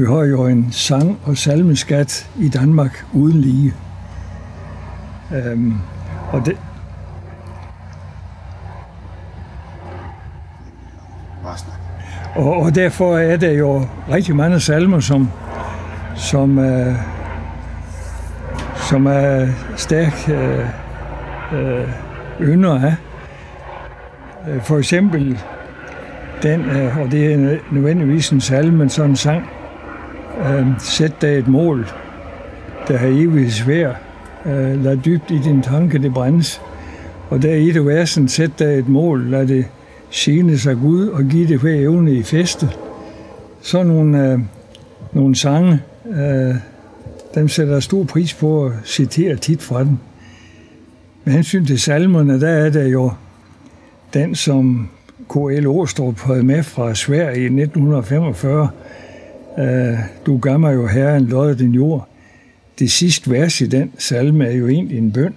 Vi 0.00 0.06
har 0.06 0.24
jo 0.24 0.46
en 0.46 0.72
sang- 0.72 1.18
og 1.24 1.36
salmeskat 1.36 2.30
i 2.38 2.48
Danmark 2.48 3.04
uden 3.12 3.40
lige. 3.40 3.74
Øhm, 5.34 5.74
og 6.32 6.46
det, 6.46 6.56
og, 12.36 12.56
og 12.56 12.74
derfor 12.74 13.18
er 13.18 13.36
der 13.36 13.50
jo 13.50 13.86
rigtig 14.12 14.36
mange 14.36 14.60
salmer, 14.60 15.00
som, 15.00 15.28
som, 16.16 16.58
øh, 16.58 16.94
som 18.76 19.06
er 19.06 19.48
stærk 19.76 20.28
øh, 20.28 20.66
øh, 21.52 21.88
ynder 22.40 22.80
af. 22.80 22.94
Øh, 24.48 24.62
for 24.62 24.78
eksempel 24.78 25.38
den, 26.42 26.60
uh, 26.60 26.98
og 26.98 27.10
det 27.10 27.32
er 27.32 27.58
nødvendigvis 27.70 28.30
en 28.30 28.40
salme, 28.40 28.78
men 28.78 28.88
sådan 28.88 29.10
en 29.10 29.16
sang, 29.16 29.50
Øh, 30.40 30.66
Sæt 30.78 31.22
dig 31.22 31.38
et 31.38 31.48
mål, 31.48 31.86
der 32.88 32.96
har 32.96 33.08
evigt 33.08 33.52
svær. 33.52 33.92
Øh, 34.46 34.84
lad 34.84 34.96
dybt 34.96 35.30
i 35.30 35.38
din 35.38 35.62
tanke 35.62 35.98
det 35.98 36.14
brændes. 36.14 36.60
Og 37.30 37.42
der 37.42 37.54
i 37.54 37.70
det 37.70 37.86
værsen, 37.86 38.28
sæt 38.28 38.50
dig 38.58 38.78
et 38.78 38.88
mål, 38.88 39.30
lad 39.30 39.46
det 39.46 39.64
Sine 40.10 40.58
sig 40.58 40.76
Gud 40.76 41.08
og 41.08 41.24
give 41.24 41.48
det 41.48 41.60
hver 41.60 41.74
evne 41.74 42.12
i 42.12 42.22
feste. 42.22 42.68
Så 43.62 43.82
nogle, 43.82 44.32
øh, 44.32 44.38
nogle 45.12 45.36
sange, 45.36 45.80
øh, 46.06 46.54
dem 47.34 47.48
sætter 47.48 47.72
jeg 47.72 47.82
stor 47.82 48.04
pris 48.04 48.34
på 48.34 48.66
at 48.66 48.72
citere 48.84 49.36
tit 49.36 49.62
fra 49.62 49.84
den. 49.84 50.00
Med 51.24 51.34
hensyn 51.34 51.66
til 51.66 51.80
salmerne, 51.80 52.40
der 52.40 52.48
er 52.48 52.70
der 52.70 52.86
jo 52.86 53.12
den, 54.14 54.34
som 54.34 54.88
K.L. 55.28 55.66
Åstrup 55.66 56.20
havde 56.20 56.42
med 56.42 56.62
fra 56.62 56.94
Sverige 56.94 57.40
i 57.40 57.44
1945. 57.44 58.68
Øh, 59.58 59.98
du 60.26 60.38
gør 60.38 60.56
mig 60.56 60.74
jo 60.74 60.86
herren 60.86 61.26
lod 61.26 61.54
din 61.54 61.74
jord. 61.74 62.08
Det 62.78 62.90
sidste 62.90 63.30
vers 63.30 63.60
i 63.60 63.66
den 63.66 63.92
salme 63.98 64.46
er 64.46 64.52
jo 64.52 64.68
egentlig 64.68 64.98
en 64.98 65.12
bøn. 65.12 65.34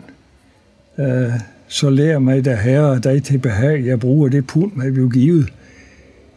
Øh, 0.99 1.31
så 1.67 1.89
lær 1.89 2.19
mig 2.19 2.45
der 2.45 2.55
herre 2.55 2.99
dig 2.99 3.23
til 3.23 3.37
behag, 3.37 3.85
jeg 3.85 3.99
bruger 3.99 4.29
det 4.29 4.47
pund, 4.47 4.71
mig 4.75 4.93
blev 4.93 5.09
givet. 5.09 5.53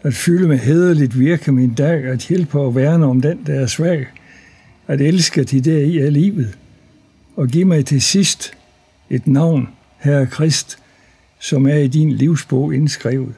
At 0.03 0.15
fylde 0.15 0.49
med 0.49 0.59
hederligt 0.59 1.19
virke 1.19 1.53
min 1.53 1.75
dag, 1.75 2.05
at 2.05 2.19
hjælpe 2.19 2.61
og 2.61 2.75
værne 2.75 3.07
om 3.07 3.21
den, 3.21 3.39
der 3.47 3.55
er 3.55 3.67
svag. 3.67 4.07
At 4.89 5.01
elske 5.01 5.45
de 5.45 5.61
der 5.61 5.79
i 5.79 5.99
af 5.99 6.13
livet. 6.13 6.59
Og 7.37 7.49
giv 7.49 7.67
mig 7.67 7.87
til 7.87 8.03
sidst 8.03 8.53
et 9.11 9.27
navn, 9.27 9.69
Herre 9.99 10.27
Krist, 10.27 10.79
som 11.39 11.67
er 11.67 11.77
i 11.77 11.89
din 11.89 12.13
livsbog 12.13 12.75
indskrevet. 12.75 13.35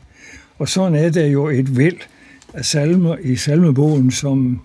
Og 0.58 0.68
sådan 0.68 0.94
er 0.94 1.10
der 1.10 1.26
jo 1.26 1.48
et 1.48 1.76
væld 1.76 1.98
af 2.54 2.64
salmer 2.64 3.16
i 3.16 3.36
salmebogen, 3.36 4.10
som, 4.10 4.60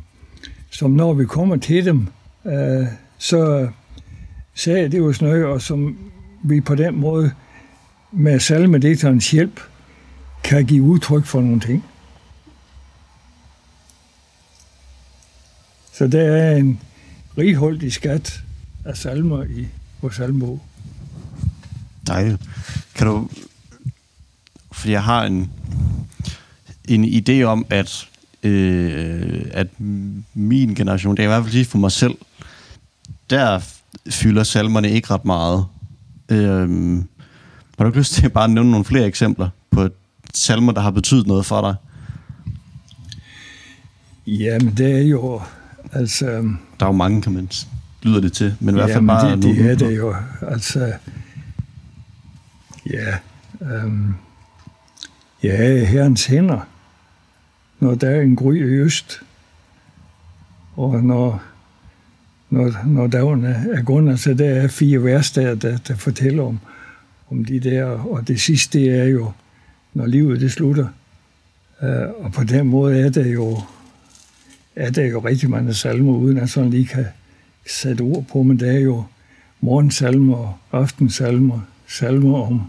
som 0.69 0.91
når 0.91 1.13
vi 1.13 1.25
kommer 1.25 1.57
til 1.57 1.85
dem, 1.85 2.07
øh, 2.45 2.87
så 3.17 3.69
sagde 4.55 4.89
det 4.89 4.97
jo 4.97 5.13
sådan 5.13 5.27
noget, 5.27 5.45
og 5.45 5.61
som 5.61 5.97
vi 6.43 6.61
på 6.61 6.75
den 6.75 6.95
måde 6.95 7.31
med 8.11 8.39
salmedigterens 8.39 9.31
hjælp 9.31 9.59
kan 10.43 10.65
give 10.65 10.83
udtryk 10.83 11.25
for 11.25 11.41
nogle 11.41 11.59
ting. 11.59 11.83
Så 15.93 16.07
der 16.07 16.21
er 16.21 16.55
en 16.55 16.79
righoldig 17.37 17.93
skat 17.93 18.43
af 18.85 18.97
salmer 18.97 19.43
i 19.43 19.67
vores 20.01 20.15
salmebog. 20.15 20.59
Dejligt. 22.07 22.41
Kan 22.95 23.07
du... 23.07 23.29
Fordi 24.71 24.91
jeg 24.91 25.03
har 25.03 25.23
en, 25.23 25.51
en 26.89 27.05
idé 27.05 27.43
om, 27.43 27.65
at, 27.69 28.07
øh, 28.43 29.45
at 29.51 29.67
min 30.33 30.75
generation, 30.75 31.17
det 31.17 31.23
er 31.23 31.27
i 31.27 31.27
hvert 31.27 31.43
fald 31.43 31.53
lige 31.53 31.65
for 31.65 31.77
mig 31.77 31.91
selv, 31.91 32.15
der 33.29 33.59
fylder 34.09 34.43
salmerne 34.43 34.89
ikke 34.89 35.13
ret 35.13 35.25
meget. 35.25 35.65
Øhm, 36.29 37.07
har 37.77 37.85
du 37.85 37.89
ikke 37.89 37.99
lyst 37.99 38.13
til 38.13 38.25
at 38.25 38.33
bare 38.33 38.49
nævne 38.49 38.71
nogle 38.71 38.85
flere 38.85 39.05
eksempler 39.05 39.49
på 39.71 39.89
salmer, 40.33 40.71
der 40.71 40.81
har 40.81 40.91
betydet 40.91 41.27
noget 41.27 41.45
for 41.45 41.61
dig? 41.61 41.75
Jamen, 44.27 44.73
det 44.77 44.91
er 44.91 45.01
jo... 45.01 45.41
Altså, 45.91 46.25
der 46.79 46.85
er 46.85 46.89
jo 46.89 46.91
mange, 46.91 47.21
kan 47.21 47.31
man 47.31 47.49
lyder 48.03 48.21
det 48.21 48.33
til, 48.33 48.55
men 48.59 48.75
i 48.75 48.77
hvert 48.77 48.89
fald 48.89 49.07
bare... 49.07 49.31
Det, 49.31 49.43
det 49.43 49.71
er 49.71 49.75
det 49.75 49.97
jo, 49.97 50.15
altså... 50.41 50.93
Ja, 52.89 53.17
øhm, 53.61 54.13
ja, 55.43 55.85
herrens 55.85 56.25
hænder, 56.25 56.59
når 57.83 57.95
der 57.95 58.09
er 58.09 58.21
en 58.21 58.35
gry 58.35 58.55
i 58.55 58.61
øst, 58.61 59.21
og 60.75 61.03
når 61.03 61.41
når, 62.49 62.85
når 62.85 63.07
dagen 63.07 63.45
er 63.45 63.83
gået. 63.83 64.19
så 64.19 64.33
der 64.33 64.49
er 64.49 64.67
fire 64.67 65.03
værsteder, 65.03 65.55
der, 65.55 65.77
der, 65.77 65.95
fortæller 65.95 66.43
om, 66.43 66.59
om 67.31 67.45
de 67.45 67.59
der, 67.59 67.85
og 67.85 68.27
det 68.27 68.41
sidste, 68.41 68.79
det 68.79 68.99
er 68.99 69.03
jo, 69.03 69.31
når 69.93 70.05
livet 70.05 70.41
det 70.41 70.51
slutter. 70.51 70.87
Øh, 71.83 72.09
og 72.19 72.31
på 72.31 72.43
den 72.43 72.67
måde 72.67 72.99
er 72.99 73.09
det 73.09 73.33
jo, 73.33 73.59
er 74.75 74.89
der 74.89 75.05
jo 75.05 75.19
rigtig 75.19 75.49
mange 75.49 75.73
salmer, 75.73 76.13
uden 76.13 76.37
at 76.37 76.49
sådan 76.49 76.69
lige 76.69 76.85
kan 76.85 77.05
sætte 77.67 78.01
ord 78.01 78.25
på, 78.31 78.43
men 78.43 78.59
det 78.59 78.75
er 78.75 78.79
jo 78.79 79.03
morgensalmer, 79.61 80.59
aftensalmer, 80.71 81.59
salmer 81.87 82.41
om, 82.41 82.61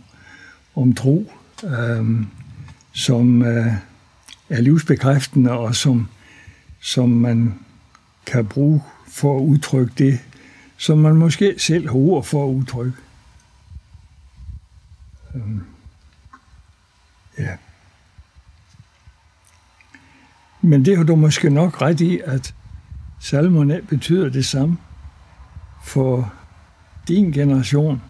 om 0.77 0.95
tro, 0.95 1.31
øhm, 1.65 2.27
som 2.93 3.43
øh, 3.43 3.73
er 4.55 4.61
livsbekræftende, 4.61 5.51
og 5.51 5.75
som, 5.75 6.09
som 6.81 7.09
man 7.09 7.59
kan 8.27 8.47
bruge 8.47 8.83
for 9.09 9.37
at 9.37 9.43
udtrykke 9.43 9.93
det, 9.99 10.19
som 10.77 10.99
man 10.99 11.17
måske 11.17 11.55
selv 11.59 11.89
har 11.89 11.97
ord 11.97 12.25
for 12.25 12.45
at 12.45 12.55
udtrykke. 12.55 12.97
Øhm, 15.35 15.65
ja. 17.39 17.57
Men 20.61 20.85
det 20.85 20.97
har 20.97 21.05
du 21.05 21.17
måske 21.17 21.51
nok 21.51 21.83
ret 21.83 22.01
i, 22.01 22.21
at 22.25 22.55
salmerne 23.21 23.83
betyder 23.83 24.29
det 24.29 24.47
samme 24.47 24.79
for 25.85 26.33
din 27.09 27.33
generation, 27.33 28.03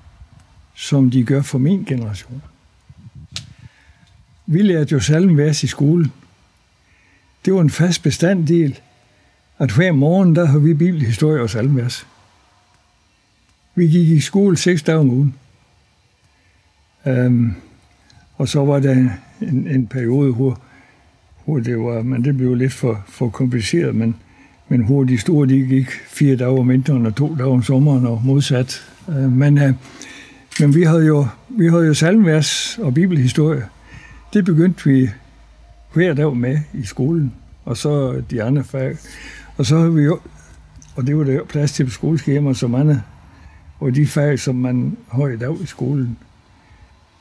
som 0.74 1.10
de 1.10 1.24
gør 1.24 1.42
for 1.42 1.58
min 1.58 1.84
generation. 1.84 2.42
Vi 4.46 4.62
lærte 4.62 4.92
jo 4.92 5.00
salmvers 5.00 5.62
i 5.62 5.66
skolen. 5.66 6.12
Det 7.44 7.54
var 7.54 7.60
en 7.60 7.70
fast 7.70 8.02
bestanddel 8.02 8.80
at 9.58 9.70
hver 9.70 9.92
morgen, 9.92 10.36
der 10.36 10.44
har 10.44 10.58
vi 10.58 10.74
bibelhistorie 10.74 11.42
og 11.42 11.50
salmvers. 11.50 12.06
Vi 13.74 13.86
gik 13.86 14.08
i 14.08 14.20
skole 14.20 14.56
seks 14.56 14.82
dage 14.82 14.98
om 14.98 15.10
ugen. 15.10 15.34
Um, 17.06 17.54
og 18.36 18.48
så 18.48 18.64
var 18.64 18.80
der 18.80 18.92
en, 19.40 19.68
en 19.68 19.86
periode, 19.86 20.32
hvor, 20.32 20.60
hvor 21.44 21.58
det 21.58 21.78
var, 21.78 22.02
men 22.02 22.24
det 22.24 22.36
blev 22.36 22.54
lidt 22.54 22.72
for, 22.72 23.04
for 23.08 23.28
kompliceret, 23.28 23.94
men, 23.94 24.16
men 24.68 24.84
hvor 24.84 25.04
de 25.04 25.18
store, 25.18 25.48
de 25.48 25.66
gik 25.66 25.90
fire 26.06 26.36
dage 26.36 26.58
om 26.58 26.68
vinteren 26.68 27.06
og 27.06 27.16
to 27.16 27.34
dage 27.34 27.48
om 27.48 27.62
sommeren 27.62 28.06
og 28.06 28.22
modsat. 28.24 28.92
Uh, 29.06 29.32
men, 29.32 29.58
uh, 29.58 29.70
men 30.60 30.74
vi 30.74 30.82
havde 30.82 31.06
jo, 31.06 31.26
vi 31.48 31.68
havde 31.68 31.86
jo 31.86 31.94
salmvers 31.94 32.78
og 32.78 32.94
bibelhistorie. 32.94 33.66
Det 34.32 34.44
begyndte 34.44 34.90
vi 34.90 35.10
hver 35.94 36.14
dag 36.14 36.36
med 36.36 36.58
i 36.74 36.82
skolen, 36.82 37.32
og 37.64 37.76
så 37.76 38.22
de 38.30 38.42
andre 38.42 38.64
fag. 38.64 38.96
Og 39.56 39.66
så 39.66 39.78
havde 39.78 39.94
vi 39.94 40.02
jo, 40.02 40.18
og 40.96 41.06
det 41.06 41.16
var 41.16 41.24
der 41.24 41.44
plads 41.44 41.72
til 41.72 41.90
skoleskemaer 41.90 42.52
som 42.52 42.74
andre, 42.74 43.00
og 43.80 43.94
de 43.94 44.06
fag, 44.06 44.38
som 44.38 44.54
man 44.54 44.96
har 45.12 45.26
i 45.26 45.36
dag 45.36 45.62
i 45.62 45.66
skolen. 45.66 46.18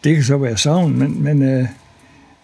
Det 0.04 0.16
kan 0.16 0.24
så 0.24 0.38
være 0.38 0.58
savn, 0.58 1.00
men, 1.00 1.24
men 1.24 1.42
øh, 1.42 1.66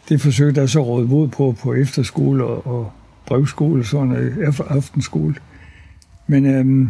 det 0.09 0.21
forsøgte 0.21 0.61
jeg 0.61 0.69
så 0.69 0.83
råde 0.83 1.07
mod 1.07 1.27
på 1.27 1.55
på 1.61 1.73
efterskole 1.73 2.43
og, 2.43 2.67
og 2.67 2.91
brevskole, 3.25 3.85
sådan 3.85 4.11
uh, 4.47 4.71
aftenskole. 4.71 5.35
Men, 6.27 6.45
øh, 6.45 6.87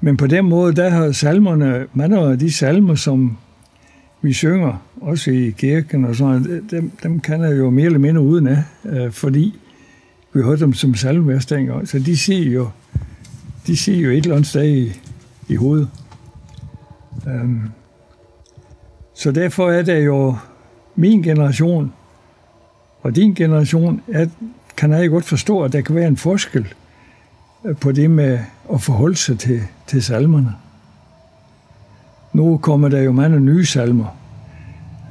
men 0.00 0.16
på 0.16 0.26
den 0.26 0.48
måde, 0.48 0.76
der 0.76 0.88
har 0.88 1.12
salmerne, 1.12 1.86
man 1.94 2.12
har 2.12 2.20
de 2.20 2.52
salmer, 2.52 2.94
som 2.94 3.36
vi 4.26 4.32
synger, 4.32 4.82
også 5.00 5.30
i 5.30 5.50
kirken 5.50 6.04
og 6.04 6.16
sådan, 6.16 6.66
dem, 6.70 6.90
dem 7.02 7.20
kan 7.20 7.42
jeg 7.42 7.58
jo 7.58 7.70
mere 7.70 7.86
eller 7.86 7.98
mindre 7.98 8.22
uden 8.22 8.46
af, 8.46 8.62
øh, 8.84 9.12
fordi 9.12 9.54
vi 10.32 10.42
hørte 10.42 10.60
dem 10.60 10.72
som 10.72 10.94
salmevers 10.94 11.46
dengang, 11.46 11.88
så 11.88 11.98
de 11.98 12.16
siger 12.16 12.50
jo, 12.50 12.68
de 13.66 13.76
siger 13.76 14.00
jo 14.00 14.10
et 14.10 14.16
eller 14.16 14.34
andet 14.34 14.48
sted 14.48 14.64
i, 14.64 14.92
i 15.48 15.54
hovedet. 15.54 15.88
Um, 17.26 17.70
så 19.14 19.30
derfor 19.32 19.70
er 19.70 19.82
det 19.82 20.04
jo 20.06 20.36
min 20.96 21.22
generation 21.22 21.92
og 23.02 23.16
din 23.16 23.34
generation, 23.34 24.02
at, 24.12 24.28
kan 24.76 24.92
jeg 24.92 25.10
godt 25.10 25.24
forstå, 25.24 25.62
at 25.62 25.72
der 25.72 25.80
kan 25.80 25.94
være 25.94 26.08
en 26.08 26.16
forskel 26.16 26.74
øh, 27.64 27.76
på 27.76 27.92
det 27.92 28.10
med 28.10 28.38
at 28.72 28.80
forholde 28.80 29.16
sig 29.16 29.38
til, 29.38 29.62
til 29.86 30.02
salmerne. 30.02 30.54
Nu 32.36 32.56
kommer 32.56 32.88
der 32.88 33.00
jo 33.00 33.12
mange 33.12 33.40
nye 33.40 33.64
salmer. 33.64 34.16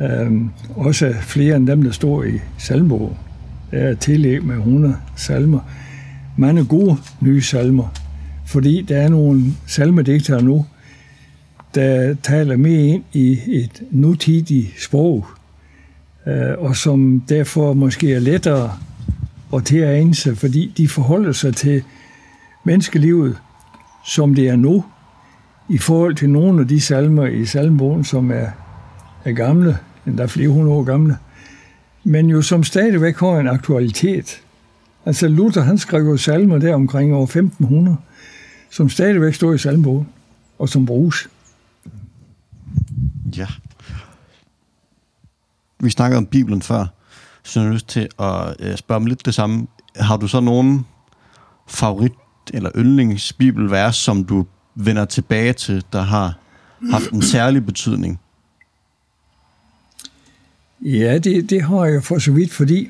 Øhm, 0.02 0.50
også 0.76 1.14
flere 1.22 1.56
end 1.56 1.68
dem, 1.68 1.84
der 1.84 1.92
står 1.92 2.24
i 2.24 2.40
salmbogen. 2.58 3.18
Der 3.72 3.78
er 3.78 3.96
tillæg 3.96 4.44
med 4.44 4.56
100 4.56 4.96
salmer. 5.16 5.60
Mange 6.38 6.66
gode 6.66 6.98
nye 7.22 7.42
salmer. 7.42 7.94
Fordi 8.46 8.82
der 8.82 8.98
er 8.98 9.10
nogle 9.10 9.44
salmedigtere 9.68 10.44
nu, 10.44 10.66
der 11.76 12.16
taler 12.24 12.58
mere 12.58 12.86
ind 12.86 13.04
i 13.14 13.40
et 13.48 13.84
nutidigt 13.92 14.84
sprog, 14.84 15.26
øh, 16.28 16.54
og 16.58 16.76
som 16.76 17.24
derfor 17.30 17.74
måske 17.74 18.14
er 18.14 18.20
lettere 18.20 18.72
at 19.54 19.66
til 19.66 20.14
sig, 20.14 20.38
fordi 20.38 20.74
de 20.78 20.88
forholder 20.88 21.32
sig 21.32 21.56
til 21.56 21.84
menneskelivet, 22.66 23.38
som 24.06 24.36
det 24.36 24.50
er 24.50 24.56
nu, 24.56 24.84
i 25.70 25.78
forhold 25.78 26.16
til 26.16 26.30
nogle 26.30 26.62
af 26.62 26.68
de 26.68 26.82
salmer 26.82 27.26
i 27.26 27.46
salmbogen, 27.46 28.04
som 28.04 28.32
er, 28.32 28.48
er 29.26 29.32
gamle, 29.32 29.78
endda 30.08 30.26
flere 30.26 30.50
hundrede 30.50 30.76
år 30.76 30.84
gamle, 30.84 31.18
men 32.04 32.30
jo 32.30 32.42
som 32.42 32.64
stadigvæk 32.64 33.20
har 33.20 33.40
en 33.40 33.48
aktualitet. 33.48 34.42
Altså 35.06 35.28
Luther, 35.28 35.62
han 35.62 35.78
skrev 35.78 36.04
jo 36.04 36.18
salmer 36.18 36.58
der 36.58 36.76
omkring 36.76 37.14
år 37.14 37.24
1500, 37.24 37.98
som 38.70 38.90
stadigvæk 38.90 39.34
står 39.34 39.54
i 39.54 39.58
salmbogen, 39.58 40.08
og 40.60 40.70
som 40.70 40.86
bruges. 40.86 41.30
Ja. 43.38 43.48
Vi 45.80 45.90
snakkede 45.90 46.18
om 46.18 46.26
Bibelen 46.26 46.62
før, 46.62 46.86
så 47.44 47.60
jeg 47.60 47.68
har 47.68 47.74
lyst 47.74 47.88
til 47.88 48.10
at 48.20 48.56
øh, 48.60 48.76
spørge 48.78 48.96
om 48.96 49.06
lidt 49.06 49.26
det 49.26 49.36
samme. 49.36 49.68
Har 49.96 50.18
du 50.18 50.28
så 50.28 50.40
nogen 50.40 50.86
favorit 51.68 52.12
eller 52.54 52.72
yndlingsbibelvers, 52.76 53.96
som 53.96 54.24
du 54.24 54.46
vender 54.76 55.06
tilbage 55.06 55.54
til, 55.54 55.84
der 55.94 56.02
har 56.02 56.34
haft 56.92 57.10
en 57.10 57.22
særlig 57.22 57.66
betydning? 57.66 58.20
Ja, 60.82 61.18
det, 61.18 61.50
det 61.50 61.62
har 61.62 61.86
jeg 61.86 62.04
for 62.04 62.20
så 62.20 62.32
vidt, 62.32 62.54
fordi 62.54 62.90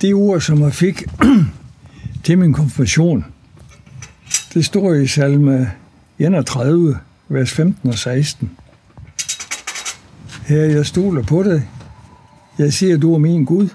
det 0.00 0.14
ord, 0.14 0.40
som 0.40 0.62
jeg 0.62 0.74
fik 0.74 1.04
til 2.24 2.38
min 2.38 2.52
konfirmation, 2.52 3.24
det 4.54 4.64
står 4.64 4.94
i 4.94 5.06
salme 5.06 5.72
31, 6.18 6.98
vers 7.28 7.52
15 7.52 7.88
og 7.88 7.98
16. 7.98 8.50
Her 10.46 10.62
jeg 10.62 10.86
stoler 10.86 11.22
på 11.22 11.42
dig. 11.42 11.68
Jeg 12.58 12.72
siger, 12.72 12.96
du 12.96 13.14
er 13.14 13.18
min 13.18 13.44
Gud. 13.44 13.68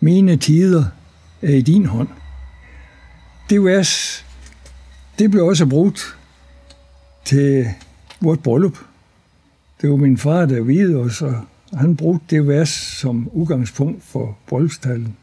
Mine 0.00 0.36
tider 0.36 0.84
er 1.42 1.54
i 1.54 1.60
din 1.60 1.86
hånd. 1.86 2.08
Det 3.50 3.64
vers, 3.64 4.24
det 5.18 5.30
blev 5.30 5.44
også 5.44 5.66
brugt 5.66 6.16
til 7.24 7.66
vores 8.20 8.40
bryllup. 8.44 8.78
Det 9.80 9.90
var 9.90 9.96
min 9.96 10.18
far, 10.18 10.46
der 10.46 10.62
videde 10.62 10.96
os, 10.96 11.22
og 11.22 11.46
han 11.74 11.96
brugte 11.96 12.36
det 12.36 12.48
vers 12.48 12.68
som 12.68 13.28
udgangspunkt 13.32 14.04
for 14.04 14.38
bryllupstalen. 14.46 15.16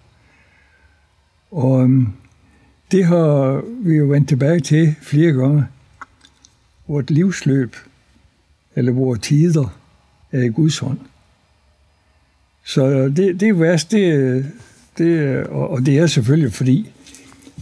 Og 1.51 1.83
øhm, 1.83 2.07
det 2.91 3.05
har 3.05 3.61
vi 3.83 3.95
jo 3.95 4.05
vendt 4.05 4.29
tilbage 4.29 4.59
til 4.59 4.95
flere 5.01 5.31
gange. 5.31 5.65
Vort 6.87 7.11
livsløb, 7.11 7.75
eller 8.75 8.91
vores 8.91 9.19
tider, 9.19 9.77
er 10.31 10.41
i 10.41 10.47
Guds 10.47 10.77
hånd. 10.79 10.99
Så 12.65 13.09
det, 13.09 13.39
det 13.39 13.59
vers, 13.59 13.85
det, 13.85 14.45
det, 14.97 15.43
og 15.43 15.85
det 15.85 15.97
er 15.97 16.07
selvfølgelig 16.07 16.53
fordi, 16.53 16.91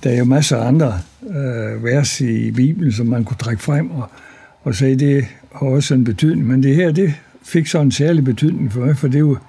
der 0.03 0.09
er 0.09 0.17
jo 0.17 0.25
masser 0.25 0.57
af 0.57 0.67
andre 0.67 1.01
øh, 1.27 1.83
vers 1.83 2.21
i 2.21 2.51
Bibelen, 2.51 2.91
som 2.91 3.07
man 3.07 3.23
kunne 3.23 3.37
trække 3.37 3.63
frem 3.63 3.91
og, 3.91 4.09
og 4.63 4.75
sige, 4.75 4.95
det 4.95 5.25
har 5.55 5.67
også 5.67 5.93
en 5.93 6.03
betydning. 6.03 6.47
Men 6.47 6.63
det 6.63 6.75
her, 6.75 6.91
det 6.91 7.13
fik 7.43 7.67
så 7.67 7.81
en 7.81 7.91
særlig 7.91 8.23
betydning 8.23 8.71
for 8.71 8.79
mig, 8.79 8.97
for 8.97 9.07
det 9.07 9.25
var, 9.25 9.41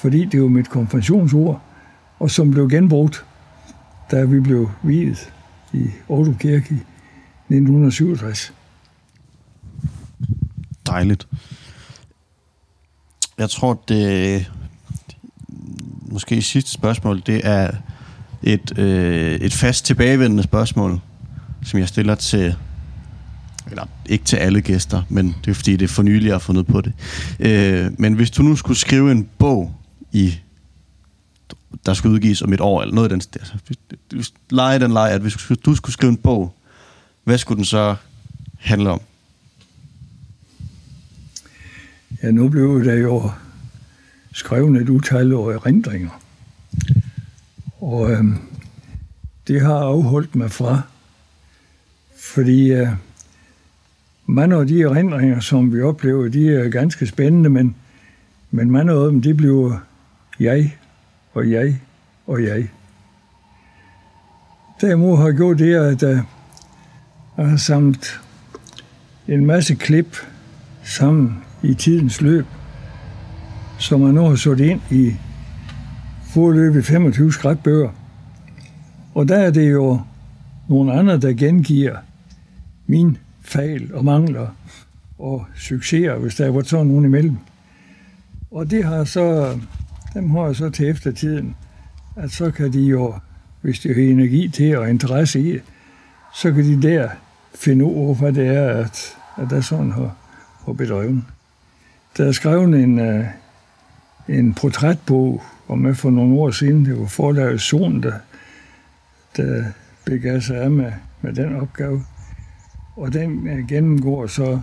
fordi 0.00 0.24
det 0.24 0.42
var 0.42 0.48
mit 0.48 0.70
konfirmationsord, 0.70 1.62
og 2.18 2.30
som 2.30 2.50
blev 2.50 2.68
genbrugt, 2.70 3.24
da 4.10 4.24
vi 4.24 4.40
blev 4.40 4.70
videt 4.82 5.32
i 5.72 5.86
Aarhus 6.10 6.36
Kirke 6.40 6.74
i 7.48 7.54
1967. 7.54 8.52
Dejligt. 10.86 11.28
Jeg 13.38 13.50
tror, 13.50 13.82
det 13.88 14.50
måske 16.10 16.42
sidste 16.42 16.70
spørgsmål, 16.70 17.22
det 17.26 17.40
er 17.44 17.70
et, 18.42 18.78
øh, 18.78 19.34
et 19.34 19.52
fast 19.52 19.86
tilbagevendende 19.86 20.42
spørgsmål, 20.42 21.00
som 21.62 21.80
jeg 21.80 21.88
stiller 21.88 22.14
til, 22.14 22.56
eller 23.70 23.86
ikke 24.06 24.24
til 24.24 24.36
alle 24.36 24.60
gæster, 24.60 25.02
men 25.08 25.36
det 25.44 25.50
er 25.50 25.54
fordi, 25.54 25.72
det 25.76 25.84
er 25.84 25.88
for 25.88 26.02
nylig, 26.02 26.26
jeg 26.26 26.34
har 26.34 26.38
fundet 26.38 26.66
på 26.66 26.80
det. 26.80 26.92
Øh, 27.40 27.90
men 27.98 28.14
hvis 28.14 28.30
du 28.30 28.42
nu 28.42 28.56
skulle 28.56 28.78
skrive 28.78 29.12
en 29.12 29.28
bog 29.38 29.74
i 30.12 30.34
der 31.86 31.94
skulle 31.94 32.14
udgives 32.14 32.42
om 32.42 32.52
et 32.52 32.60
år, 32.60 32.82
eller 32.82 32.94
noget 32.94 33.08
af 33.08 33.10
den 33.10 33.20
sted. 33.20 33.40
Altså, 33.40 34.32
lege 34.50 34.78
den 34.78 34.90
lege, 34.90 35.12
at 35.12 35.20
hvis 35.20 35.34
du 35.64 35.74
skulle 35.74 35.92
skrive 35.92 36.10
en 36.10 36.16
bog, 36.16 36.54
hvad 37.24 37.38
skulle 37.38 37.56
den 37.56 37.64
så 37.64 37.96
handle 38.58 38.90
om? 38.90 39.00
Ja, 42.22 42.30
nu 42.30 42.48
blev 42.48 42.84
det 42.84 43.02
jo 43.02 43.30
skrevet 44.32 44.82
et 44.82 44.88
utal 44.88 45.32
af 45.32 45.36
erindringer. 45.36 46.20
Og 47.80 48.10
øhm, 48.10 48.38
det 49.46 49.60
har 49.60 49.74
afholdt 49.74 50.36
mig 50.36 50.50
fra, 50.50 50.82
fordi 52.34 52.72
øh, 52.72 52.88
mange 54.26 54.56
af 54.56 54.66
de 54.66 54.82
erindringer, 54.82 55.40
som 55.40 55.72
vi 55.72 55.82
oplever, 55.82 56.28
de 56.28 56.54
er 56.54 56.68
ganske 56.68 57.06
spændende, 57.06 57.50
men, 57.50 57.76
men 58.50 58.70
mange 58.70 58.92
af 58.92 59.10
dem, 59.10 59.22
det 59.22 59.36
bliver 59.36 59.78
jeg, 60.40 60.76
og 61.34 61.50
jeg, 61.50 61.80
og 62.26 62.42
jeg. 62.44 62.68
Derimod 64.80 65.16
har 65.16 65.26
jeg 65.26 65.34
gjort 65.34 65.58
det, 65.58 65.74
at 65.74 66.02
øh, 66.02 66.18
jeg 67.36 67.46
har 67.46 67.56
samlet 67.56 68.20
en 69.28 69.46
masse 69.46 69.74
klip 69.74 70.16
sammen 70.82 71.44
i 71.62 71.74
tidens 71.74 72.20
løb, 72.20 72.46
som 73.78 74.02
jeg 74.02 74.12
nu 74.12 74.22
har 74.22 74.36
sat 74.36 74.60
ind 74.60 74.80
i 74.90 75.14
forløbet 76.34 76.84
25 76.84 77.32
skrækbøger. 77.32 77.90
Og 79.14 79.28
der 79.28 79.36
er 79.36 79.50
det 79.50 79.72
jo 79.72 80.00
nogle 80.68 80.92
andre, 80.92 81.18
der 81.18 81.32
gengiver 81.32 81.96
min 82.90 83.18
fejl 83.42 83.94
og 83.94 84.04
mangler 84.04 84.48
og 85.18 85.46
succeser, 85.56 86.14
hvis 86.14 86.34
der 86.34 86.50
var 86.50 86.62
sådan 86.62 86.86
nogen 86.86 87.04
imellem. 87.04 87.36
Og 88.50 88.70
det 88.70 88.84
har 88.84 89.04
så, 89.04 89.58
dem 90.14 90.30
har 90.30 90.46
jeg 90.46 90.56
så 90.56 90.70
til 90.70 90.88
eftertiden, 90.88 91.56
at 92.16 92.30
så 92.30 92.50
kan 92.50 92.72
de 92.72 92.80
jo, 92.80 93.14
hvis 93.60 93.80
de 93.80 93.88
har 93.88 94.02
energi 94.02 94.48
til 94.48 94.78
og 94.78 94.90
interesse 94.90 95.40
i 95.40 95.58
så 96.34 96.52
kan 96.52 96.64
de 96.64 96.82
der 96.82 97.08
finde 97.54 97.84
ud 97.84 98.08
af, 98.08 98.16
hvad 98.16 98.32
det 98.32 98.46
er, 98.46 98.68
at, 98.68 99.16
at 99.36 99.50
der 99.50 99.60
sådan 99.60 99.92
har, 99.92 100.16
har 100.66 100.72
bedrevet. 100.72 101.22
Der 102.16 102.24
er 102.26 102.32
skrevet 102.32 102.82
en, 102.82 102.98
uh, 102.98 103.24
en 104.28 104.54
portrætbog 104.54 105.42
om 105.68 105.78
med 105.78 105.94
for 105.94 106.10
nogle 106.10 106.40
år 106.40 106.50
siden. 106.50 106.84
Det 106.84 107.00
var 107.00 107.06
forlaget 107.06 107.60
Son, 107.60 108.02
der, 108.02 108.12
der 109.36 109.64
begav 110.04 110.40
sig 110.40 110.56
af 110.56 110.70
med, 110.70 110.92
med 111.20 111.32
den 111.32 111.56
opgave. 111.56 112.04
Og 113.00 113.12
den 113.12 113.48
øh, 113.48 113.68
gennemgår 113.68 114.26
så 114.26 114.60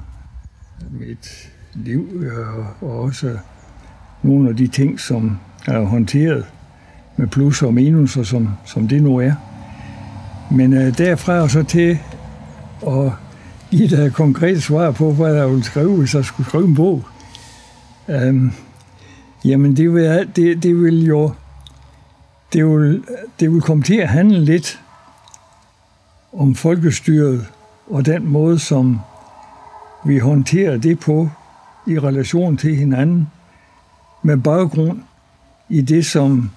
mit 0.92 1.50
liv 1.74 2.10
øh, 2.16 2.58
og, 2.82 3.00
også 3.00 3.38
nogle 4.24 4.50
af 4.50 4.56
de 4.56 4.68
ting, 4.68 5.00
som 5.00 5.38
er 5.68 5.80
håndteret 5.80 6.46
med 7.16 7.28
plus 7.28 7.62
og 7.62 7.74
minuser, 7.74 8.24
som, 8.24 8.50
som 8.66 8.88
det 8.88 9.04
nu 9.04 9.18
er. 9.18 9.34
Men 10.52 10.74
øh, 10.74 10.98
derfra 10.98 11.34
og 11.34 11.52
så 11.52 11.64
til 11.64 12.00
at 12.88 13.12
give 13.72 13.88
dig 13.88 14.06
et 14.06 14.14
konkret 14.14 14.64
svar 14.64 14.92
på, 14.92 15.12
hvad 15.12 15.36
jeg 15.36 15.50
ville 15.50 15.64
skrive, 15.64 15.98
hvis 15.98 16.16
jeg 16.16 16.26
skulle 16.26 16.50
skrive 16.50 16.66
en 16.66 16.76
bog. 16.76 17.04
Øhm, 18.08 18.52
jamen, 19.46 19.78
det 19.78 19.94
vil, 19.94 20.28
det, 20.36 20.64
det 20.64 20.76
vil 20.82 21.06
jo 21.06 21.32
det 22.54 22.66
vil, 22.66 23.04
det 23.40 23.52
vil 23.52 23.62
komme 23.62 23.84
til 23.84 23.96
at 23.96 24.08
handle 24.08 24.46
lidt 24.46 24.82
om 26.34 26.56
folkestyret 26.56 27.48
og 27.90 28.06
den 28.06 28.28
måde, 28.28 28.60
som 28.60 29.00
vi 30.06 30.18
håndterer 30.20 30.78
det 30.78 31.00
på 31.00 31.30
i 31.88 32.00
relation 32.00 32.58
til 32.58 32.76
hinanden, 32.76 33.28
med 34.24 34.38
baggrund 34.38 35.02
i 35.70 35.82
det, 35.82 36.06
som 36.06 36.52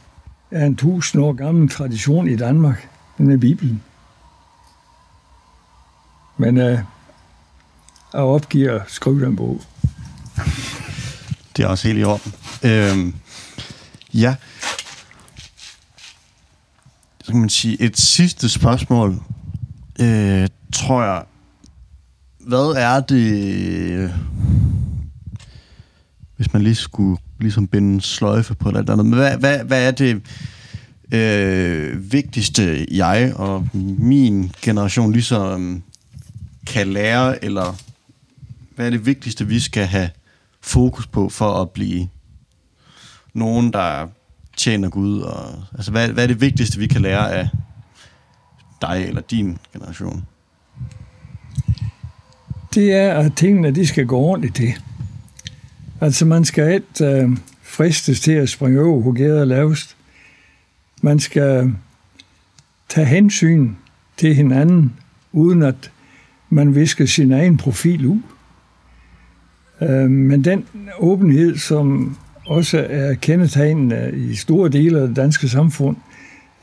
er 0.51 0.67
en 0.67 0.77
tusind 0.77 1.23
år 1.23 1.33
gammel 1.33 1.69
tradition 1.69 2.29
i 2.29 2.37
Danmark, 2.37 2.89
den 3.19 3.31
er 3.31 3.37
Bibelen. 3.37 3.83
Men 6.37 6.59
øh, 6.59 6.79
jeg 8.13 8.21
opgiver 8.21 8.81
at 8.81 8.91
skrive 8.91 9.25
den 9.25 9.37
bog. 9.37 9.61
Det 11.57 11.65
er 11.65 11.69
også 11.69 11.89
helt 11.89 12.01
i 12.01 12.05
orden. 12.05 12.33
Øhm, 12.63 13.15
ja. 14.15 14.37
Så 17.25 17.33
kan 17.33 17.41
man 17.41 17.49
sige, 17.49 17.83
et 17.83 17.99
sidste 17.99 18.49
spørgsmål 18.49 19.23
øh, 20.01 20.49
tror 20.81 21.03
jeg, 21.03 21.25
hvad 22.39 22.75
er 22.77 23.01
det, 23.01 24.15
hvis 26.37 26.53
man 26.53 26.63
lige 26.63 26.75
skulle 26.75 27.21
ligesom 27.41 27.67
binde 27.67 27.95
en 27.95 28.01
sløjfe 28.01 28.55
på 28.55 28.69
eller 28.69 28.93
andet, 28.93 29.07
men 29.07 29.19
hvad, 29.19 29.39
hvad, 29.39 29.65
hvad 29.65 29.87
er 29.87 29.91
det 29.91 30.23
øh, 31.13 32.13
vigtigste, 32.13 32.87
jeg 32.91 33.33
og 33.37 33.69
min 33.99 34.53
generation 34.63 35.13
ligesom 35.13 35.83
kan 36.67 36.87
lære, 36.87 37.45
eller 37.45 37.77
hvad 38.75 38.87
er 38.87 38.91
det 38.91 39.07
vigtigste, 39.07 39.47
vi 39.47 39.61
skal 39.61 39.87
have 39.87 40.11
fokus 40.61 41.07
på 41.07 41.29
for 41.29 41.63
at 41.63 41.71
blive 41.71 42.09
nogen, 43.35 43.73
der 43.73 44.09
tjener 44.57 44.89
Gud? 44.89 45.21
Og, 45.21 45.65
altså, 45.75 45.91
hvad, 45.91 46.09
hvad 46.09 46.23
er 46.23 46.29
det 46.29 46.41
vigtigste, 46.41 46.79
vi 46.79 46.87
kan 46.87 47.03
lære 47.03 47.33
af 47.33 47.49
dig 48.83 49.05
eller 49.09 49.21
din 49.21 49.59
generation? 49.73 50.27
Det 52.75 52.93
er, 52.93 53.15
at 53.15 53.33
tingene 53.37 53.71
de 53.71 53.87
skal 53.87 54.07
gå 54.07 54.19
ordentligt 54.19 54.57
til. 54.57 54.75
Altså 56.01 56.27
man 56.27 56.45
skal 56.45 56.75
ikke 56.75 57.05
øh, 57.23 57.31
fristes 57.63 58.21
til 58.21 58.33
at 58.33 58.49
springe 58.49 58.83
over, 58.83 59.03
hvor 59.03 59.13
gæder 59.13 59.45
lavest. 59.45 59.97
Man 61.03 61.21
skal 61.21 61.73
tage 62.89 63.07
hensyn 63.07 63.75
til 64.17 64.35
hinanden, 64.35 64.93
uden 65.33 65.63
at 65.63 65.91
man 66.51 66.75
visker 66.75 67.07
sin 67.07 67.33
egen 67.33 67.57
profil 67.57 68.07
ud. 68.07 68.21
Øh, 69.83 70.11
men 70.11 70.45
den 70.45 70.65
åbenhed, 70.99 71.57
som 71.57 72.17
også 72.47 72.87
er 72.91 73.15
kendetegnende 73.15 74.13
i 74.15 74.35
store 74.35 74.69
dele 74.69 75.01
af 75.01 75.09
det 75.09 75.17
danske 75.17 75.49
samfund, 75.49 75.97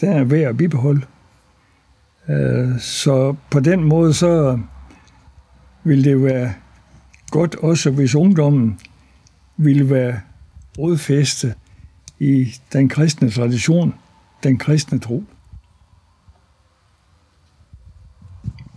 den 0.01 0.09
er 0.09 0.23
værd 0.23 0.49
at 0.49 0.57
bibeholde. 0.57 1.01
Øh, 2.29 2.79
så 2.79 3.35
på 3.49 3.59
den 3.59 3.83
måde, 3.83 4.13
så 4.13 4.59
vil 5.87 6.03
det 6.03 6.23
være 6.23 6.53
godt 7.31 7.55
også, 7.55 7.89
hvis 7.89 8.15
ungdommen 8.15 8.79
ville 9.57 9.89
være 9.89 10.21
rodfæste 10.77 11.53
i 12.19 12.53
den 12.73 12.89
kristne 12.89 13.29
tradition, 13.29 13.93
den 14.43 14.57
kristne 14.57 14.99
tro. 14.99 15.23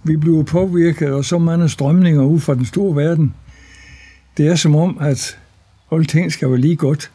Vi 0.05 0.17
bliver 0.17 0.43
påvirket 0.43 1.07
af 1.07 1.25
så 1.25 1.39
mange 1.39 1.69
strømninger 1.69 2.23
ud 2.23 2.41
fra 2.41 2.55
den 2.55 2.65
store 2.65 2.97
verden. 2.97 3.35
Det 4.37 4.47
er 4.47 4.55
som 4.55 4.77
om, 4.77 4.99
at 5.01 5.39
alting 5.93 6.33
skal 6.33 6.49
være 6.49 6.59
lige 6.59 6.77
godt. 6.77 7.11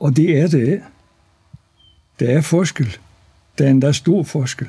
Og 0.00 0.16
det 0.16 0.40
er 0.40 0.48
det. 0.48 0.82
Der 2.20 2.36
er 2.36 2.40
forskel. 2.40 2.96
Der 3.58 3.66
er 3.66 3.70
endda 3.70 3.92
stor 3.92 4.22
forskel. 4.22 4.68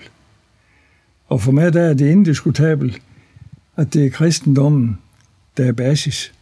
Og 1.27 1.41
for 1.41 1.51
mig 1.51 1.73
der 1.73 1.81
er 1.81 1.93
det 1.93 2.11
indiskutabelt, 2.11 3.01
at 3.77 3.93
det 3.93 4.05
er 4.05 4.09
kristendommen, 4.09 4.97
der 5.57 5.65
er 5.65 5.71
basis. 5.71 6.33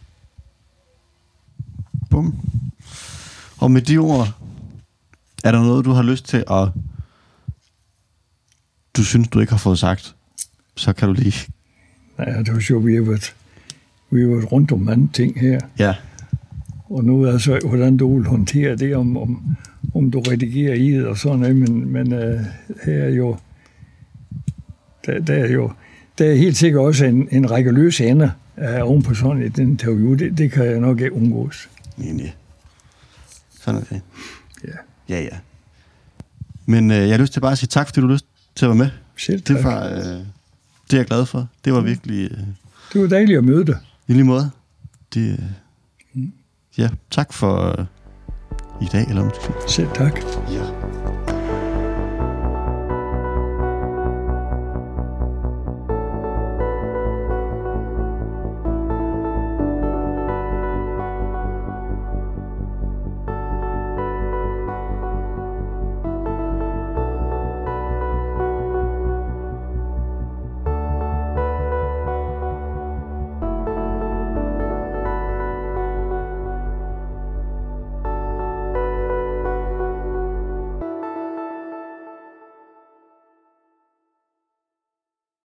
Bum. 2.10 2.34
Og 3.58 3.70
med 3.70 3.82
de 3.82 3.98
ord, 3.98 4.28
er 5.44 5.52
der 5.52 5.62
noget, 5.62 5.84
du 5.84 5.90
har 5.90 6.02
lyst 6.02 6.24
til 6.24 6.44
at... 6.50 6.68
Du 8.96 9.04
synes, 9.04 9.28
du 9.28 9.40
ikke 9.40 9.52
har 9.52 9.58
fået 9.58 9.78
sagt? 9.78 10.14
Så 10.76 10.92
kan 10.92 11.08
du 11.08 11.14
lige... 11.14 11.52
Nej, 12.18 12.42
det 12.42 12.54
var 12.54 12.60
sjovt, 12.60 12.86
vi 12.86 12.94
har 12.94 13.02
været, 13.02 13.34
vi 14.10 14.20
har 14.20 14.28
været 14.28 14.52
rundt 14.52 14.72
om 14.72 14.80
mange 14.80 15.10
ting 15.12 15.40
her. 15.40 15.60
Ja. 15.78 15.94
Og 16.84 17.04
nu 17.04 17.22
er 17.22 17.32
altså, 17.32 17.60
hvordan 17.68 17.96
du 17.96 18.16
vil 18.16 18.26
håndtere 18.26 18.76
det, 18.76 18.96
om, 18.96 19.16
om, 19.16 19.56
om 19.94 20.10
du 20.10 20.20
redigerer 20.20 20.74
i 20.74 20.90
det 20.90 21.06
og 21.06 21.18
sådan 21.18 21.38
noget, 21.38 21.56
men, 21.56 21.92
men 21.92 22.12
uh, 22.12 22.40
her 22.84 23.02
er 23.02 23.10
jo, 23.10 23.36
der, 25.06 25.20
der 25.20 25.34
er 25.34 25.52
jo, 25.52 25.72
der 26.18 26.30
er 26.30 26.34
helt 26.34 26.56
sikkert 26.56 26.82
også 26.82 27.04
en, 27.04 27.28
en 27.32 27.50
række 27.50 27.72
løse 27.72 28.06
ender 28.06 28.30
uh, 28.56 28.64
oven 28.88 29.02
på 29.02 29.14
sådan 29.14 29.42
et 29.42 29.58
interview. 29.58 30.14
Det, 30.14 30.38
det 30.38 30.52
kan 30.52 30.64
jeg 30.66 30.80
nok 30.80 31.00
ikke 31.00 31.12
undgås. 31.12 31.68
Nej, 31.96 32.12
nej. 32.12 32.30
Sådan 33.60 33.80
er 33.80 33.84
det. 33.84 34.00
Ja. 34.64 34.72
Ja, 35.16 35.22
ja. 35.22 35.36
Men 36.66 36.90
øh, 36.90 36.96
jeg 36.96 37.10
har 37.10 37.18
lyst 37.18 37.32
til 37.32 37.40
bare 37.40 37.52
at 37.52 37.58
sige 37.58 37.68
tak, 37.68 37.86
fordi 37.86 38.00
du 38.00 38.06
har 38.06 38.12
lyst 38.14 38.26
til 38.54 38.64
at 38.64 38.68
være 38.68 38.76
med. 38.78 38.88
Selv 39.16 39.40
Det 39.40 39.56
tak. 39.56 39.64
var, 39.64 39.86
øh, 39.86 39.96
det 40.02 40.92
er 40.92 40.96
jeg 40.96 41.06
glad 41.06 41.26
for. 41.26 41.48
Det 41.64 41.72
var 41.72 41.80
virkelig... 41.80 42.30
Øh, 42.30 42.38
Det 42.92 43.00
var 43.00 43.06
dejligt 43.08 43.38
at 43.38 43.44
møde 43.44 43.64
dig. 43.66 43.76
I 44.08 44.12
lige 44.12 44.24
måde. 44.24 44.50
Det, 45.14 45.40
øh, 46.14 46.22
ja, 46.78 46.88
tak 47.10 47.32
for 47.32 47.80
øh, 47.80 47.86
i 48.82 48.88
dag, 48.92 49.06
eller 49.08 49.22
sige. 49.22 49.54
Selv 49.68 49.88
tak. 49.94 50.20
Ja. 50.52 50.75